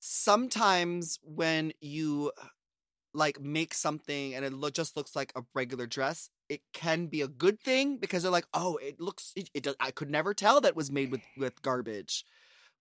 sometimes 0.00 1.18
when 1.22 1.72
you 1.80 2.32
like 3.14 3.40
make 3.40 3.74
something 3.74 4.34
and 4.34 4.44
it 4.44 4.52
lo- 4.52 4.70
just 4.70 4.96
looks 4.96 5.16
like 5.16 5.32
a 5.36 5.42
regular 5.54 5.86
dress 5.86 6.30
it 6.48 6.62
can 6.72 7.06
be 7.06 7.22
a 7.22 7.28
good 7.28 7.60
thing 7.60 7.96
because 7.98 8.22
they're 8.22 8.32
like 8.32 8.46
oh 8.54 8.76
it 8.78 9.00
looks 9.00 9.32
it, 9.36 9.50
it 9.54 9.62
does, 9.64 9.76
i 9.80 9.90
could 9.90 10.10
never 10.10 10.34
tell 10.34 10.60
that 10.60 10.76
was 10.76 10.90
made 10.90 11.10
with 11.10 11.22
with 11.36 11.60
garbage. 11.62 12.24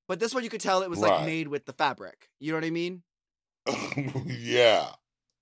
But 0.08 0.20
this 0.20 0.34
one 0.34 0.44
you 0.44 0.50
could 0.50 0.62
tell 0.62 0.82
it 0.84 0.90
was 0.90 1.02
like 1.02 1.18
made 1.18 1.48
with 1.50 1.66
the 1.66 1.74
fabric. 1.74 2.30
You 2.40 2.52
know 2.52 2.58
what 2.58 2.66
i 2.66 2.72
mean? 2.72 3.04
Yeah, 4.26 4.94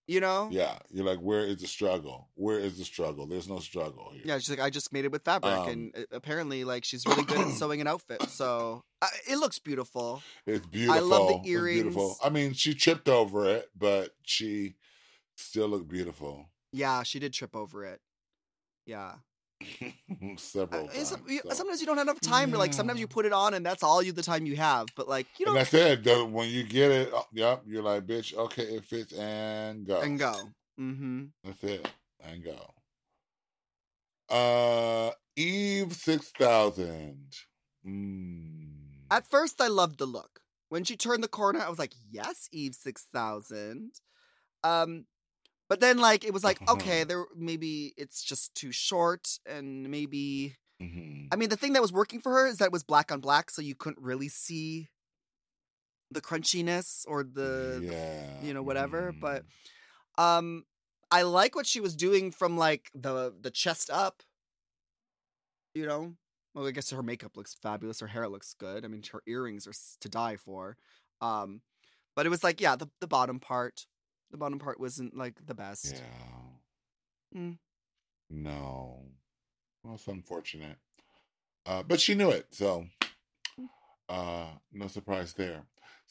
you 0.07 0.19
know 0.19 0.47
yeah. 0.51 0.77
You're 0.89 1.05
like, 1.05 1.19
where 1.19 1.41
is 1.41 1.57
the 1.57 1.67
struggle? 1.67 2.29
Where 2.35 2.59
is 2.59 2.77
the 2.77 2.85
struggle? 2.85 3.27
There's 3.27 3.47
no 3.49 3.59
struggle 3.59 4.11
here. 4.13 4.23
Yeah, 4.25 4.37
she's 4.37 4.49
like, 4.49 4.59
I 4.59 4.69
just 4.69 4.91
made 4.93 5.05
it 5.05 5.11
with 5.11 5.23
fabric, 5.23 5.53
Um, 5.53 5.69
and 5.69 5.93
uh, 5.97 6.01
apparently, 6.11 6.63
like, 6.63 6.83
she's 6.85 7.05
really 7.05 7.23
good 7.23 7.39
at 7.39 7.51
sewing 7.51 7.81
an 7.81 7.87
outfit. 7.87 8.21
So 8.29 8.83
uh, 9.01 9.07
it 9.29 9.37
looks 9.37 9.59
beautiful. 9.59 10.21
It's 10.45 10.65
beautiful. 10.65 10.95
I 10.95 10.99
love 11.01 11.27
the 11.27 11.35
It's 11.35 11.43
beautiful. 11.43 12.01
earrings. 12.03 12.19
I 12.23 12.29
mean, 12.29 12.53
she 12.53 12.73
tripped 12.73 13.09
over 13.09 13.47
it, 13.49 13.69
but 13.77 14.15
she 14.23 14.75
still 15.35 15.67
looked 15.67 15.87
beautiful. 15.89 16.49
Yeah, 16.71 17.03
she 17.03 17.19
did 17.19 17.33
trip 17.33 17.55
over 17.55 17.85
it. 17.85 18.01
Yeah, 18.85 19.13
Several 20.37 20.85
Uh, 20.85 20.87
times. 20.93 21.13
you- 21.27 21.41
so. 21.43 21.49
sometimes 21.53 21.81
you 21.81 21.87
don't 21.87 21.97
have 21.97 22.05
enough 22.07 22.19
time 22.21 22.51
to 22.51 22.57
like. 22.57 22.73
Sometimes 22.73 22.99
you 22.99 23.07
put 23.07 23.25
it 23.25 23.33
on, 23.33 23.53
and 23.53 23.65
that's 23.65 23.83
all 23.83 24.01
you 24.03 24.11
the 24.11 24.21
time 24.23 24.45
you 24.45 24.55
have. 24.55 24.87
But 24.95 25.07
like, 25.07 25.27
you 25.39 25.45
and 25.45 25.55
don't 25.55 25.55
that's 25.55 25.73
it. 25.73 26.03
though, 26.03 26.25
When 26.25 26.49
you 26.49 26.63
get 26.63 26.91
it, 26.91 27.09
oh, 27.13 27.25
yep, 27.33 27.63
you're 27.65 27.81
like, 27.83 28.05
bitch, 28.05 28.35
okay, 28.35 28.63
it 28.63 28.85
fits 28.85 29.13
and 29.13 29.85
go. 29.85 30.01
and 30.01 30.19
go. 30.19 30.33
Mm-hmm. 30.79 31.25
That's 31.43 31.63
it. 31.63 31.91
And 32.23 32.43
go. 32.43 32.73
Uh 34.29 35.11
Eve 35.35 35.93
six 35.93 36.31
thousand. 36.37 37.33
Mm. 37.87 38.71
At 39.09 39.29
first, 39.29 39.61
I 39.61 39.67
loved 39.67 39.99
the 39.99 40.05
look. 40.05 40.41
When 40.69 40.83
she 40.83 40.97
turned 40.97 41.23
the 41.23 41.29
corner, 41.29 41.59
I 41.61 41.69
was 41.69 41.79
like, 41.79 41.93
"Yes, 42.11 42.49
Eve 42.51 42.75
six 42.75 43.05
thousand. 43.13 43.91
Um, 44.63 45.05
but 45.69 45.79
then 45.79 45.97
like 45.97 46.23
it 46.23 46.33
was 46.33 46.43
like, 46.43 46.59
okay, 46.69 47.03
there 47.03 47.25
maybe 47.35 47.93
it's 47.97 48.23
just 48.23 48.53
too 48.55 48.71
short, 48.71 49.39
and 49.45 49.89
maybe 49.89 50.55
Mhm. 50.81 51.29
I 51.31 51.35
mean, 51.37 51.49
the 51.49 51.57
thing 51.57 51.73
that 51.73 51.81
was 51.81 51.91
working 51.91 52.21
for 52.21 52.31
her 52.33 52.47
is 52.47 52.57
that 52.59 52.65
it 52.65 52.71
was 52.71 52.83
black 52.83 53.11
on 53.11 53.19
black, 53.19 53.49
so 53.49 53.61
you 53.63 53.75
couldn't 53.75 54.01
really 54.03 54.29
see 54.29 54.89
the 56.11 56.21
crunchiness 56.21 57.03
or 57.07 57.23
the, 57.23 57.81
the 57.85 58.39
you 58.47 58.53
know 58.53 58.63
whatever. 58.63 59.11
mhm. 59.11 59.19
But 59.19 59.43
um, 60.17 60.65
I 61.11 61.23
like 61.23 61.55
what 61.55 61.65
she 61.65 61.79
was 61.79 61.95
doing 61.95 62.31
from 62.31 62.57
like 62.57 62.89
the 62.93 63.33
the 63.39 63.51
chest 63.51 63.89
up. 63.89 64.23
You 65.73 65.85
know, 65.85 66.15
well, 66.53 66.65
I 66.67 66.71
guess 66.71 66.89
her 66.89 67.03
makeup 67.03 67.37
looks 67.37 67.53
fabulous. 67.53 67.99
Her 67.99 68.07
hair 68.07 68.27
looks 68.27 68.53
good. 68.53 68.83
I 68.83 68.87
mean, 68.87 69.03
her 69.11 69.21
earrings 69.27 69.67
are 69.67 69.73
to 70.01 70.09
die 70.09 70.37
for. 70.37 70.77
Um, 71.21 71.61
but 72.15 72.25
it 72.25 72.29
was 72.29 72.43
like, 72.43 72.59
yeah, 72.61 72.75
the 72.75 72.87
the 72.99 73.07
bottom 73.07 73.39
part, 73.39 73.85
the 74.31 74.37
bottom 74.37 74.59
part 74.59 74.79
wasn't 74.79 75.15
like 75.15 75.45
the 75.45 75.53
best. 75.53 76.03
Yeah. 77.33 77.39
Mm. 77.39 77.57
No. 78.29 79.03
Well, 79.83 79.95
it's 79.95 80.07
unfortunate. 80.07 80.77
Uh, 81.65 81.83
but 81.83 81.99
she 81.99 82.15
knew 82.15 82.29
it, 82.29 82.47
so 82.51 82.85
uh, 84.09 84.47
no 84.71 84.87
surprise 84.87 85.33
there. 85.33 85.63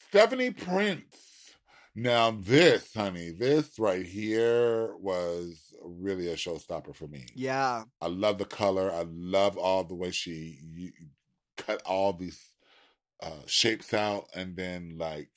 Stephanie 0.09 0.51
Prince. 0.51 1.55
Now, 1.99 2.31
this, 2.31 2.93
honey, 2.95 3.31
this 3.31 3.79
right 3.79 4.05
here 4.05 4.95
was 4.97 5.75
really 5.83 6.29
a 6.29 6.37
showstopper 6.37 6.95
for 6.95 7.07
me. 7.07 7.25
Yeah, 7.35 7.85
I 8.03 8.09
love 8.09 8.37
the 8.37 8.45
color. 8.45 8.93
I 8.93 9.07
love 9.09 9.57
all 9.57 9.83
the 9.83 9.95
way 9.95 10.11
she 10.11 10.59
you, 10.75 10.93
cut 11.57 11.81
all 11.87 12.13
these 12.13 12.51
uh, 13.23 13.31
shapes 13.47 13.95
out 13.95 14.27
and 14.35 14.55
then 14.55 14.97
like 14.99 15.31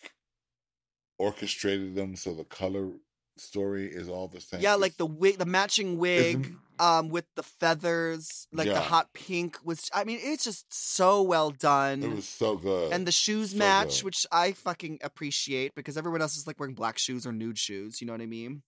orchestrated 1.20 1.94
them 1.96 2.16
so 2.16 2.34
the 2.34 2.44
color 2.46 2.90
story 3.38 3.88
is 3.88 4.10
all 4.10 4.28
the 4.28 4.42
same. 4.42 4.60
yeah, 4.60 4.76
like 4.76 4.98
the 4.98 5.06
wig, 5.06 5.38
the 5.38 5.46
matching 5.46 5.94
it's- 6.04 6.36
wig. 6.36 6.56
um 6.80 7.08
with 7.10 7.26
the 7.36 7.44
feathers 7.44 8.48
like 8.52 8.68
the 8.68 8.80
hot 8.82 9.08
pink 9.14 9.58
was 9.64 9.90
i 9.94 10.04
mean 10.04 10.20
it's 10.22 10.44
just 10.44 10.66
so 10.74 11.22
well 11.22 11.50
done 11.52 12.02
It 12.04 12.12
was 12.16 12.28
so 12.28 12.56
good. 12.58 12.92
and 12.94 13.06
the 13.08 13.12
shoes 13.12 13.52
so 13.52 13.58
match 13.58 13.98
good. 14.00 14.06
which 14.06 14.26
i 14.32 14.52
fucking 14.54 15.00
appreciate 15.04 15.74
because 15.76 15.96
everyone 15.98 16.22
else 16.22 16.36
is 16.38 16.48
like 16.48 16.60
wearing 16.60 16.76
black 16.76 16.98
shoes 16.98 17.26
or 17.28 17.32
nude 17.34 17.58
shoes 17.58 18.00
you 18.02 18.08
know 18.08 18.14
what 18.14 18.22
i 18.22 18.26
mean 18.26 18.62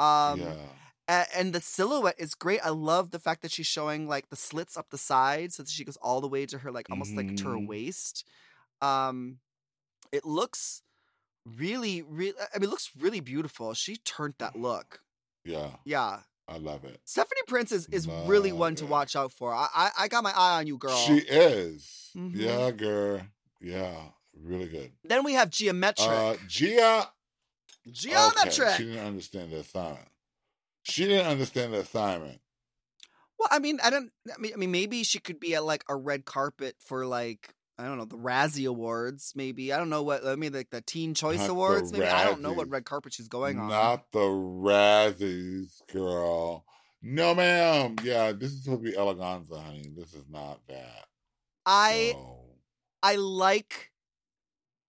um 0.00 0.40
yeah. 0.40 0.54
a- 1.08 1.26
and 1.38 1.52
the 1.54 1.60
silhouette 1.60 2.16
is 2.18 2.34
great 2.34 2.60
i 2.64 2.68
love 2.70 3.10
the 3.10 3.18
fact 3.18 3.40
that 3.42 3.50
she's 3.52 3.66
showing 3.66 4.06
like 4.08 4.28
the 4.30 4.36
slits 4.36 4.76
up 4.78 4.88
the 4.90 4.98
sides 4.98 5.56
so 5.56 5.62
that 5.62 5.70
she 5.70 5.84
goes 5.84 5.96
all 5.98 6.20
the 6.22 6.28
way 6.28 6.44
to 6.46 6.58
her 6.58 6.70
like 6.72 6.88
almost 6.90 7.14
like 7.14 7.36
to 7.36 7.44
her 7.44 7.56
Mhm. 7.56 7.66
waist 7.68 8.24
um 8.82 9.38
it 10.12 10.24
looks 10.26 10.82
really 11.58 12.02
really 12.02 12.34
i 12.54 12.58
mean 12.58 12.64
it 12.68 12.70
looks 12.70 12.90
really 12.98 13.20
beautiful 13.20 13.72
she 13.74 13.96
turned 13.98 14.34
that 14.38 14.56
look 14.58 15.00
Yeah. 15.44 15.70
yeah 15.84 16.20
I 16.48 16.58
love 16.58 16.84
it. 16.84 17.00
Stephanie 17.04 17.40
Prince 17.48 17.72
is, 17.72 17.86
is 17.88 18.06
really 18.26 18.52
one 18.52 18.76
to 18.76 18.86
watch 18.86 19.16
out 19.16 19.32
for. 19.32 19.52
I, 19.52 19.66
I 19.74 19.90
I 20.02 20.06
got 20.08 20.22
my 20.22 20.30
eye 20.32 20.60
on 20.60 20.68
you, 20.68 20.78
girl. 20.78 20.94
She 20.96 21.16
is. 21.18 22.10
Mhm. 22.16 22.30
Yeah, 22.36 22.70
girl. 22.70 23.22
Yeah. 23.60 23.96
Really 24.40 24.68
good. 24.68 24.92
then 25.02 25.24
we 25.24 25.32
have 25.32 25.50
Gia 25.50 25.72
Metric. 25.72 26.06
Uh 26.08 26.36
Gia 26.46 27.08
Geometric. 27.90 28.58
Okay. 28.68 28.76
She 28.76 28.84
didn't 28.84 29.06
understand 29.06 29.50
the 29.50 29.56
assignment. 29.58 30.08
She 30.84 31.06
didn't 31.06 31.26
understand 31.26 31.74
the 31.74 31.80
assignment. 31.80 32.40
Well, 33.40 33.48
I 33.50 33.58
mean, 33.58 33.80
I 33.82 33.90
don't. 33.90 34.12
I 34.32 34.38
mean, 34.38 34.52
I 34.54 34.56
mean, 34.56 34.70
maybe 34.70 35.02
she 35.02 35.18
could 35.18 35.40
be 35.40 35.56
at 35.56 35.64
like 35.64 35.82
a 35.88 35.96
red 35.96 36.24
carpet 36.26 36.76
for 36.78 37.06
like 37.06 37.55
I 37.78 37.84
don't 37.84 37.98
know 37.98 38.06
the 38.06 38.16
Razzie 38.16 38.66
Awards. 38.68 39.32
Maybe 39.36 39.72
I 39.72 39.76
don't 39.76 39.90
know 39.90 40.02
what. 40.02 40.26
I 40.26 40.36
mean, 40.36 40.52
like 40.52 40.70
the 40.70 40.80
Teen 40.80 41.14
Choice 41.14 41.40
Not 41.40 41.50
Awards. 41.50 41.92
Maybe 41.92 42.06
I 42.06 42.24
don't 42.24 42.40
know 42.40 42.52
what 42.52 42.70
red 42.70 42.84
carpet 42.84 43.12
she's 43.12 43.28
going 43.28 43.58
on. 43.58 43.68
Not 43.68 44.10
the 44.12 44.20
Razzies, 44.20 45.82
girl. 45.92 46.64
No, 47.02 47.34
ma'am. 47.34 47.96
Yeah, 48.02 48.32
this 48.32 48.52
is 48.52 48.64
supposed 48.64 48.82
to 48.84 48.90
be 48.90 48.96
eleganza, 48.96 49.62
honey. 49.62 49.90
This 49.94 50.14
is 50.14 50.24
not 50.30 50.60
that. 50.68 51.04
I 51.66 52.12
So, 52.14 52.38
I 53.02 53.16
like 53.16 53.92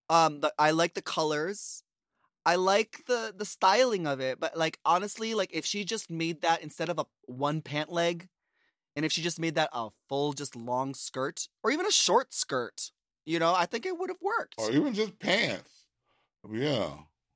Um, 0.09 0.39
the, 0.39 0.53
I 0.57 0.71
like 0.71 0.93
the 0.93 1.01
colors. 1.01 1.83
I 2.45 2.55
like 2.55 3.03
the 3.07 3.33
the 3.35 3.43
styling 3.43 4.07
of 4.07 4.21
it, 4.21 4.39
but 4.39 4.57
like 4.57 4.79
honestly, 4.85 5.33
like 5.33 5.49
if 5.51 5.65
she 5.65 5.83
just 5.83 6.09
made 6.09 6.41
that 6.41 6.61
instead 6.61 6.87
of 6.87 6.97
a 6.97 7.05
one 7.25 7.61
pant 7.61 7.91
leg, 7.91 8.29
and 8.97 9.05
if 9.05 9.11
she 9.11 9.21
just 9.21 9.39
made 9.39 9.53
that 9.55 9.69
a 9.71 9.89
full, 10.09 10.33
just 10.33 10.55
long 10.55 10.95
skirt, 10.95 11.47
or 11.63 11.69
even 11.69 11.85
a 11.85 11.91
short 11.91 12.33
skirt, 12.33 12.91
you 13.25 13.37
know, 13.37 13.53
I 13.53 13.67
think 13.67 13.85
it 13.85 13.97
would 13.97 14.09
have 14.09 14.21
worked. 14.21 14.55
Or 14.57 14.71
even 14.71 14.93
just 14.95 15.19
pants. 15.19 15.69
Yeah. 16.51 16.89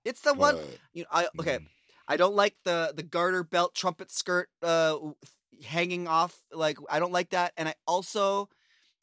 It's 0.03 0.21
the 0.21 0.33
one. 0.33 0.57
You 0.91 1.03
know, 1.03 1.09
I 1.11 1.27
okay. 1.39 1.59
mm. 1.59 1.67
I 2.07 2.17
don't 2.17 2.35
like 2.35 2.55
the 2.65 2.93
the 2.95 3.03
garter 3.03 3.43
belt 3.43 3.75
trumpet 3.75 4.09
skirt 4.11 4.49
uh 4.63 4.97
hanging 5.63 6.07
off 6.07 6.39
like 6.51 6.77
I 6.89 6.99
don't 6.99 7.11
like 7.11 7.29
that 7.29 7.53
and 7.55 7.69
I 7.69 7.75
also 7.85 8.49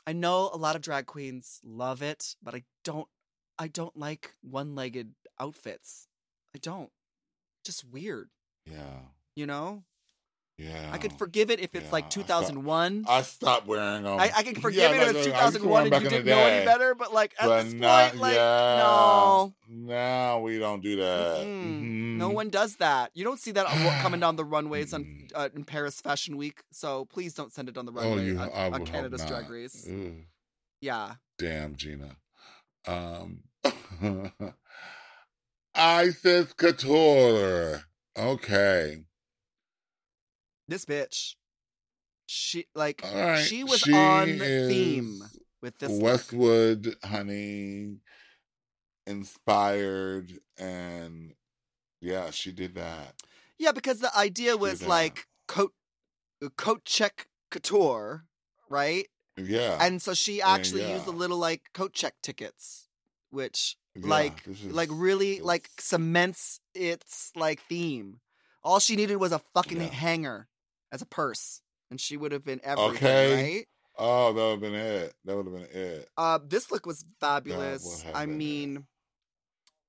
I 0.04 0.12
know 0.12 0.50
a 0.52 0.56
lot 0.56 0.74
of 0.74 0.82
drag 0.82 1.06
queens 1.06 1.60
love 1.62 2.02
it 2.02 2.34
but 2.42 2.56
I 2.56 2.64
don't 2.82 3.06
I 3.58 3.68
don't 3.68 3.96
like 3.96 4.32
one-legged 4.42 5.14
outfits. 5.38 6.08
I 6.54 6.58
don't. 6.58 6.90
Just 7.64 7.84
weird, 7.84 8.30
Yeah. 8.66 9.00
you 9.36 9.46
know? 9.46 9.84
Yeah. 10.58 10.90
I 10.92 10.98
could 10.98 11.16
forgive 11.16 11.50
it 11.52 11.60
if 11.60 11.74
it's 11.76 11.84
Yeah, 11.86 11.92
like 11.92 12.10
2001. 12.10 13.04
I 13.08 13.22
stopped 13.22 13.68
wearing 13.68 14.02
them. 14.02 14.18
I, 14.18 14.30
I 14.38 14.42
can 14.42 14.54
forgive 14.60 14.80
Yeah, 14.80 14.90
it 14.90 15.16
if 15.16 15.26
it's 15.26 15.28
I 15.28 15.44
used 15.44 15.56
to 15.60 15.68
wear 15.68 15.82
'em 15.82 15.90
2001 15.90 15.92
and 15.92 16.02
you 16.02 16.10
didn't 16.10 16.26
know 16.26 16.38
any 16.38 16.64
better, 16.66 16.94
but 16.96 17.14
like 17.14 17.32
at 17.38 17.46
but 17.46 17.62
this 17.62 17.72
not, 17.74 18.10
point, 18.10 18.20
like 18.22 18.34
yeah. 18.34 18.76
no. 18.78 19.54
No, 19.68 20.40
we 20.42 20.58
don't 20.58 20.82
do 20.82 20.96
that. 20.96 21.46
Mm-mm. 21.46 22.16
No 22.16 22.30
Mhm. 22.30 22.34
one 22.34 22.48
does 22.50 22.74
that. 22.76 23.12
You 23.14 23.22
don't 23.22 23.38
see 23.38 23.52
that 23.52 23.66
coming 24.02 24.18
down 24.18 24.34
the 24.34 24.44
runways 24.44 24.92
on 24.92 25.04
Mm. 25.04 25.30
uh, 25.34 25.48
in 25.54 25.64
Paris 25.64 26.00
Fashion 26.00 26.36
Week. 26.36 26.62
So 26.72 27.04
please 27.04 27.34
don't 27.34 27.52
send 27.52 27.68
it 27.68 27.78
on 27.78 27.86
the 27.86 27.92
Oh, 27.92 27.94
runway 27.94 28.24
you, 28.26 28.38
on, 28.38 28.74
on 28.74 28.84
Canada's 28.84 29.24
Drag. 29.24 29.48
Race. 29.48 29.86
Yeah. 30.80 31.14
Damn, 31.38 31.76
Gina. 31.76 32.16
Um, 32.86 33.44
Icesis 35.74 36.52
Couture. 36.56 37.82
Okay. 38.18 39.04
This 40.68 40.84
bitch. 40.84 41.34
She 42.26 42.66
like 42.74 43.02
right. 43.02 43.38
she 43.42 43.64
was 43.64 43.80
She 43.80 43.92
on 43.92 44.38
theme 44.38 45.22
with 45.62 45.78
this 45.78 45.90
look. 45.90 46.02
Westwood, 46.02 46.94
honey, 47.02 47.96
inspired, 49.06 50.32
and 50.58 51.32
yeah, 52.00 52.30
she 52.30 52.52
did 52.52 52.74
that. 52.74 53.14
Yeah, 53.58 53.72
because 53.72 54.00
the 54.00 54.14
idea 54.16 54.56
was 54.56 54.86
like 54.86 55.26
coat 55.46 55.72
uh, 56.44 56.50
coat 56.56 56.84
check 56.84 57.28
couture, 57.50 58.24
right? 58.68 59.06
Yeah. 59.36 59.78
And 59.80 60.02
so 60.02 60.14
she 60.14 60.42
actually 60.42 60.88
used 60.90 61.06
the 61.06 61.12
little 61.12 61.38
like 61.38 61.62
coat 61.72 61.92
check 61.94 62.14
tickets, 62.22 62.88
which 63.30 63.76
yeah, 63.96 64.06
like 64.06 64.46
is- 64.46 64.64
like 64.66 64.90
really 64.92 65.32
it's- 65.34 65.44
like 65.46 65.70
cements 65.78 66.60
its 66.74 67.32
like 67.34 67.60
theme. 67.68 68.20
All 68.62 68.80
she 68.80 68.96
needed 68.96 69.16
was 69.16 69.32
a 69.32 69.40
fucking 69.54 69.80
Yeah. 69.80 69.88
hanger 69.88 70.48
as 70.92 71.02
a 71.02 71.06
purse, 71.06 71.62
and 71.90 72.00
she 72.00 72.16
would 72.16 72.32
have 72.32 72.44
been 72.44 72.60
everything, 72.62 72.94
Okay. 72.96 73.42
right? 73.56 73.66
Oh, 73.98 74.32
that 74.32 74.40
would 74.40 74.50
have 74.50 74.60
been 74.60 74.74
it. 74.74 75.14
That 75.24 75.36
would 75.36 75.46
have 75.46 75.54
been 75.54 75.68
it. 75.82 76.08
Uh, 76.16 76.38
this 76.46 76.70
look 76.70 76.86
was 76.86 77.04
fabulous. 77.20 78.04
I 78.14 78.26
mean, 78.26 78.86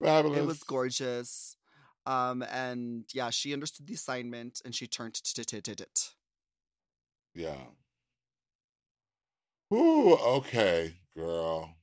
Fabulous. 0.02 0.40
it 0.40 0.46
was 0.48 0.64
gorgeous. 0.64 1.58
Um, 2.06 2.42
and 2.44 3.06
yeah, 3.14 3.30
she 3.30 3.54
understood 3.54 3.88
the 3.88 3.94
assignment, 3.94 4.62
and 4.66 4.74
she 4.74 4.88
turned 4.88 5.14
to 5.16 5.34
did 5.62 5.82
it. 5.82 6.16
Yeah. 7.36 7.68
Ooh, 9.74 10.16
okay, 10.16 10.98
girl. 11.16 11.76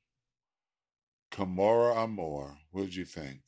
Kimora 1.30 2.02
Amour. 2.04 2.58
What 2.72 2.82
did 2.86 2.94
you 2.96 3.04
think? 3.04 3.42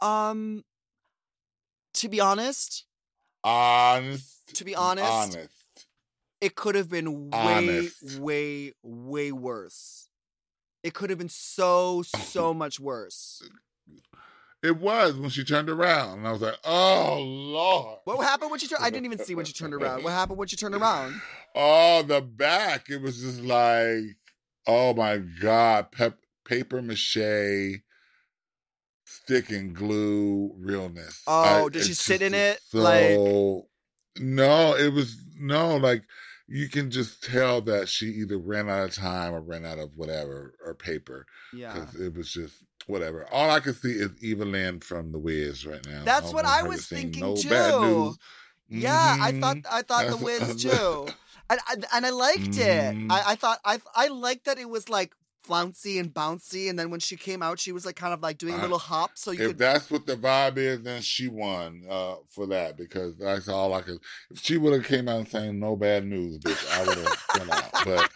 Um, 0.00 0.64
to 1.94 2.08
be 2.08 2.20
honest, 2.20 2.86
Honest. 3.44 4.54
To 4.56 4.64
be 4.64 4.74
honest, 4.74 5.10
Honest. 5.10 5.86
it 6.40 6.54
could 6.54 6.74
have 6.74 6.88
been 6.88 7.30
way, 7.30 7.38
Honest. 7.38 8.18
way, 8.20 8.72
way 8.82 9.32
worse. 9.32 10.08
It 10.82 10.94
could 10.94 11.10
have 11.10 11.18
been 11.18 11.28
so, 11.28 12.02
so 12.02 12.52
much 12.54 12.78
worse. 12.80 13.42
It 14.62 14.76
was 14.76 15.16
when 15.16 15.30
she 15.30 15.42
turned 15.44 15.68
around, 15.68 16.18
and 16.18 16.28
I 16.28 16.30
was 16.32 16.40
like, 16.40 16.54
"Oh 16.64 17.18
Lord!" 17.20 17.98
What 18.04 18.22
happened 18.22 18.52
when 18.52 18.60
she 18.60 18.68
turned? 18.68 18.84
I 18.84 18.90
didn't 18.90 19.06
even 19.06 19.18
see 19.18 19.34
when 19.34 19.44
she 19.44 19.52
turned 19.52 19.74
around. 19.74 20.04
What 20.04 20.12
happened 20.12 20.38
when 20.38 20.46
she 20.46 20.54
turned 20.56 20.76
around? 20.76 21.20
Oh, 21.56 22.02
the 22.02 22.20
back. 22.20 22.88
It 22.88 23.02
was 23.02 23.20
just 23.20 23.40
like, 23.40 24.16
oh 24.68 24.94
my 24.94 25.16
God, 25.18 25.90
pep, 25.90 26.16
paper 26.44 26.80
mache, 26.80 27.80
stick 29.24 29.50
and 29.50 29.74
glue 29.74 30.52
realness. 30.58 31.22
Oh, 31.26 31.68
did 31.68 31.84
she 31.84 31.94
sit 31.94 32.22
in 32.22 32.34
it, 32.34 32.60
like- 32.72 33.14
So, 33.14 33.68
no, 34.18 34.74
it 34.76 34.92
was, 34.92 35.16
no, 35.38 35.76
like, 35.76 36.02
you 36.48 36.68
can 36.68 36.90
just 36.90 37.22
tell 37.22 37.60
that 37.62 37.88
she 37.88 38.06
either 38.06 38.36
ran 38.36 38.68
out 38.68 38.84
of 38.88 38.94
time 38.94 39.32
or 39.32 39.40
ran 39.40 39.64
out 39.64 39.78
of 39.78 39.90
whatever, 39.96 40.54
or 40.64 40.74
paper, 40.74 41.24
Yeah. 41.54 41.72
because 41.72 41.94
it 42.00 42.14
was 42.14 42.30
just 42.32 42.54
whatever. 42.86 43.26
All 43.32 43.48
I 43.50 43.60
could 43.60 43.76
see 43.80 43.92
is 43.92 44.10
Evillene 44.22 44.82
from 44.82 45.12
The 45.12 45.18
Wiz 45.18 45.64
right 45.64 45.86
now. 45.86 46.02
That's 46.04 46.26
don't 46.26 46.34
what 46.34 46.44
I 46.46 46.62
to 46.62 46.68
was 46.68 46.86
thinking 46.86 47.20
no 47.22 47.36
too. 47.36 47.48
News. 47.80 48.18
Yeah, 48.68 49.16
I 49.20 49.32
thought 49.40 49.56
Mhm. 49.58 49.66
I 49.70 49.82
thought 49.82 50.08
the 50.08 50.16
Wiz 50.16 50.56
too, 50.62 51.08
and 51.48 51.60
and, 51.92 52.06
I 52.06 52.10
liked 52.10 52.56
it. 52.58 52.94
Mhm. 52.96 53.10
I, 53.12 53.32
I 53.32 53.34
thought 53.36 53.60
I 53.64 53.80
I 53.94 54.08
liked 54.08 54.46
that 54.46 54.58
it 54.58 54.68
was 54.68 54.88
like 54.88 55.14
flouncy 55.42 55.98
and 55.98 56.12
bouncy, 56.12 56.70
and 56.70 56.78
then 56.78 56.90
when 56.90 57.00
she 57.00 57.16
came 57.16 57.42
out, 57.42 57.58
she 57.58 57.72
was 57.72 57.84
like 57.86 57.96
kind 57.96 58.14
of 58.14 58.22
like 58.22 58.38
doing 58.38 58.54
a 58.54 58.58
I- 58.58 58.62
little 58.62 58.78
hop, 58.78 59.12
so 59.14 59.30
you 59.30 59.40
if 59.42 59.46
could. 59.48 59.58
that's 59.58 59.90
what 59.90 60.06
the 60.06 60.16
vibe 60.16 60.56
is, 60.58 60.82
then 60.82 61.02
she 61.02 61.28
won 61.28 61.82
uh, 61.88 62.14
for 62.28 62.46
that 62.46 62.76
because 62.76 63.16
that's 63.16 63.48
all 63.48 63.74
I 63.74 63.82
could. 63.82 63.98
If 64.30 64.40
she 64.42 64.56
would 64.56 64.72
have 64.72 64.84
came 64.84 65.08
out 65.08 65.18
and 65.18 65.28
saying 65.28 65.58
no 65.58 65.76
bad 65.76 66.04
news, 66.06 66.38
bitch, 66.38 66.78
I 66.78 66.86
would 66.86 66.98
have 66.98 67.24
gone 67.36 67.50
out. 67.50 67.72
But 67.84 68.10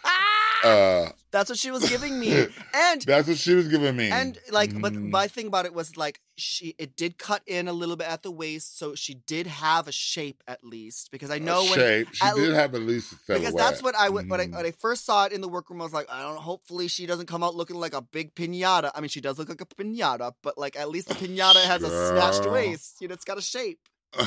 uh, 0.63 1.09
That's 1.31 1.49
what 1.49 1.59
she 1.59 1.71
was 1.71 1.87
giving 1.87 2.17
me, 2.19 2.31
and 2.73 3.01
that's 3.01 3.27
what 3.27 3.37
she 3.37 3.53
was 3.53 3.67
giving 3.67 3.95
me. 3.97 4.09
and 4.09 4.39
like, 4.49 4.79
but 4.81 4.93
Mhm. 4.93 5.09
my 5.11 5.27
thing 5.27 5.45
about 5.47 5.65
it 5.65 5.73
was 5.73 5.97
like 5.97 6.21
she 6.37 6.73
it 6.79 6.95
did 6.95 7.17
cut 7.17 7.41
in 7.45 7.67
a 7.67 7.73
little 7.73 7.97
bit 7.97 8.07
at 8.07 8.23
the 8.23 8.31
waist, 8.31 8.79
so 8.79 8.95
she 8.95 9.13
did 9.13 9.45
have 9.45 9.87
a 9.89 9.91
shape 9.91 10.41
at 10.47 10.63
least 10.63 11.11
because 11.11 11.29
I 11.29 11.37
know 11.37 11.63
when 11.65 11.73
shape. 11.73 12.07
She 12.13 12.25
at- 12.25 12.35
did 12.35 12.53
have 12.53 12.73
at 12.73 12.81
least 12.81 13.11
a 13.11 13.15
silhouette. 13.17 13.41
because 13.41 13.55
that's 13.55 13.83
what 13.83 13.93
I 13.95 14.07
would 14.09 14.29
when 14.29 14.39
I 14.39 14.45
Mhm. 14.47 14.55
when 14.55 14.65
I 14.65 14.71
first 14.71 15.05
saw 15.05 15.25
it 15.25 15.33
in 15.33 15.41
the 15.41 15.49
workroom. 15.49 15.81
I 15.81 15.83
was 15.83 15.93
like, 15.93 16.09
I 16.09 16.21
don't. 16.23 16.35
know, 16.35 16.41
Hopefully, 16.41 16.87
she 16.87 17.05
doesn't 17.05 17.27
come 17.27 17.43
out 17.43 17.55
looking 17.55 17.75
like 17.75 17.93
a 17.93 18.01
big 18.01 18.33
pinata. 18.33 18.89
I 18.95 19.01
mean, 19.01 19.09
she 19.09 19.21
does 19.21 19.37
look 19.37 19.49
like 19.49 19.61
a 19.61 19.65
pinata, 19.65 20.31
but 20.41 20.57
like 20.57 20.77
at 20.77 20.89
least 20.89 21.09
the 21.09 21.15
pinata 21.15 21.61
has 21.65 21.83
a 21.83 21.91
snatched 21.91 22.49
waist. 22.49 22.95
You 23.01 23.09
know, 23.09 23.13
it's 23.13 23.25
got 23.25 23.37
a 23.37 23.41
shape. 23.41 23.79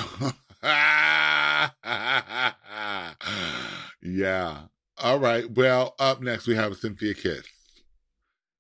yeah. 4.03 4.59
All 5.01 5.19
right. 5.19 5.51
Well, 5.51 5.95
up 5.99 6.21
next 6.21 6.47
we 6.47 6.55
have 6.57 6.73
Synthia 6.73 7.17
Kiss 7.17 7.47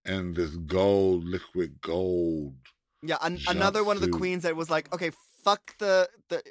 and 0.05 0.35
this 0.35 0.51
gold, 0.51 1.25
liquid 1.25 1.81
gold. 1.81 2.55
Yeah, 3.03 3.17
an- 3.23 3.41
another 3.49 3.85
one 3.85 3.97
of 3.97 4.03
the 4.03 4.09
queens 4.09 4.43
that 4.43 4.57
was 4.57 4.69
like, 4.71 4.93
okay, 4.95 5.11
fuck 5.45 5.77
the 5.79 6.09
the 6.29 6.43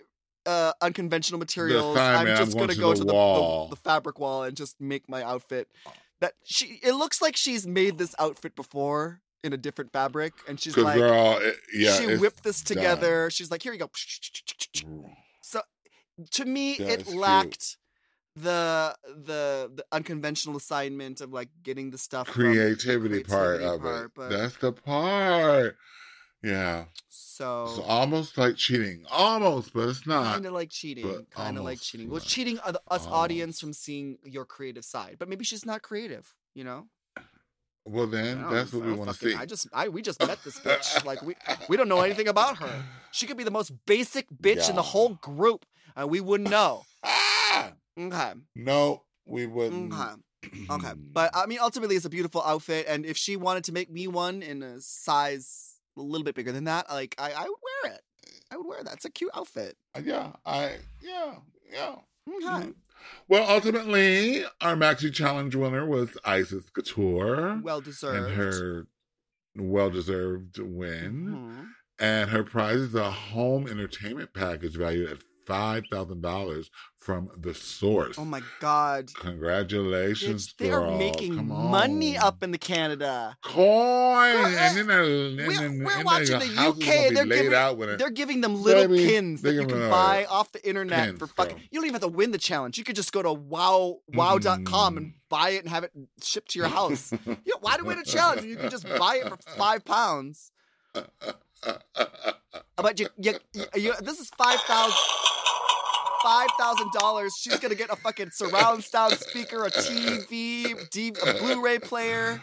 uh, 0.45 0.73
unconventional 0.81 1.39
materials. 1.39 1.95
I'm 1.97 2.15
assignment, 2.15 2.39
I'm 2.39 2.45
just 2.45 2.57
going 2.57 2.67
gonna 2.67 2.75
to 2.75 2.79
go 2.79 2.93
to 2.93 3.03
the, 3.03 3.13
wall." 3.13 3.67
the, 3.67 3.75
the 3.75 3.81
fabric 3.81 4.19
wall 4.19 4.43
and 4.43 4.55
just 4.55 4.79
make 4.79 5.07
my 5.09 5.23
outfit. 5.23 5.67
That 6.21 6.33
she, 6.43 6.79
it 6.83 6.93
looks 6.93 7.21
like 7.21 7.35
she's 7.35 7.65
made 7.65 7.97
this 7.97 8.13
outfit 8.19 8.55
before 8.55 9.21
in 9.43 9.53
a 9.53 9.57
different 9.57 9.93
fabric, 9.93 10.33
and 10.47 10.59
she's 10.59 10.75
like, 10.75 10.97
girl, 10.97 11.37
it, 11.39 11.55
yeah, 11.73 11.93
she 11.97 12.17
whipped 12.17 12.43
this 12.43 12.61
done. 12.61 12.77
together. 12.77 13.29
She's 13.29 13.49
like, 13.51 13.63
here 13.63 13.73
you 13.73 13.79
go. 13.79 13.89
So 15.41 15.61
to 16.31 16.45
me, 16.45 16.77
Yeah, 16.77 16.87
it 16.87 17.07
lacked. 17.07 17.49
cute. 17.49 17.77
The 18.41 18.95
the 19.05 19.71
the 19.75 19.85
unconventional 19.91 20.57
assignment 20.57 21.21
of 21.21 21.31
like 21.33 21.49
getting 21.63 21.91
the 21.91 21.97
stuff 21.97 22.27
from 22.27 22.43
the 22.43 22.49
creativity, 22.49 23.23
part 23.23 23.59
creativity 23.59 23.65
of 23.75 23.81
part, 23.81 24.05
it. 24.05 24.11
but- 24.15 24.29
That's 24.29 24.57
the 24.57 24.71
part. 24.71 25.75
Yeah. 26.41 26.85
So, 27.09 27.67
So 27.75 27.81
almost 27.83 28.37
like 28.37 28.55
cheating. 28.55 29.03
Almost, 29.11 29.73
but 29.73 29.89
it's 29.89 30.07
not. 30.07 30.33
kind 30.33 30.45
of 30.45 30.53
like 30.53 30.69
cheating. 30.69 31.25
Kind 31.31 31.57
of 31.57 31.63
like 31.65 31.81
cheating. 31.81 32.07
Well, 32.09 32.19
like- 32.19 32.27
cheating 32.27 32.59
us 32.59 32.75
almost. 32.87 33.09
audience 33.09 33.59
from 33.59 33.73
seeing 33.73 34.17
your 34.23 34.45
creative 34.45 34.85
side, 34.85 35.17
but 35.19 35.27
maybe 35.27 35.43
she's 35.43 35.65
not 35.65 35.81
creative. 35.81 36.33
You 36.53 36.63
know, 36.63 36.87
Well, 37.85 38.07
then 38.07 38.41
that's 38.49 38.71
what 38.73 38.85
we 38.85 38.93
want 38.93 39.09
to 39.11 39.15
see. 39.17 39.35
I 39.35 39.45
just, 39.45 39.67
I 39.73 39.87
we 39.89 40.01
just 40.01 40.19
met 40.25 40.39
this 40.43 40.59
bitch. 40.59 41.03
like 41.05 41.21
we 41.21 41.35
we 41.69 41.75
don't 41.77 41.89
know 41.89 42.01
anything 42.01 42.27
about 42.27 42.57
her. 42.59 42.83
She 43.11 43.25
could 43.27 43.37
be 43.37 43.43
the 43.43 43.51
most 43.51 43.71
basic 43.85 44.27
bitch 44.31 44.69
in 44.69 44.75
the 44.75 44.81
whole 44.81 45.15
group, 45.15 45.65
and 45.95 46.09
we 46.09 46.21
wouldn't 46.21 46.49
know. 46.49 46.83
Okay. 47.99 48.31
No, 48.55 49.03
we 49.25 49.45
wouldn't. 49.45 49.93
Okay. 49.93 50.13
Okay. 50.69 50.93
But 50.95 51.31
I 51.35 51.45
mean, 51.47 51.59
ultimately, 51.61 51.97
it's 51.97 52.05
a 52.05 52.09
beautiful 52.09 52.41
outfit. 52.41 52.85
And 52.87 53.05
if 53.05 53.17
she 53.17 53.35
wanted 53.35 53.65
to 53.65 53.73
make 53.73 53.91
me 53.91 54.07
one 54.07 54.41
in 54.41 54.63
a 54.63 54.79
size 54.79 55.75
a 55.97 56.01
little 56.01 56.23
bit 56.23 56.33
bigger 56.33 56.53
than 56.53 56.63
that, 56.63 56.89
like, 56.89 57.13
I, 57.19 57.31
I 57.33 57.41
would 57.43 57.57
wear 57.83 57.93
it. 57.93 58.01
I 58.49 58.55
would 58.57 58.65
wear 58.65 58.81
that. 58.83 58.93
It's 58.93 59.05
a 59.05 59.09
cute 59.11 59.31
outfit. 59.35 59.75
yeah, 60.01 60.31
I 60.45 60.75
yeah 61.03 61.35
yeah. 61.71 61.95
Okay. 62.27 62.69
Well, 63.27 63.49
ultimately, 63.49 64.43
our 64.61 64.75
Maxi 64.75 65.13
Challenge 65.13 65.55
winner 65.55 65.85
was 65.85 66.17
Icesis 66.25 66.69
Couture 66.71 67.59
Well 67.61 67.81
deserved. 67.81 68.27
and 68.29 68.35
her 68.35 68.87
well 69.57 69.89
deserved 69.89 70.57
win. 70.59 71.27
Mhm. 71.27 71.67
And 71.99 72.29
her 72.29 72.43
prize 72.45 72.77
is 72.79 72.95
a 72.95 73.11
home 73.11 73.67
entertainment 73.67 74.33
package 74.33 74.77
valued 74.77 75.09
at 75.11 75.17
$5,000 75.49 76.69
from 76.97 77.29
the 77.37 77.53
source. 77.53 78.17
Oh 78.19 78.25
my 78.25 78.41
god. 78.59 79.09
Congratulations, 79.15 80.49
Bitch, 80.53 80.57
they 80.57 80.69
girl. 80.69 80.91
are 80.93 80.97
making 80.97 81.47
money 81.47 82.17
up 82.17 82.43
in 82.43 82.51
the 82.51 82.57
Canada. 82.57 83.37
Coin! 83.43 84.35
and 84.35 84.77
then 84.77 84.87
their, 84.87 85.03
and 85.03 85.37
We're- 85.37 85.55
then, 85.55 85.83
we're 85.83 85.91
and 85.97 86.05
watching 86.05 86.39
the 86.39 86.45
UK, 86.45 86.79
gonna 86.79 87.13
they're 87.13 87.25
giving- 87.25 87.77
with. 87.77 87.99
They're 87.99 88.09
giving 88.09 88.41
them 88.41 88.61
little 88.61 88.87
Baby, 88.87 89.07
pins 89.07 89.41
that 89.41 89.53
you 89.53 89.65
can 89.65 89.89
buy 89.89 90.25
off 90.29 90.51
the 90.51 90.67
internet 90.67 91.05
pins, 91.07 91.19
for 91.19 91.27
fucking. 91.27 91.55
girl. 91.55 91.63
You 91.71 91.79
don't 91.79 91.85
even 91.85 91.93
have 91.93 92.01
to 92.01 92.07
win 92.15 92.31
the 92.31 92.37
challenge. 92.37 92.77
You 92.77 92.83
could 92.83 92.95
just 92.95 93.11
go 93.11 93.21
to 93.21 93.33
wow 93.33 93.99
wow.com 94.13 94.97
and 94.97 95.05
Mm. 95.07 95.13
buy 95.29 95.51
it 95.51 95.59
and 95.61 95.69
have 95.69 95.83
it 95.85 95.91
shipped 96.21 96.51
to 96.51 96.59
your 96.59 96.67
house. 96.67 97.11
yeah, 97.25 97.53
why 97.61 97.77
do 97.77 97.83
we 97.83 97.89
win 97.89 97.99
a 97.99 98.03
challenge 98.03 98.43
you 98.43 98.57
can 98.57 98.69
just 98.69 98.87
buy 98.97 99.15
it 99.23 99.29
for 99.29 99.37
five 99.57 99.83
pounds? 99.85 100.51
But 102.77 102.97
you, 102.97 103.07
you, 103.17 103.33
you, 103.53 103.65
you 103.75 103.93
this 104.01 104.19
is 104.21 104.29
five 104.37 104.59
thousand. 104.61 104.95
Five 106.24 106.49
thousand 106.59 106.91
dollars. 106.93 107.34
She's 107.39 107.59
gonna 107.59 107.76
get 107.76 107.89
a 107.89 107.95
fucking 107.95 108.32
surround 108.32 108.84
sound 108.84 109.17
speaker, 109.17 109.65
a 109.65 109.72
TV, 109.72 110.89
D, 110.91 111.13
a 111.22 111.34
Blu-ray 111.39 111.80
player, 111.80 112.41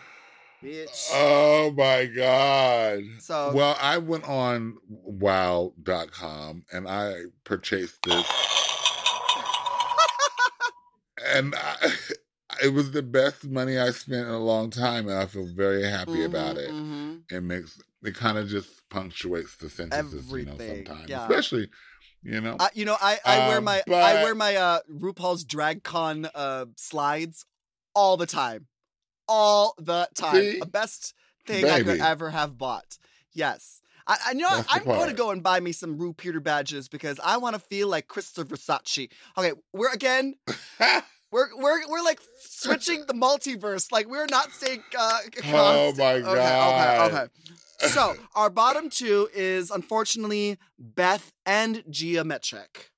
bitch. 0.65 1.11
oh 1.13 1.73
my 1.77 2.07
God. 2.07 3.03
So 3.21 3.53
Well, 3.55 3.77
I 3.81 3.99
went 3.99 4.25
on 4.29 4.77
wow.com 4.89 6.65
and 6.73 6.89
I 6.89 7.25
purchased 7.45 8.03
this. 8.03 8.27
and 11.35 11.55
I, 11.55 11.91
it 12.65 12.69
was 12.73 12.93
the 12.93 13.03
best 13.03 13.47
money 13.47 13.79
I 13.79 13.91
spent 13.91 14.27
in 14.29 14.33
a 14.35 14.39
long 14.39 14.71
time, 14.71 15.09
and 15.09 15.19
I 15.19 15.27
feel 15.27 15.47
very 15.55 15.85
happy 15.85 16.25
about 16.25 16.57
Mhm, 16.57 16.61
it. 16.61 16.71
mhm. 16.73 17.23
It 17.31 17.41
makes 17.43 17.79
it 18.03 18.15
kind 18.15 18.39
of 18.39 18.49
just 18.49 18.69
punctuates 18.89 19.57
the 19.57 19.69
sentences, 19.69 20.31
you 20.31 20.45
know, 20.45 20.57
sometimes, 20.59 21.09
yeah. 21.11 21.27
especially, 21.27 21.69
you 22.27 22.41
know. 22.41 22.57
I, 22.59 22.69
you 22.75 22.85
know, 22.85 22.97
I, 23.01 23.19
I 23.25 23.49
wear 23.49 23.59
Um, 23.59 23.65
my 23.65 23.83
I 23.87 24.23
wear 24.23 24.35
my 24.35 24.57
uh 24.57 24.81
RuPaul's 24.91 25.45
Drag 25.45 25.83
Con 25.83 26.29
uh 26.35 26.67
slides 26.77 27.45
all 27.95 28.17
the 28.17 28.27
time, 28.27 28.67
all 29.29 29.75
the 29.79 30.09
time. 30.15 30.35
See? 30.43 30.59
The 30.59 30.67
best 30.67 31.15
thing 31.47 31.65
I 31.65 31.83
could 31.83 32.01
ever 32.01 32.31
have 32.31 32.59
bought. 32.59 32.99
Yes. 33.33 33.81
I, 34.09 34.17
I 34.27 34.33
know 34.35 34.49
That's 34.49 34.69
I'm 34.71 34.85
going 34.85 35.09
to 35.09 35.15
go 35.15 35.31
and 35.31 35.43
buy 35.43 35.59
me 35.59 35.73
some 35.73 35.99
RuPeter 35.99 36.41
badges 36.43 36.89
because 36.89 37.19
I 37.25 37.39
want 37.39 37.55
to 37.55 37.61
feel 37.61 37.89
like 37.89 38.07
Christopher 38.07 38.45
Versace. 38.45 39.11
Okay, 39.37 39.53
we're 39.73 39.93
again 39.93 40.35
we're 41.33 41.49
we're 41.57 41.89
we're 41.89 42.03
like 42.03 42.21
switching 42.39 43.05
the 43.07 43.15
multiverse. 43.15 43.91
Like 43.91 44.07
we're 44.09 44.27
not 44.31 44.53
staying. 44.53 44.83
Uh, 44.97 45.19
Oh 46.25 46.33
my 46.33 46.37
Okay, 46.37 46.37
God. 46.37 47.13
Okay, 47.13 47.17
okay. 47.17 47.33
So 47.81 48.17
our 48.35 48.51
bottom 48.51 48.89
two 48.91 49.29
is 49.35 49.71
unfortunately 49.71 50.59
Beth 50.79 51.33
and 51.45 51.85
Gia 51.91 52.25
Metric. 52.25 52.91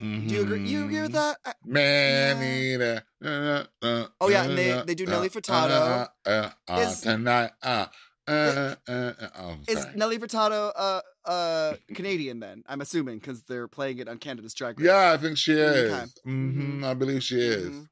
Do 0.00 0.08
you 0.08 0.42
agree? 0.42 0.66
You 0.66 0.84
agree 0.86 1.02
with 1.02 1.12
that? 1.12 1.36
I- 1.44 1.54
Man, 1.64 2.80
Yeah. 2.80 3.00
Uh, 3.24 3.64
uh, 3.80 4.06
Oh, 4.20 4.28
yeah, 4.28 4.42
and 4.44 4.58
they- 4.58 4.72
uh, 4.72 4.84
they 4.84 4.96
do 4.96 5.06
uh, 5.06 5.10
Nelly 5.10 5.30
Furtado. 5.30 5.70
Uh, 5.70 6.28
uh, 6.28 6.50
uh, 6.66 6.80
Is- 6.80 7.00
tonight. 7.02 7.52
Uh, 7.62 7.86
uh, 8.26 8.74
uh, 8.88 8.90
uh, 8.90 9.28
oh, 9.38 9.56
Is. 9.68 9.86
Nelly 9.94 10.18
Furtado 10.18 10.72
uh 10.74 11.00
uh 11.24 11.74
Canadian 11.94 12.40
then? 12.40 12.64
I'm 12.66 12.80
assuming 12.80 13.18
because 13.20 13.42
they're 13.44 13.68
playing 13.68 13.98
it 13.98 14.08
on 14.08 14.18
Canada's 14.18 14.54
Drag 14.54 14.78
Race. 14.80 14.86
Yeah, 14.86 15.12
I 15.12 15.16
think 15.18 15.38
she 15.38 15.52
is. 15.52 15.92
Okay. 15.92 16.04
hmm 16.24 16.84
I 16.84 16.94
believe 16.94 17.22
she 17.22 17.38
is. 17.40 17.68
Mhm. 17.70 17.88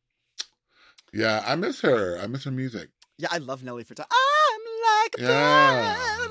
Yeah, 1.13 1.45
I 1.47 1.55
miss 1.55 1.81
her. 1.83 2.19
I 2.21 2.27
miss 2.27 2.43
her 2.45 2.51
music. 2.51 2.91
Yeah, 3.19 3.29
I 3.31 3.39
love 3.39 3.63
Nelly 3.63 3.85
Furtado. 3.85 4.07
I'm 4.11 4.17
like 4.17 4.21
a 4.21 4.30
Yeah. 5.19 6.17
blah. 6.21 6.31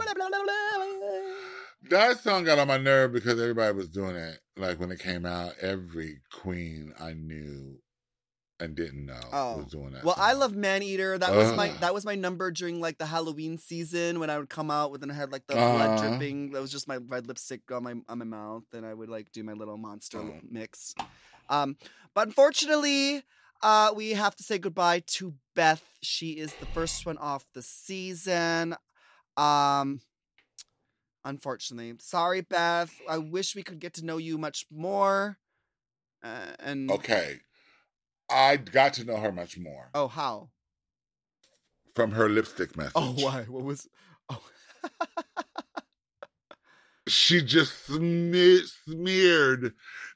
That 1.89 2.19
song 2.19 2.43
got 2.43 2.59
on 2.59 2.67
my 2.67 2.77
nerve 2.77 3.13
because 3.13 3.39
everybody 3.41 3.75
was 3.75 3.87
doing 3.89 4.15
it. 4.15 4.39
Like 4.57 4.79
when 4.79 4.91
it 4.91 4.99
came 4.99 5.25
out, 5.25 5.53
every 5.61 6.19
queen 6.31 6.93
I 6.99 7.13
knew 7.13 7.79
and 8.59 8.75
didn't 8.75 9.05
know 9.05 9.19
Oh. 9.31 9.57
was 9.57 9.67
doing 9.67 9.91
that. 9.91 10.03
Well, 10.03 10.15
I 10.17 10.33
love 10.33 10.53
Man 10.55 10.83
Eater. 10.83 11.17
That 11.17 11.33
was 11.33 11.53
my 11.55 11.69
that 11.79 11.93
was 11.93 12.05
my 12.05 12.15
number 12.15 12.51
during 12.51 12.79
like 12.81 12.97
the 12.97 13.05
Halloween 13.05 13.57
season 13.57 14.19
when 14.19 14.29
I 14.29 14.37
would 14.37 14.49
come 14.49 14.69
out 14.69 14.91
with 14.91 15.01
and 15.01 15.11
I 15.11 15.15
had 15.15 15.31
like 15.31 15.47
the 15.47 15.55
blood 15.55 15.99
Uh-huh. 15.99 16.09
dripping. 16.09 16.51
That 16.51 16.61
was 16.61 16.71
just 16.71 16.87
my 16.87 16.97
red 16.97 17.25
lipstick 17.27 17.71
on 17.71 17.83
my 17.83 17.95
on 18.09 18.17
my 18.19 18.25
mouth, 18.25 18.63
and 18.73 18.85
I 18.85 18.93
would 18.93 19.09
like 19.09 19.31
do 19.31 19.43
my 19.43 19.53
little 19.53 19.77
monster 19.77 20.19
Oh. 20.19 20.33
mix. 20.47 20.93
Um, 21.49 21.77
but 22.13 22.27
unfortunately, 22.27 23.23
uh, 23.61 23.91
we 23.95 24.11
have 24.11 24.35
to 24.37 24.43
say 24.43 24.57
goodbye 24.57 25.03
to 25.07 25.33
Beth. 25.55 25.83
She 26.01 26.31
is 26.31 26.53
the 26.55 26.65
first 26.67 27.05
one 27.05 27.17
off 27.17 27.45
the 27.53 27.61
season. 27.61 28.75
Um, 29.37 30.01
unfortunately, 31.25 31.93
sorry, 31.99 32.41
Beth. 32.41 32.93
I 33.09 33.17
wish 33.17 33.55
we 33.55 33.63
could 33.63 33.79
get 33.79 33.93
to 33.95 34.05
know 34.05 34.17
you 34.17 34.37
much 34.37 34.65
more. 34.71 35.37
Uh, 36.23 36.53
and 36.59 36.89
Okay. 36.91 37.39
I 38.29 38.57
got 38.57 38.93
to 38.95 39.05
know 39.05 39.17
her 39.17 39.31
much 39.31 39.57
more 39.57 39.89
oh, 39.93 40.07
how? 40.07 40.49
from 41.95 42.11
her 42.11 42.29
lipstick 42.29 42.77
message. 42.77 42.93
Oh, 42.95 43.13
why? 43.17 43.43
What 43.43 43.63
was? 43.63 43.87
Oh, 44.29 44.41
She 47.07 47.41
just 47.41 47.85
smeared, 47.85 48.65
smeared 48.87 49.73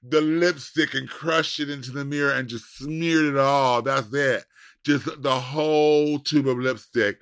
the 0.08 0.22
lipstick 0.22 0.94
and 0.94 1.10
crushed 1.10 1.60
it 1.60 1.70
into 1.70 1.92
the 1.92 2.06
mirror 2.06 2.32
and 2.32 2.48
just 2.48 2.78
smeared 2.78 3.26
it 3.26 3.38
all. 3.38 3.82
That's 3.82 4.14
it. 4.14 4.46
Just 4.84 5.22
the 5.22 5.40
whole 5.40 6.20
tube 6.20 6.48
of 6.48 6.58
lipstick 6.58 7.20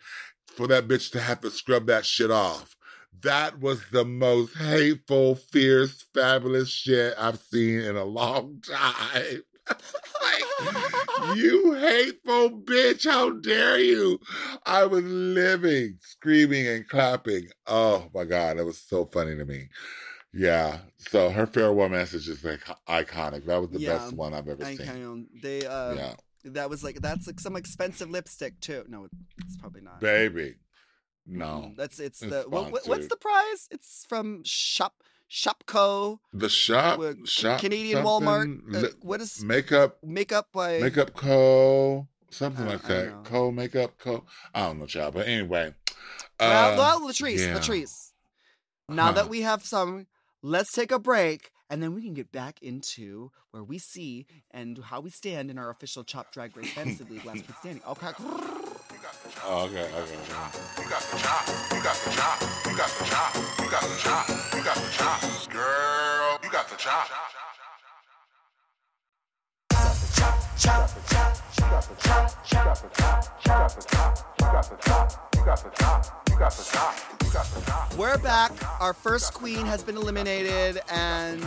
for 0.48 0.68
that 0.68 0.88
bitch 0.88 1.12
to 1.12 1.20
have 1.20 1.42
to 1.42 1.52
scrub 1.52 1.86
that 1.88 2.06
shit 2.06 2.32
off. 2.32 2.76
That 3.22 3.60
was 3.60 3.82
the 3.92 4.04
most 4.04 4.58
hateful, 4.58 5.36
fierce, 5.36 6.06
fabulous 6.14 6.70
shit 6.70 7.14
I've 7.20 7.38
seen 7.38 7.82
in 7.82 7.96
a 7.96 8.04
long 8.04 8.62
time. 8.68 9.44
like, 9.70 11.36
you 11.36 11.74
hateful 11.74 12.62
bitch, 12.62 13.08
how 13.08 13.30
dare 13.32 13.80
you? 13.80 14.20
I 14.66 14.86
was 14.86 15.04
living, 15.04 15.98
screaming, 16.02 16.68
and 16.68 16.88
clapping. 16.88 17.48
Oh 17.68 18.10
my 18.14 18.26
God, 18.26 18.58
that 18.58 18.66
was 18.66 18.80
so 18.80 19.06
funny 19.06 19.38
to 19.38 19.46
me. 19.46 19.70
Yeah, 20.34 20.80
so 20.98 21.30
her 21.30 21.46
farewell 21.46 21.90
message 21.90 22.30
is 22.30 22.44
like 22.44 22.62
iconic. 22.88 23.46
That 23.46 23.60
was 23.60 23.70
the 23.72 23.80
Yeah, 23.80 23.98
best 23.98 24.14
one 24.14 24.34
I've 24.34 24.48
ever 24.48 24.64
I 24.64 24.76
seen. 24.76 25.28
they 25.42 25.66
uh 25.66 25.94
yeah, 25.94 26.14
that 26.46 26.70
was 26.70 26.84
like 26.84 27.02
that's 27.02 27.28
like 27.28 27.40
some 27.40 27.56
expensive 27.58 28.10
lipstick 28.10 28.60
too. 28.62 28.86
No, 28.88 29.08
it's 29.44 29.58
probably 29.58 29.82
not. 29.82 30.00
baby. 30.00 30.56
No, 31.28 31.74
that's 31.78 32.00
it's 32.00 32.22
It's 32.22 32.32
the 32.32 32.50
what, 32.50 32.72
what- 32.72 32.88
what's 32.88 33.08
the 33.08 33.16
prize? 33.18 33.68
It's 33.72 34.06
from 34.08 34.42
Shop 34.46 34.96
Shopco, 35.30 36.20
the 36.34 36.50
shop, 36.50 37.00
Well, 37.00 37.16
shop, 37.26 37.62
Canadian 37.62 38.04
Walmart. 38.04 38.60
Uh, 38.76 38.88
what 39.02 39.22
is 39.22 39.42
makeup, 39.44 39.98
makeup 40.04 40.48
by 40.52 40.80
makeup 40.80 41.14
co, 41.14 42.08
something 42.30 42.66
Uh, 42.68 42.72
like 42.72 42.82
that. 42.84 43.24
Co 43.24 43.50
makeup 43.52 43.98
co. 43.98 44.26
I 44.54 44.68
don't 44.68 44.80
know, 44.80 44.88
child. 44.88 45.14
But 45.14 45.28
anyway, 45.28 45.74
Well, 46.40 46.74
uh, 46.74 46.78
well, 46.78 47.02
Latrice, 47.02 47.40
yeah. 47.40 47.58
Latrice. 47.58 48.12
Now 48.90 49.06
Huh. 49.08 49.12
that 49.14 49.30
we 49.30 49.42
have 49.42 49.64
some, 49.64 50.08
let's 50.42 50.72
take 50.72 50.92
a 50.92 51.00
break, 51.00 51.52
and 51.70 51.82
then 51.82 51.94
we 51.94 52.02
can 52.02 52.14
get 52.14 52.32
back 52.32 52.62
into 52.62 53.32
where 53.52 53.64
we 53.64 53.78
see 53.78 54.26
and 54.52 54.78
how 54.86 55.00
we 55.00 55.10
stand 55.10 55.50
in 55.50 55.58
our 55.58 55.70
official 55.70 56.04
Chop 56.04 56.32
Drag 56.32 56.56
Race 56.56 56.72
Fantasy 56.74 57.04
League 57.10 57.26
Last 57.26 57.46
Kid 57.46 57.56
Standing. 57.60 57.84
Okay. 57.88 58.12
Oh, 59.44 59.66
okay, 59.66 59.82
okay, 59.82 59.92
okay. 59.96 60.14
You 60.14 60.90
got 60.90 61.02
the 61.02 61.18
chop, 61.18 61.48
you 61.72 61.82
got 61.82 61.96
the 61.96 62.12
chop, 62.12 62.42
you 62.66 62.78
got 62.78 62.90
the 62.90 63.06
chop, 63.06 63.36
you 63.60 63.70
got 63.72 63.82
the 63.82 63.98
chop, 63.98 64.30
you 64.54 64.64
got 64.64 64.76
the 64.76 64.92
chop. 64.92 65.22
Girl, 65.50 66.40
you 66.44 66.50
got 66.52 66.70
the 66.70 66.76
chop. 66.76 67.08
We're 77.98 78.18
back. 78.18 78.52
Our 78.82 78.94
first 78.94 79.34
queen 79.34 79.66
has 79.66 79.82
been 79.82 79.96
eliminated, 79.96 80.82
and 80.90 81.42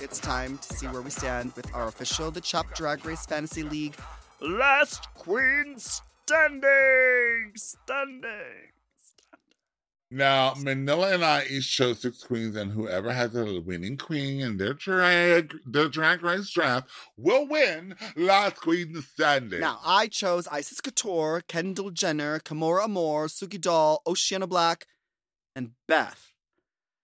it's 0.00 0.20
time 0.20 0.58
to 0.58 0.74
see 0.74 0.86
where 0.86 1.02
we 1.02 1.10
stand 1.10 1.52
with 1.56 1.74
our 1.74 1.88
official 1.88 2.30
The 2.30 2.40
Chop 2.40 2.72
Drag 2.74 3.04
Race 3.04 3.26
Fantasy 3.26 3.64
League 3.64 3.96
Last 4.40 5.12
Queen 5.14 5.76
Standing! 5.78 7.52
Standing! 7.56 8.77
Now, 10.10 10.54
Manila 10.56 11.12
and 11.12 11.22
I 11.22 11.44
each 11.50 11.70
chose 11.70 12.00
six 12.00 12.22
queens, 12.24 12.56
and 12.56 12.72
whoever 12.72 13.12
has 13.12 13.36
a 13.36 13.60
winning 13.60 13.98
queen 13.98 14.40
in 14.40 14.56
their 14.56 14.72
drag 14.72 15.54
their 15.66 15.88
drag 15.88 16.22
race 16.22 16.50
draft 16.50 16.88
will 17.18 17.46
win 17.46 17.94
last 18.16 18.56
queen 18.56 19.02
standing. 19.02 19.60
Now, 19.60 19.80
I 19.84 20.06
chose 20.06 20.48
Icesis 20.48 20.80
Couture, 20.82 21.42
Kendall 21.46 21.90
Gender, 21.90 22.40
Kimora 22.42 22.86
Amour, 22.86 23.26
Suki 23.26 23.60
Doll, 23.60 24.00
Oceane 24.06 24.48
Black, 24.48 24.86
and 25.54 25.72
Beth. 25.86 26.32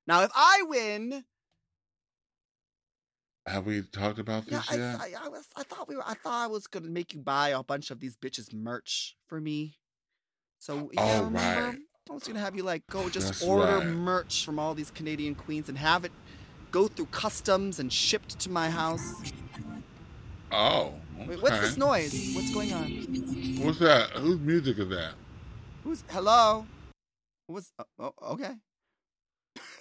Now, 0.07 0.22
if 0.22 0.30
I 0.34 0.62
win, 0.66 1.24
have 3.46 3.66
we 3.66 3.82
talked 3.82 4.18
about 4.18 4.46
this 4.46 4.66
I, 4.70 4.76
yet? 4.76 5.00
I, 5.00 5.26
I, 5.26 5.28
was, 5.28 5.46
I 5.55 5.62
thought 5.64 5.88
we 5.88 5.96
were. 5.96 6.07
I 6.07 6.14
thought 6.14 6.44
I 6.44 6.46
was 6.46 6.66
gonna 6.66 6.88
make 6.88 7.12
you 7.12 7.20
buy 7.20 7.50
a 7.50 7.62
bunch 7.62 7.90
of 7.90 8.00
these 8.00 8.16
bitches 8.16 8.55
merch 8.55 9.14
for 9.26 9.42
me. 9.42 9.76
So 10.59 10.90
yeah, 10.94 11.20
oh 11.20 11.24
remember? 11.24 11.78
I 12.11 12.12
was 12.12 12.24
gonna 12.24 12.40
have 12.40 12.55
you 12.55 12.62
like 12.62 12.86
go 12.86 13.09
just 13.09 13.26
That's 13.28 13.42
order 13.42 13.78
right. 13.78 13.86
merch 13.86 14.44
from 14.44 14.59
all 14.59 14.74
these 14.74 14.90
Canadian 14.90 15.34
queens 15.34 15.70
and 15.70 15.78
have 15.78 16.05
it 16.05 16.12
go 16.70 16.86
through 16.86 17.07
customs 17.07 17.78
and 17.78 17.90
shipped 17.90 18.38
to 18.40 18.50
my 18.50 18.68
house. 18.68 19.32
Oh. 20.52 20.92
Wait, 21.26 21.40
what's 21.40 21.61
this 21.61 21.76
noise? 21.76 22.32
What's 22.34 22.52
going 22.52 22.72
on? 22.72 22.90
What's 23.64 23.78
that? 23.78 24.11
Whose 24.11 24.38
music 24.40 24.78
is 24.78 24.88
that? 24.90 25.14
Who's 25.82 26.05
hello? 26.11 26.66
What 27.46 27.55
was 27.55 27.72
oh, 27.98 28.12
okay? 28.32 28.55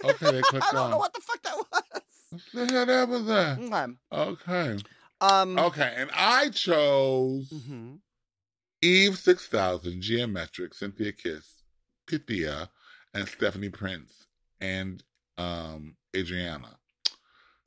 Okay, 0.03 0.31
they 0.31 0.41
clicked 0.41 0.65
I 0.71 0.71
don't 0.71 0.91
know 0.91 0.97
what 0.97 1.13
the 1.13 1.21
fuck 1.21 1.41
that 1.43 1.55
was. 1.57 2.41
What 2.53 2.67
the 2.67 2.73
hell 2.73 2.85
that 2.85 3.09
was 3.09 3.25
that? 3.25 3.59
Okay. 4.11 4.71
Okay. 4.71 4.83
Um. 5.19 5.59
Okay, 5.59 5.93
and 5.97 6.09
I 6.13 6.49
chose 6.49 7.49
mhm. 7.49 7.99
Eve 8.81 9.17
6000, 9.17 10.01
Geometric, 10.01 10.73
Synthia 10.73 11.17
Kiss, 11.17 11.52
Pythia, 12.07 12.69
and 13.13 13.27
Stephanie 13.27 13.69
Prince, 13.69 14.27
and 14.61 15.03
um, 15.37 15.95
Adriana. 16.15 16.77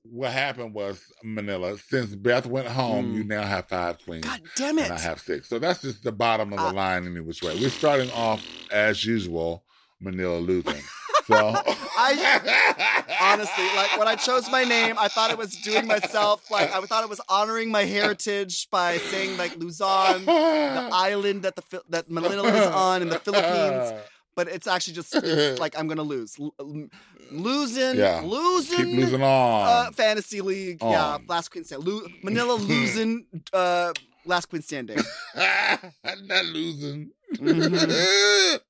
What 0.08 0.30
happened 0.32 0.72
was, 0.72 1.02
Manila, 1.24 1.76
since 1.78 2.14
Beth 2.14 2.46
went 2.46 2.68
home, 2.68 3.12
Mm. 3.12 3.14
you 3.16 3.24
now 3.24 3.42
have 3.42 3.68
five 3.68 3.98
queens. 4.04 4.24
God 4.24 4.40
damn 4.54 4.78
it! 4.78 4.84
And 4.84 4.92
I 4.92 5.00
have 5.00 5.20
six. 5.20 5.48
So 5.48 5.58
that's 5.58 5.82
just 5.82 6.04
the 6.04 6.12
bottom 6.12 6.52
of 6.52 6.58
the 6.60 6.66
Uh, 6.66 6.72
line 6.72 7.04
in 7.04 7.26
which 7.26 7.42
way. 7.42 7.56
We're 7.60 7.70
starting 7.70 8.10
off, 8.12 8.44
as 8.70 9.04
usual, 9.04 9.64
Manila 10.00 10.38
losing. 10.38 10.82
So 11.26 11.34
I- 11.36 13.06
Honestly, 13.20 13.64
like 13.74 13.98
when 13.98 14.06
I 14.06 14.14
chose 14.14 14.48
my 14.48 14.62
name, 14.62 14.94
I 14.96 15.08
thought 15.08 15.32
it 15.32 15.38
was 15.38 15.56
doing 15.56 15.84
myself 15.88 16.48
like 16.52 16.72
I 16.72 16.80
thought 16.82 17.02
it 17.02 17.10
was 17.10 17.20
honoring 17.28 17.68
my 17.68 17.82
heritage 17.82 18.68
by 18.70 18.98
saying 18.98 19.36
like 19.36 19.56
Luzon, 19.56 20.24
the 20.24 20.88
island 20.92 21.42
that 21.42 21.56
the 21.56 21.82
that 21.88 22.08
Manila 22.08 22.46
is 22.46 22.66
on 22.68 23.02
in 23.02 23.08
the 23.08 23.18
Philippines. 23.18 24.00
But 24.36 24.48
it's 24.48 24.66
actually 24.66 24.94
just 24.94 25.14
it's 25.16 25.58
like 25.64 25.76
I'm 25.78 25.88
gonna 25.88 26.02
lose, 26.02 26.36
L- 26.38 26.54
l- 26.60 26.88
losing, 27.32 27.96
Yeah. 27.96 28.20
losing, 28.22 28.76
Keep 28.84 28.96
losing 28.96 29.22
on. 29.22 29.66
uh, 29.66 29.90
fantasy 29.92 30.40
league. 30.42 30.78
Yeah, 30.82 31.18
last 31.26 31.50
queen 31.50 31.64
stand. 31.64 31.84
Lo- 31.88 32.06
Manila 32.22 32.52
losing, 32.52 33.24
uh, 33.52 33.92
last 34.26 34.46
queen 34.50 34.60
standing. 34.62 34.98
Not 35.34 36.44
losing. 36.46 37.10
Mhm. 37.34 38.60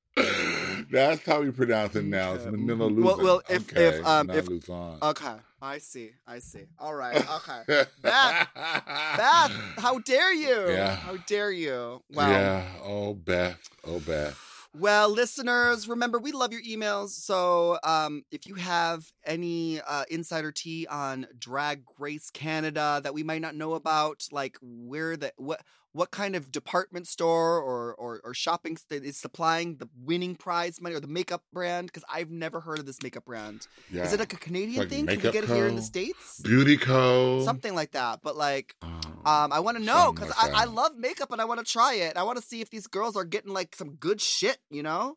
That's 0.90 1.26
how 1.26 1.42
we 1.42 1.50
pronounce 1.50 1.94
it 1.96 2.04
now. 2.04 2.34
It's. 2.34 2.44
Manila 2.46 2.86
Well- 2.88 2.90
losing. 2.90 3.24
well, 3.24 3.42
if- 3.50 3.70
okay, 3.72 3.86
if, 3.98 4.06
um, 4.06 4.28
not 4.28 4.36
if- 4.36 4.48
Luzon. 4.48 4.98
Okay, 5.02 5.34
I 5.60 5.78
see, 5.78 6.12
I 6.26 6.38
see. 6.38 6.62
All 6.78 6.94
right, 6.94 7.16
okay. 7.16 7.62
Beth, 8.02 8.48
Beth, 8.54 9.52
how 9.78 9.98
dare 9.98 10.32
you? 10.32 10.68
Yeah. 10.70 10.94
How 10.94 11.16
dare 11.26 11.50
you? 11.50 12.02
Wow. 12.12 12.30
Yeah. 12.30 12.64
Oh, 12.84 13.14
Beth. 13.14 13.58
Oh, 13.84 13.98
Beth. 14.00 14.38
Well, 14.78 15.08
listeners, 15.08 15.88
remember 15.88 16.18
we 16.18 16.32
love 16.32 16.52
your 16.52 16.60
emails. 16.60 17.08
So, 17.10 17.78
um, 17.82 18.24
if 18.30 18.46
you 18.46 18.56
have 18.56 19.10
any 19.24 19.80
uh, 19.80 20.04
insider 20.10 20.52
tea 20.52 20.86
on 20.86 21.26
Drag 21.38 21.82
Race 21.98 22.28
Canada 22.28 23.00
that 23.02 23.14
we 23.14 23.22
might 23.22 23.40
not 23.40 23.54
know 23.54 23.72
about, 23.72 24.26
like 24.32 24.58
where 24.60 25.16
the 25.16 25.32
what 25.38 25.62
what 25.96 26.10
kind 26.10 26.36
of 26.36 26.52
department 26.52 27.06
store 27.08 27.58
or 27.58 27.94
or, 27.94 28.20
or 28.22 28.34
shopping 28.34 28.76
is 28.90 29.16
supplying 29.16 29.76
the 29.78 29.88
winning 30.10 30.34
prize 30.36 30.80
money 30.80 30.94
or 30.94 31.00
the 31.00 31.06
makeup 31.18 31.42
brand, 31.52 31.86
because 31.88 32.04
I've 32.12 32.30
never 32.30 32.60
heard 32.60 32.78
of 32.78 32.86
this 32.86 33.02
makeup 33.02 33.24
brand. 33.24 33.66
Yeah. 33.90 34.04
Is 34.04 34.12
it 34.12 34.20
like 34.20 34.32
a 34.34 34.36
Canadian 34.36 34.80
Like 34.80 34.90
thing? 34.90 35.06
Can 35.06 35.16
we 35.16 35.22
get 35.32 35.44
it 35.44 35.50
here 35.50 35.66
in 35.66 35.74
the 35.76 35.82
states? 35.82 36.40
Beauty 36.42 36.76
Co. 36.76 37.44
Something 37.44 37.74
like 37.74 37.92
that. 37.92 38.20
But 38.22 38.36
like, 38.36 38.74
Um, 38.82 39.00
um, 39.24 39.52
I 39.52 39.60
want 39.60 39.76
to 39.78 39.82
know 39.82 40.12
because 40.12 40.28
like 40.30 40.54
I, 40.54 40.62
I 40.62 40.64
love 40.66 40.92
makeup 40.96 41.32
and 41.32 41.40
I 41.40 41.46
want 41.46 41.64
to 41.64 41.72
try 41.72 41.94
it. 41.94 42.16
I 42.16 42.22
want 42.24 42.36
to 42.38 42.44
see 42.44 42.60
if 42.60 42.70
these 42.70 42.86
girls 42.86 43.16
are 43.16 43.24
getting 43.24 43.52
like 43.52 43.74
some 43.74 43.94
good 43.94 44.20
shit, 44.20 44.58
you 44.70 44.82
know? 44.82 45.16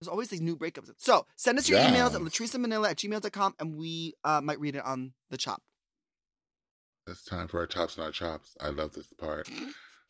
There's 0.00 0.08
always 0.08 0.28
these 0.28 0.40
new 0.40 0.56
breakups. 0.56 0.90
So 0.98 1.26
send 1.36 1.58
us 1.58 1.68
your 1.68 1.78
Yeah. 1.78 1.90
emails 1.90 2.14
at 2.14 2.20
latriceandmanila 2.20 2.90
at 2.90 2.96
gmail.com 2.98 3.54
and 3.58 3.76
we 3.76 4.14
uh, 4.24 4.40
might 4.42 4.60
read 4.60 4.76
it 4.76 4.84
on 4.84 5.12
the 5.30 5.36
chop. 5.36 5.62
It's 7.06 7.24
time 7.24 7.48
for 7.48 7.60
our 7.60 7.66
tops 7.66 7.96
and 7.96 8.04
our 8.04 8.12
chops. 8.12 8.54
I 8.60 8.68
love 8.68 8.92
this 8.92 9.12
part. 9.14 9.48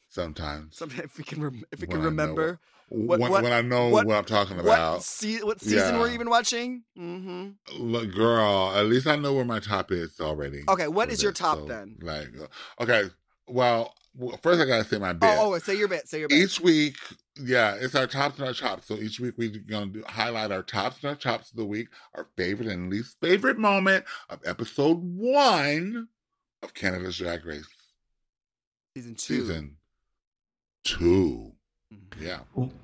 Sometimes. 0.08 0.76
Sometime 0.76 1.04
if 1.04 1.18
we 1.18 1.24
can 1.24 1.42
rem- 1.42 1.64
if 1.70 1.80
we 1.80 1.86
When 1.86 1.90
can 1.90 2.00
I 2.00 2.02
know 2.02 2.08
remember 2.08 2.60
when, 2.90 3.20
what- 3.20 3.42
when 3.42 3.52
I 3.52 3.60
know 3.60 3.88
what- 3.88 4.06
what, 4.06 4.16
I'm 4.16 4.24
talking 4.24 4.56
what 4.56 4.64
about. 4.64 5.02
se- 5.02 5.42
what 5.42 5.60
season 5.60 5.98
we're 5.98 6.10
even 6.12 6.30
watching. 6.30 6.84
Mm-hmm. 6.98 7.82
Look, 7.82 8.14
girl, 8.14 8.72
at 8.74 8.86
least 8.86 9.06
I 9.06 9.16
know 9.16 9.34
where 9.34 9.44
my 9.44 9.60
top 9.60 9.92
is 9.92 10.18
already. 10.20 10.64
Okay, 10.68 10.88
what 10.88 11.08
is 11.10 11.16
for 11.16 11.18
is 11.18 11.22
your 11.24 11.32
top 11.32 11.58
so, 11.58 11.64
then? 11.66 11.98
Like, 12.00 12.28
uh, 12.40 12.82
okay, 12.82 13.10
well, 13.46 13.94
first 14.42 14.60
I 14.60 14.64
gotta 14.64 14.84
say 14.84 14.98
my 14.98 15.12
bit. 15.12 15.28
Oh, 15.38 15.54
oh, 15.54 15.58
say 15.58 15.74
your 15.76 15.88
bit. 15.88 16.08
Say 16.08 16.20
your 16.20 16.28
bit. 16.28 16.38
each 16.38 16.58
week, 16.60 16.96
yeah, 17.36 17.74
it's 17.78 17.94
our 17.94 18.06
tops 18.06 18.38
and 18.38 18.48
our 18.48 18.54
chops. 18.54 18.86
So 18.88 18.94
each 18.94 19.20
week 19.20 19.34
we're 19.36 19.50
gonna 19.68 19.86
do, 19.86 20.02
highlight 20.08 20.50
our 20.50 20.62
tops 20.62 21.02
and 21.02 21.10
our 21.10 21.16
chops 21.16 21.50
of 21.50 21.56
the 21.58 21.66
week, 21.66 21.88
our 22.14 22.26
favorite 22.36 22.68
and 22.68 22.90
least 22.90 23.16
favorite 23.20 23.58
moment 23.58 24.06
of 24.30 24.40
episode 24.46 25.00
one 25.02 26.08
of 26.62 26.72
Canada's 26.74 27.18
Drag 27.18 27.44
Race 27.44 27.68
season 28.96 29.14
two. 29.14 29.40
season 29.42 29.76
two. 30.96 31.52
Mhm. 31.92 32.20
Yeah. 32.20 32.40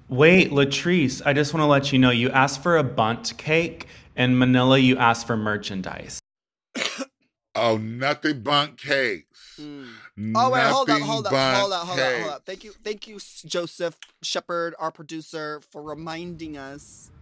Wait, 0.08 0.50
Latrice, 0.50 1.22
I 1.26 1.32
just 1.32 1.52
want 1.54 1.62
to 1.62 1.66
let 1.66 1.92
you 1.92 1.98
know 1.98 2.10
you 2.10 2.30
asked 2.30 2.62
for 2.62 2.76
a 2.76 2.84
bunt 2.84 3.34
cake, 3.36 3.86
and 4.16 4.38
Manila, 4.38 4.78
you 4.78 4.96
asked 4.96 5.26
for 5.26 5.36
merchandise. 5.36 6.20
Oh, 7.56 7.76
nothing 7.76 8.40
but 8.40 8.76
cakes. 8.76 9.60
Mm. 9.60 10.32
Oh 10.34 10.50
wait, 10.50 10.64
hold 10.64 10.90
up, 10.90 11.00
hold 11.00 11.26
up, 11.28 11.32
hold 11.32 11.32
up, 11.32 11.54
hold 11.54 11.72
up, 11.72 11.86
hold 11.86 11.98
cakes. 12.00 12.28
up. 12.28 12.42
Thank 12.44 12.64
you, 12.64 12.72
thank 12.82 13.06
you, 13.06 13.20
Joseph 13.46 13.96
Shepard, 14.24 14.74
our 14.80 14.90
producer, 14.90 15.60
for 15.70 15.80
reminding 15.80 16.56
us. 16.56 17.12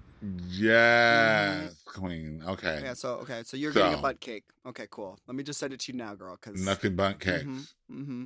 Yes, 0.48 1.74
queen. 1.84 2.42
Okay. 2.46 2.80
Yeah, 2.82 2.94
so 2.94 3.16
okay, 3.16 3.42
so 3.44 3.58
you're 3.58 3.72
getting 3.72 3.92
a 3.92 3.96
So- 3.96 4.02
butt 4.02 4.20
cake. 4.20 4.44
Okay, 4.64 4.86
cool. 4.90 5.18
Let 5.26 5.34
me 5.36 5.42
just 5.42 5.60
send 5.60 5.74
it 5.74 5.80
to 5.80 5.92
you 5.92 5.98
now, 5.98 6.14
girl. 6.14 6.36
Cause 6.38 6.54
Nothing 6.64 6.96
but 6.96 7.20
cakes. 7.20 7.74
hmm 7.90 8.24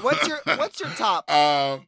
What's 0.00 0.28
your 0.28 0.38
What's 0.44 0.80
your 0.80 0.90
top? 0.90 1.30
um. 1.30 1.86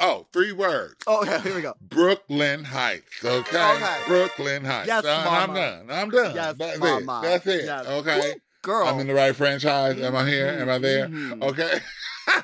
Oh, 0.00 0.26
three 0.32 0.50
words. 0.52 0.96
Oh, 1.06 1.20
okay, 1.22 1.40
here 1.40 1.54
we 1.54 1.62
go. 1.62 1.74
Brooklyn 1.80 2.64
Hytes. 2.64 3.24
Okay. 3.24 3.72
Okay. 3.76 4.00
Brooklyn 4.08 4.64
Hytes. 4.64 4.88
Yes, 4.88 5.04
Uh, 5.04 5.24
I'm 5.28 5.54
done. 5.54 5.86
I'm 5.90 6.10
done. 6.10 6.34
Yes, 6.34 6.54
That's 6.58 6.78
mama. 6.80 7.20
it. 7.20 7.22
That's 7.22 7.46
it. 7.46 7.64
Yes. 7.66 7.86
Okay. 7.86 8.18
Woo, 8.20 8.34
girl. 8.62 8.88
I'm 8.88 8.98
in 9.00 9.06
the 9.06 9.14
right 9.14 9.34
franchise. 9.36 10.00
Am 10.00 10.16
I 10.16 10.26
here? 10.28 10.48
Am 10.48 10.68
I 10.68 10.78
there? 10.78 11.06
Mhm. 11.06 11.42
Okay. 11.42 11.78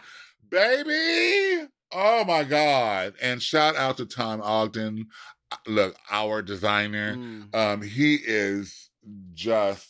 Baby. 0.51 1.69
Oh 1.93 2.25
my 2.25 2.45
God. 2.45 3.15
And 3.21 3.43
shout 3.43 3.75
out 3.77 3.97
to 3.97 4.07
Tom 4.07 4.41
Ogden. 4.43 5.07
Look, 5.67 5.97
our 6.11 6.43
designer. 6.43 7.17
Mm. 7.17 7.55
Um, 7.55 7.83
he 7.83 8.17
is 8.17 8.91
just 9.35 9.89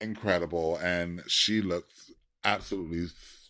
incredible, 0.00 0.76
and 0.78 1.22
she 1.28 1.62
looks 1.62 2.10
absolutely 2.44 3.06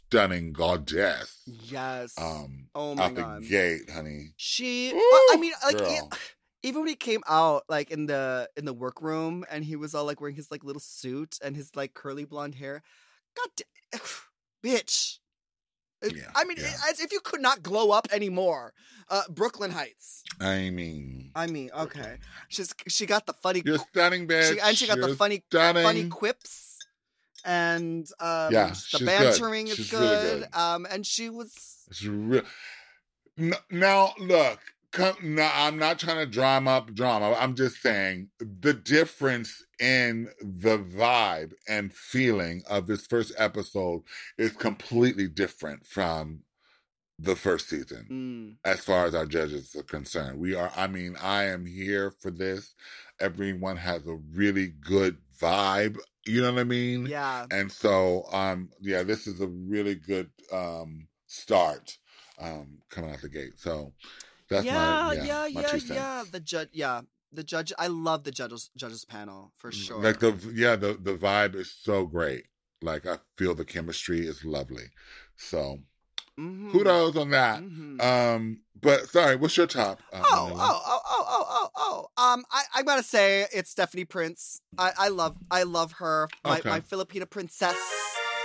stunning, 0.08 0.52
goddess. 0.52 1.42
Yes. 1.46 2.14
Um, 2.18 2.68
oh 2.74 2.94
my 2.94 3.04
out 3.04 3.14
god. 3.14 3.42
the 3.42 3.48
gate, 3.48 3.90
honey. 3.90 4.32
She. 4.36 4.92
I 4.92 5.36
mean, 5.38 5.52
like. 5.64 5.78
girl. 5.78 6.10
even 6.62 6.80
when 6.80 6.88
he 6.88 6.96
came 6.96 7.20
out 7.28 7.62
like 7.68 7.92
in 7.92 8.06
the 8.06 8.48
in 8.56 8.64
the 8.64 8.72
workroom 8.72 9.44
and 9.50 9.64
he 9.64 9.76
was 9.76 9.94
all 9.94 10.04
like 10.04 10.20
wearing 10.20 10.34
his 10.34 10.50
like 10.50 10.64
little 10.64 10.80
suit 10.80 11.38
and 11.44 11.54
his 11.54 11.70
like 11.76 11.94
curly 11.94 12.24
blonde 12.24 12.56
hair 12.56 12.82
god 13.36 13.48
da- 13.56 13.98
bitch 14.64 15.18
Yeah, 16.02 16.22
i 16.34 16.44
mean 16.44 16.56
yeah. 16.58 16.72
as 16.90 16.98
if 16.98 17.12
you 17.12 17.20
could 17.20 17.40
not 17.40 17.62
glow 17.62 17.90
up 17.92 18.08
anymore 18.10 18.72
uh 19.10 19.22
Brooklyn 19.30 19.70
Hytes 19.70 20.24
I 20.40 20.70
mean, 20.70 21.30
i 21.36 21.46
mean 21.46 21.70
okay 21.78 22.16
she's 22.48 22.74
she 22.88 23.06
got 23.06 23.26
the 23.26 23.32
funny 23.34 23.62
you're 23.64 23.78
stunning, 23.78 24.26
bitch. 24.26 24.54
she, 24.54 24.58
and 24.60 24.76
she 24.76 24.88
got 24.88 24.98
the 24.98 25.08
You're 25.08 25.16
funny 25.16 25.44
stunning. 25.48 25.84
funny 25.84 26.08
quips 26.08 26.65
and 27.46 28.06
um 28.20 28.52
Yeah, 28.52 28.68
the 28.68 28.74
she's 28.74 28.98
good. 29.00 29.06
bantering 29.06 29.68
is 29.68 29.76
She's 29.76 29.92
really 29.92 30.16
good. 30.16 30.40
good. 30.42 30.48
um 30.54 30.86
and 30.90 31.06
she 31.06 31.30
was 31.30 31.84
It's 31.88 32.04
real. 32.04 32.42
N- 33.38 33.54
Now, 33.70 34.14
look, 34.18 34.58
come, 34.92 35.14
now, 35.22 35.50
I'm 35.54 35.78
not 35.78 35.98
trying 35.98 36.16
to 36.18 36.26
drama 36.26 36.70
up 36.78 36.94
drama. 36.94 37.36
I'm 37.38 37.54
just 37.54 37.82
saying 37.82 38.28
the 38.40 38.72
difference 38.74 39.62
in 39.78 40.28
the 40.40 40.78
vibe 40.78 41.52
and 41.68 41.92
feeling 41.92 42.62
of 42.68 42.86
this 42.86 43.06
first 43.06 43.32
episode 43.36 44.02
is 44.38 44.52
completely 44.52 45.28
different 45.28 45.86
from 45.86 46.40
the 47.18 47.36
first 47.36 47.68
season. 47.68 48.06
mm, 48.10 48.70
As 48.70 48.80
far 48.80 49.06
as 49.06 49.14
our 49.14 49.26
judges 49.26 49.74
are 49.76 49.82
concerned, 49.82 50.38
we 50.38 50.54
are. 50.54 50.70
I 50.76 50.86
mean, 50.86 51.16
I 51.22 51.44
am 51.44 51.64
here 51.66 52.12
for 52.20 52.30
this. 52.30 52.74
Everyone 53.20 53.76
has 53.76 54.06
a 54.06 54.16
really 54.34 54.68
good 54.68 55.16
vibe. 55.40 55.96
You 56.26 56.42
know 56.42 56.52
what 56.52 56.60
I 56.60 56.64
mean? 56.64 57.06
yeah 57.06 57.46
And 57.50 57.70
so, 57.70 58.24
um, 58.32 58.70
yeah, 58.80 59.02
this 59.02 59.26
is 59.26 59.40
a 59.40 59.46
really 59.46 59.94
good 59.94 60.30
um 60.52 61.08
start 61.26 61.96
um 62.38 62.78
coming 62.90 63.10
out 63.12 63.20
the 63.22 63.28
gate. 63.28 63.58
So 63.58 63.92
that's 64.48 64.66
yeah, 64.66 64.74
my 65.08 65.14
yeah, 65.14 65.24
yeah, 65.24 65.46
yeah, 65.46 65.54
my 65.54 65.62
two 65.62 65.94
yeah. 65.94 66.24
The 66.30 66.40
judge, 66.40 66.68
yeah, 66.72 67.00
the 67.32 67.44
judge. 67.44 67.72
I 67.78 67.86
love 67.86 68.24
the 68.24 68.30
judges 68.30 68.70
judges 68.76 69.04
panel 69.04 69.52
for 69.56 69.72
sure. 69.72 70.02
Like 70.02 70.20
the 70.20 70.34
yeah, 70.54 70.76
the 70.76 70.98
the 71.00 71.14
vibe 71.14 71.54
is 71.54 71.72
so 71.72 72.06
great. 72.06 72.44
Like 72.82 73.06
I 73.06 73.18
feel 73.36 73.54
the 73.54 73.64
chemistry 73.64 74.26
is 74.26 74.44
lovely. 74.44 74.84
So 75.36 75.78
Mhm. 76.38 76.70
Kudos 76.72 77.16
on 77.16 77.30
that. 77.30 77.60
Mhm. 77.62 78.00
Um, 78.02 78.60
but 78.80 79.08
sorry, 79.08 79.36
what's 79.36 79.56
your 79.56 79.66
top? 79.66 80.02
Oh, 80.12 80.20
oh, 80.22 80.54
oh, 80.58 81.00
oh, 81.06 81.24
oh, 81.28 81.46
oh, 81.48 81.70
oh. 82.18 82.22
Um, 82.22 82.44
I, 82.50 82.62
I 82.76 82.82
gotta 82.82 83.02
say 83.02 83.46
it's 83.52 83.70
Stephanie 83.70 84.04
Prince. 84.04 84.60
I, 84.76 84.92
I 84.98 85.08
love, 85.08 85.36
I 85.50 85.62
love 85.62 85.92
her. 85.92 86.28
My, 86.44 86.58
Okay. 86.58 86.68
my 86.68 86.80
Filipina 86.80 87.28
princess 87.28 87.76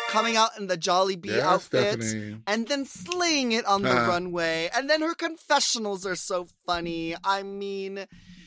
coming 0.10 0.36
out 0.38 0.52
in 0.58 0.68
the 0.68 0.78
Jollibee 0.78 1.26
Yeah, 1.38 1.50
outfit. 1.54 2.02
Stephanie. 2.02 2.42
And 2.48 2.68
then 2.68 2.86
slaying 2.86 3.52
it 3.52 3.66
on 3.66 3.82
the 3.82 3.90
Uh-huh. 3.92 4.08
runway. 4.10 4.70
And 4.74 4.90
then 4.90 5.02
her 5.02 5.14
confessionals 5.14 6.06
are 6.06 6.16
so 6.16 6.48
funny. 6.66 7.16
I 7.24 7.44
mean, 7.44 8.06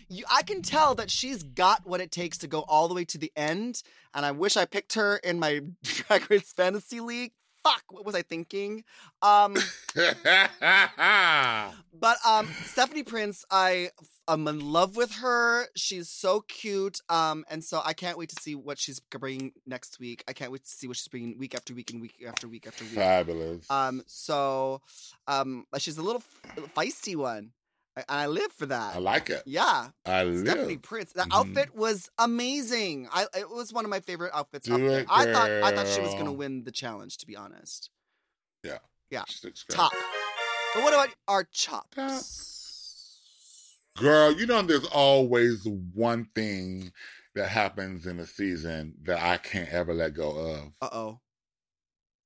you, 0.08 0.24
I 0.30 0.42
can 0.42 0.62
tell 0.62 0.94
that 0.96 1.10
she's 1.10 1.42
got 1.42 1.86
what 1.86 2.00
it 2.00 2.10
takes 2.10 2.38
to 2.38 2.46
go 2.46 2.60
all 2.68 2.88
the 2.88 2.94
way 2.94 3.04
to 3.06 3.18
the 3.18 3.32
end. 3.36 3.82
And 4.14 4.24
I 4.26 4.30
wish 4.32 4.56
I 4.56 4.64
picked 4.64 4.94
her 4.94 5.16
in 5.16 5.38
my 5.38 5.60
Drag 5.82 6.30
Race 6.30 6.52
Fantasy 6.52 7.00
League. 7.00 7.32
Fuck, 7.64 7.84
what 7.90 8.04
was 8.04 8.14
I 8.14 8.20
thinking? 8.20 8.84
Um, 9.22 9.56
but 11.98 12.18
um, 12.26 12.46
Stephanie 12.66 13.02
Prince, 13.02 13.44
I 13.50 13.88
am 14.28 14.46
in 14.46 14.60
love 14.60 14.96
with 14.96 15.12
her. 15.16 15.66
She's 15.74 16.10
so 16.10 16.42
cute. 16.42 17.00
Um, 17.08 17.46
and 17.48 17.64
so 17.64 17.80
I 17.82 17.94
can't 17.94 18.18
wait 18.18 18.28
to 18.28 18.42
see 18.42 18.54
what 18.54 18.78
she's 18.78 19.00
bringing 19.00 19.52
next 19.66 19.98
week. 19.98 20.22
I 20.28 20.34
can't 20.34 20.52
wait 20.52 20.64
to 20.64 20.70
see 20.70 20.86
what 20.86 20.98
she's 20.98 21.08
bringing 21.08 21.38
week 21.38 21.54
after 21.54 21.72
week 21.72 21.90
and 21.90 22.02
week 22.02 22.22
after 22.28 22.46
week 22.48 22.66
after 22.66 22.84
week. 22.84 22.92
Fabulous. 22.92 23.70
Um, 23.70 24.02
so, 24.06 24.82
um, 25.26 25.64
she's 25.78 25.96
a 25.96 26.02
little 26.02 26.22
feisty 26.76 27.16
one, 27.16 27.52
and 27.96 28.04
I 28.08 28.26
live 28.26 28.52
for 28.52 28.66
that. 28.66 28.96
I 28.96 28.98
like 28.98 29.30
it. 29.30 29.42
yeah, 29.46 29.90
I 30.04 30.24
live. 30.24 30.46
Stephanie 30.46 30.76
Prince. 30.78 31.12
That 31.12 31.28
Mhm. 31.28 31.36
outfit 31.56 31.74
was 31.74 32.10
amazing. 32.18 33.08
I 33.12 33.26
it 33.36 33.48
was 33.48 33.72
one 33.72 33.84
of 33.84 33.90
my 33.90 34.00
favorite 34.00 34.32
outfits. 34.34 34.66
Do 34.66 34.74
up 34.74 34.80
there. 34.80 35.00
it, 35.00 35.06
I 35.10 35.32
thought 35.32 35.50
I 35.50 35.74
thought 35.74 35.86
she 35.88 36.00
was 36.00 36.12
gonna 36.14 36.32
win 36.32 36.64
the 36.64 36.72
challenge. 36.72 37.18
To 37.18 37.26
be 37.26 37.36
honest, 37.36 37.90
Yeah. 38.62 38.78
Yeah. 39.10 39.24
She 39.28 39.46
looks 39.46 39.62
great. 39.62 39.76
top. 39.76 39.92
But 40.74 40.82
what 40.82 40.92
about 40.94 41.10
our 41.28 41.44
chops? 41.44 42.50
Girl, 43.96 44.32
you 44.32 44.46
know 44.46 44.60
there's 44.62 44.86
always 44.86 45.64
one 45.94 46.24
thing 46.34 46.92
that 47.36 47.48
happens 47.48 48.06
in 48.06 48.18
a 48.18 48.26
season 48.26 48.94
that 49.04 49.22
I 49.22 49.36
can't 49.36 49.68
ever 49.68 49.94
let 49.94 50.14
go 50.14 50.30
of. 50.36 50.72
Uh 50.82 50.88
oh. 50.92 51.20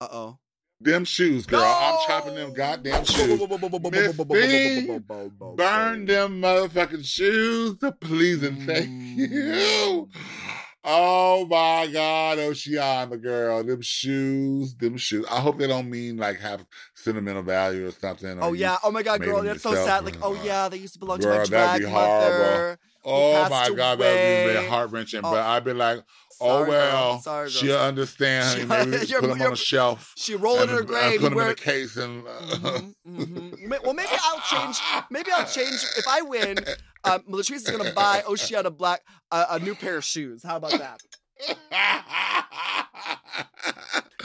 Uh 0.00 0.08
oh. 0.10 0.38
Them 0.80 1.04
shoes, 1.04 1.44
girl. 1.44 1.60
I'm 1.64 1.98
chopping 2.06 2.36
them 2.36 2.54
goddamn 2.54 3.04
shoes. 3.04 3.38
Burn 3.40 3.48
them 6.06 6.40
motherfucking 6.40 7.04
shoes, 7.04 7.76
please 8.00 8.44
and 8.44 8.62
thank 8.64 8.88
you. 8.88 10.08
Oh 10.84 11.44
my 11.46 11.88
God, 11.92 12.38
Oceane 12.38 13.20
girl, 13.20 13.64
them 13.64 13.82
shoes, 13.82 14.76
them 14.76 14.96
shoes. 14.96 15.26
I 15.28 15.40
hope 15.40 15.58
they 15.58 15.66
don't 15.66 15.90
mean 15.90 16.16
like 16.16 16.38
have 16.38 16.64
sentimental 16.94 17.42
value 17.42 17.88
or 17.88 17.90
something. 17.90 18.38
or 18.38 18.44
Oh 18.44 18.52
yeah. 18.52 18.78
Oh 18.84 18.92
my 18.92 19.02
god, 19.02 19.20
girl. 19.20 19.42
That's 19.42 19.62
so 19.62 19.74
sad. 19.74 20.04
Like, 20.04 20.16
oh 20.22 20.36
uh, 20.36 20.42
yeah, 20.44 20.68
they 20.68 20.76
used 20.76 20.92
to 20.94 21.00
belong 21.00 21.18
to 21.18 21.26
girl, 21.26 21.38
my 21.38 21.44
that'd 21.44 21.82
drag 21.82 21.92
mother. 21.92 22.78
Oh 23.04 23.48
my 23.48 23.68
God, 23.68 23.98
that 23.98 23.98
would 23.98 24.06
away. 24.06 24.62
be 24.62 24.66
heart 24.68 24.90
wrenching. 24.90 25.20
Oh, 25.24 25.30
But 25.30 25.40
I'd 25.40 25.64
be 25.64 25.72
like, 25.72 26.02
oh 26.40 26.64
well, 26.66 27.12
girl. 27.12 27.20
Sorry, 27.20 27.44
girl. 27.46 27.50
she'll 27.50 27.78
understand. 27.78 28.58
She- 28.60 28.64
Maybe 28.66 28.90
we 28.90 28.96
just 28.98 29.10
you're- 29.10 29.20
put 29.20 29.38
them 29.38 29.46
on 29.46 29.52
a 29.52 29.56
shelf. 29.56 30.12
She 30.16 30.34
rolled 30.34 30.56
in 30.58 30.62
and, 30.62 30.70
her 30.70 30.78
and 30.78 30.86
grave. 30.88 31.20
put 31.20 31.30
them 31.30 31.38
in 31.40 31.48
a 31.48 31.54
case 31.54 31.96
and. 31.96 32.24
Mhm, 32.24 32.94
mhm. 33.08 33.82
Well, 33.82 33.94
maybe 33.94 34.08
I'll 34.22 34.40
change. 34.40 34.78
Maybe 35.10 35.30
I'll 35.32 35.46
change. 35.46 35.84
If 35.96 36.06
I 36.08 36.22
win, 36.22 36.58
um, 37.04 37.22
Latrice 37.30 37.52
is 37.56 37.70
gonna 37.70 37.92
buy 37.92 38.22
Oceane 38.26 38.76
Black 38.76 39.02
a, 39.30 39.46
a 39.50 39.58
new 39.58 39.74
pair 39.74 39.96
of 39.98 40.04
shoes. 40.04 40.42
How 40.42 40.56
about 40.56 40.72
that? 40.72 41.00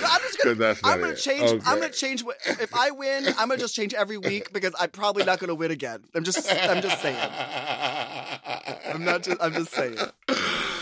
I'm 0.06 0.22
just 0.22 0.44
gonna. 0.44 0.76
I'm 0.84 1.00
gonna 1.00 1.14
it. 1.14 1.18
change. 1.18 1.52
I'm 1.66 1.80
gonna 1.80 1.90
change. 1.90 2.24
What, 2.24 2.38
if 2.46 2.74
I 2.76 2.92
win, 2.92 3.28
I'm 3.38 3.48
gonna 3.50 3.58
just 3.58 3.76
change 3.76 3.94
every 3.94 4.18
week 4.18 4.52
because 4.52 4.74
I'm 4.80 4.90
probably 4.90 5.24
not 5.24 5.40
gonna 5.40 5.56
win 5.56 5.72
again. 5.72 6.04
I'm 6.16 6.24
just. 6.24 6.52
I'm 6.52 6.82
just 6.82 7.02
saying. 7.02 7.18
I'm 8.94 9.06
not 9.06 9.24
just. 9.24 9.42
I'm 9.42 9.54
just 9.54 9.72
saying. 9.72 9.98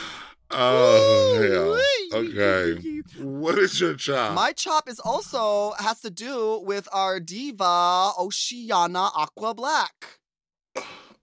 Oh. 0.53 1.77
Woo-wee. 2.11 2.29
Okay. 2.29 3.01
What 3.19 3.57
is 3.57 3.79
your 3.79 3.95
chop? 3.95 4.33
My 4.33 4.51
chop 4.51 4.87
is 4.89 4.99
also 4.99 5.71
has 5.79 6.01
to 6.01 6.09
do 6.09 6.59
with 6.65 6.87
our 6.91 7.19
diva 7.19 8.11
Oceane 8.19 8.95
Aqua 8.95 9.53
Black. 9.53 10.19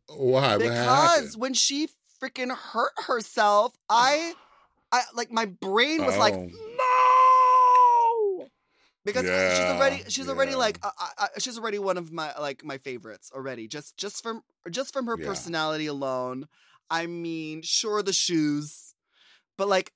Why? 0.08 0.56
Because 0.56 1.36
when 1.36 1.54
she 1.54 1.88
freaking 2.22 2.50
hurt 2.54 2.92
herself, 3.06 3.74
I, 3.88 4.32
I 4.90 5.02
like 5.14 5.30
my 5.30 5.44
brain 5.46 6.04
was 6.04 6.16
like, 6.16 6.34
Oh. 6.34 6.48
no, 8.40 8.46
because 9.04 9.24
she's 9.24 9.64
already 9.66 10.02
she's 10.08 10.28
already 10.28 10.54
like 10.54 10.78
uh, 10.82 10.90
uh, 11.18 11.26
she's 11.38 11.58
already 11.58 11.78
one 11.78 11.98
of 11.98 12.12
my 12.12 12.32
like 12.38 12.64
my 12.64 12.78
favorites 12.78 13.30
already. 13.34 13.68
Just 13.68 13.96
just 13.96 14.22
from 14.22 14.42
just 14.70 14.92
from 14.92 15.06
her 15.06 15.16
Yeah. 15.18 15.26
personality 15.26 15.86
alone. 15.86 16.48
I 16.90 17.06
mean, 17.06 17.60
sure 17.62 18.02
the 18.02 18.14
shoes, 18.14 18.87
but 19.58 19.68
like. 19.68 19.92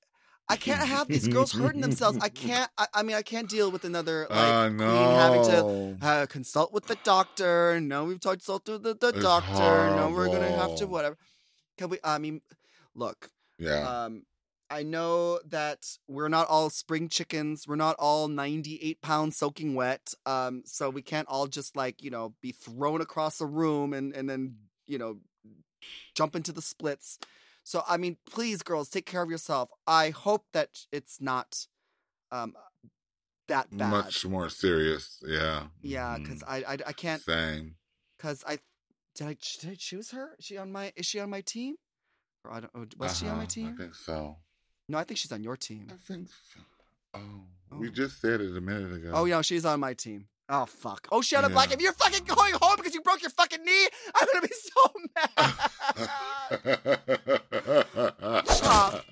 I 0.49 0.57
can't 0.57 0.85
have 0.85 1.07
these 1.07 1.29
girls 1.29 1.53
hurting 1.53 1.79
themselves. 1.79 2.17
I 2.21 2.27
can't. 2.45 2.69
I, 2.77 2.85
I 2.95 3.03
mean, 3.03 3.15
I 3.15 3.21
can't 3.21 3.47
deal 3.47 3.71
with 3.71 3.85
another 3.85 4.27
like 4.29 4.37
I 4.37 4.67
queen 4.67 4.77
having 4.77 5.43
to 5.45 5.97
uh, 6.05 6.25
consult 6.25 6.73
with 6.73 6.85
the 6.85 6.97
doctor. 7.05 7.79
No, 7.79 8.03
we've 8.03 8.19
talked 8.19 8.45
to 8.45 8.77
the, 8.77 8.93
the 8.93 9.13
doctor. 9.13 9.95
No, 9.95 10.11
we're 10.13 10.27
gonna 10.27 10.51
have 10.51 10.75
to 10.75 10.85
whatever. 10.85 11.17
Can 11.77 11.87
we? 11.87 11.97
I 12.03 12.17
mean, 12.17 12.41
look. 12.93 13.29
Yeah. 13.57 14.03
Um, 14.03 14.23
I 14.69 14.81
know 14.81 15.39
that 15.49 15.85
we're 16.07 16.29
not 16.29 16.47
all 16.47 16.69
spring 16.71 17.07
chickens. 17.07 17.67
We're 17.67 17.75
not 17.75 17.95
all 17.99 18.27
ninety-eight 18.27 19.01
pounds 19.01 19.37
soaking 19.37 19.75
wet. 19.75 20.13
Um, 20.25 20.63
so 20.65 20.89
we 20.89 21.01
can't 21.01 21.27
all 21.27 21.47
just 21.47 21.75
like 21.75 22.01
you 22.01 22.09
know 22.09 22.33
be 22.41 22.51
thrown 22.51 22.99
across 22.99 23.39
a 23.39 23.45
room 23.45 23.93
and 23.93 24.13
and 24.13 24.29
then 24.29 24.55
you 24.87 24.97
know 24.97 25.19
jump 26.15 26.35
into 26.35 26.51
the 26.51 26.61
splits. 26.61 27.19
So 27.63 27.83
I 27.87 27.97
mean, 27.97 28.17
please, 28.29 28.61
girls, 28.61 28.89
take 28.89 29.05
care 29.05 29.21
of 29.21 29.29
yourself. 29.29 29.69
I 29.87 30.09
hope 30.09 30.45
that 30.53 30.69
it's 30.91 31.21
not 31.21 31.67
um 32.31 32.53
that 33.47 33.69
bad. 33.75 33.89
Much 33.89 34.25
more 34.25 34.49
serious. 34.49 35.21
Yeah. 35.25 35.63
Yeah, 35.81 36.17
because 36.17 36.43
I, 36.47 36.57
I 36.67 36.77
I 36.87 36.93
can't 36.93 37.21
Same. 37.21 37.75
because 38.17 38.43
I 38.47 38.59
did 39.15 39.27
I 39.27 39.37
did 39.59 39.69
I 39.71 39.75
choose 39.77 40.11
her? 40.11 40.35
Is 40.39 40.45
she 40.45 40.57
on 40.57 40.71
my 40.71 40.91
is 40.95 41.05
she 41.05 41.19
on 41.19 41.29
my 41.29 41.41
team? 41.41 41.75
Or 42.45 42.51
I 42.53 42.59
don't 42.61 42.71
oh, 42.75 42.85
was 42.97 43.17
she 43.17 43.27
on 43.27 43.37
my 43.37 43.43
Uh-huh, 43.43 43.47
team? 43.47 43.75
I 43.77 43.81
think 43.81 43.95
so. 43.95 44.37
No, 44.89 44.97
I 44.97 45.03
think 45.05 45.17
she's 45.17 45.31
on 45.31 45.43
your 45.43 45.55
team. 45.55 45.87
I 45.89 45.95
think 45.95 46.27
so. 46.29 46.59
Oh, 47.13 47.19
Oh. 47.71 47.77
we 47.77 47.89
just 47.89 48.19
said 48.21 48.41
it 48.41 48.55
a 48.57 48.61
minute 48.61 48.91
ago. 48.93 49.11
Oh 49.13 49.25
yeah, 49.25 49.41
she's 49.41 49.65
on 49.65 49.79
my 49.79 49.93
team. 49.93 50.27
Oh 50.49 50.65
fuck. 50.65 51.07
Oh 51.11 51.21
Shanna 51.21 51.49
Black, 51.49 51.69
Yeah. 51.69 51.75
if 51.75 51.81
you're 51.81 51.93
fucking 51.93 52.25
going 52.25 52.53
home 52.61 52.75
because 52.77 52.93
you 52.93 53.01
broke 53.01 53.21
your 53.21 53.31
fucking 53.31 53.63
knee, 53.63 53.87
I'm 54.15 54.27
gonna 54.33 54.47
be 54.47 54.53
so 54.69 54.91
mad. 58.35 58.47
Stop. 58.47 59.05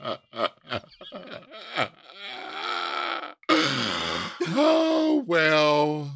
oh 4.54 5.24
well, 5.26 6.12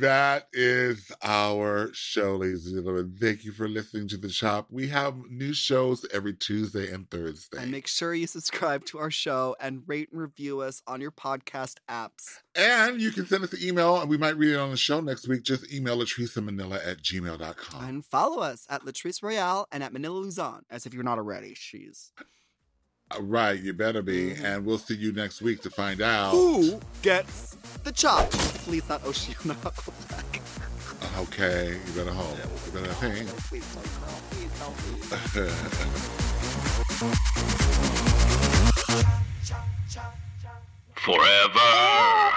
that 0.00 0.48
is 0.52 1.10
our 1.22 1.90
show, 1.92 2.36
ladies 2.36 2.66
and 2.66 2.76
gentlemen. 2.76 3.16
Thank 3.20 3.44
you 3.44 3.52
for 3.52 3.68
listening 3.68 4.08
to 4.08 4.16
the 4.16 4.28
Chop. 4.28 4.68
We 4.70 4.88
have 4.88 5.16
new 5.30 5.52
shows 5.52 6.06
every 6.12 6.34
Tuesday 6.34 6.92
and 6.92 7.10
Thursday, 7.10 7.58
and 7.60 7.70
make 7.70 7.86
sure 7.86 8.14
you 8.14 8.26
subscribe 8.26 8.84
to 8.86 8.98
our 8.98 9.10
show 9.10 9.56
and 9.60 9.82
rate 9.86 10.10
and 10.12 10.20
review 10.20 10.60
us 10.60 10.82
on 10.86 11.00
your 11.00 11.10
podcast 11.10 11.76
apps. 11.88 12.38
And 12.54 13.00
you 13.00 13.10
can 13.10 13.26
send 13.26 13.44
us 13.44 13.52
an 13.52 13.60
email, 13.62 14.00
and 14.00 14.08
we 14.08 14.16
might 14.16 14.36
read 14.36 14.54
it 14.54 14.58
on 14.58 14.70
the 14.70 14.76
show 14.76 15.00
next 15.00 15.28
week. 15.28 15.42
Just 15.42 15.72
email 15.72 15.98
Latrice 15.98 16.42
Manila 16.42 16.80
at 16.84 17.02
gmail.com. 17.02 17.84
And 17.84 18.04
follow 18.04 18.42
us 18.42 18.66
at 18.68 18.82
Latrice 18.82 19.22
Royale 19.22 19.66
and 19.70 19.82
at 19.82 19.92
Manila 19.92 20.18
Luzon, 20.18 20.64
as 20.70 20.86
if 20.86 20.94
you're 20.94 21.02
not 21.04 21.18
already. 21.18 21.54
She's 21.54 22.12
Uh, 23.10 23.22
right, 23.22 23.58
you 23.60 23.72
better 23.72 24.02
be. 24.02 24.30
Mm-hmm. 24.30 24.44
And 24.44 24.66
we'll 24.66 24.78
see 24.78 24.94
you 24.94 25.12
next 25.12 25.40
week 25.42 25.60
to 25.62 25.70
find 25.70 26.00
out. 26.00 26.30
who 26.32 26.78
gets 27.02 27.56
the 27.84 27.92
chop. 27.92 28.30
Please 28.30 28.88
not 28.88 29.02
Oceane 29.04 29.34
Black. 29.44 30.40
Okay, 31.16 31.76
you 31.86 31.92
better 31.92 32.10
hold. 32.10 32.36
You 32.66 32.72
better 32.72 32.92
think. 32.94 33.28
Please 33.48 33.64
don't. 33.74 33.86
Please 34.30 34.50
don't. 35.34 35.48
Forever. 41.04 42.30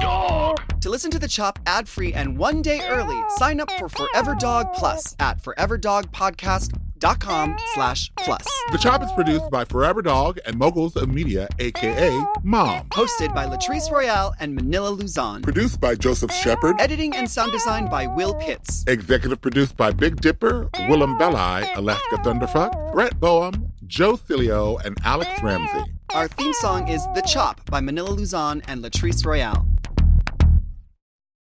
Dog. 0.00 0.80
To 0.80 0.90
listen 0.90 1.10
to 1.10 1.18
the 1.18 1.28
chop 1.28 1.58
ad 1.66 1.88
free 1.88 2.12
and 2.14 2.38
one 2.38 2.62
day 2.62 2.80
early, 2.88 3.20
sign 3.36 3.60
up 3.60 3.70
for 3.72 3.88
Forever 3.88 4.34
Dog 4.34 4.72
Plus 4.72 5.14
at 5.20 5.42
foreverdogpodcast.com 5.42 7.56
slash 7.74 8.10
plus. 8.18 8.46
The 8.72 8.78
Chop 8.78 9.02
is 9.02 9.12
produced 9.12 9.50
by 9.50 9.64
Forever 9.64 10.02
Dog 10.02 10.38
and 10.46 10.56
Moguls 10.56 10.96
of 10.96 11.08
Media, 11.08 11.48
aka 11.58 12.10
Mom. 12.42 12.88
Hosted 12.90 13.34
by 13.34 13.46
Latrice 13.46 13.90
Royale 13.90 14.34
and 14.40 14.54
Manila 14.54 14.88
Luzon. 14.88 15.42
Produced 15.42 15.80
by 15.80 15.94
Joseph 15.94 16.32
Shepard. 16.32 16.80
Editing 16.80 17.14
and 17.14 17.30
sound 17.30 17.52
design 17.52 17.88
by 17.88 18.06
Will 18.06 18.34
Pitts. 18.34 18.84
Executive 18.86 19.40
produced 19.40 19.76
by 19.76 19.90
Big 19.90 20.20
Dipper, 20.20 20.68
Willam 20.88 21.18
Belli, 21.18 21.68
Alaska 21.74 22.16
Thunderfuck, 22.16 22.92
Brett 22.92 23.18
Boehm, 23.20 23.72
Joe 23.86 24.16
Cilio, 24.16 24.82
and 24.84 24.98
Alex 25.04 25.30
Ramsey. 25.42 25.92
Our 26.12 26.26
theme 26.26 26.52
song 26.54 26.88
is 26.88 27.04
The 27.14 27.22
Chop 27.22 27.64
by 27.70 27.80
Manila 27.80 28.10
Luzon 28.10 28.62
and 28.66 28.82
Latrice 28.82 29.24
Royale. 29.24 29.64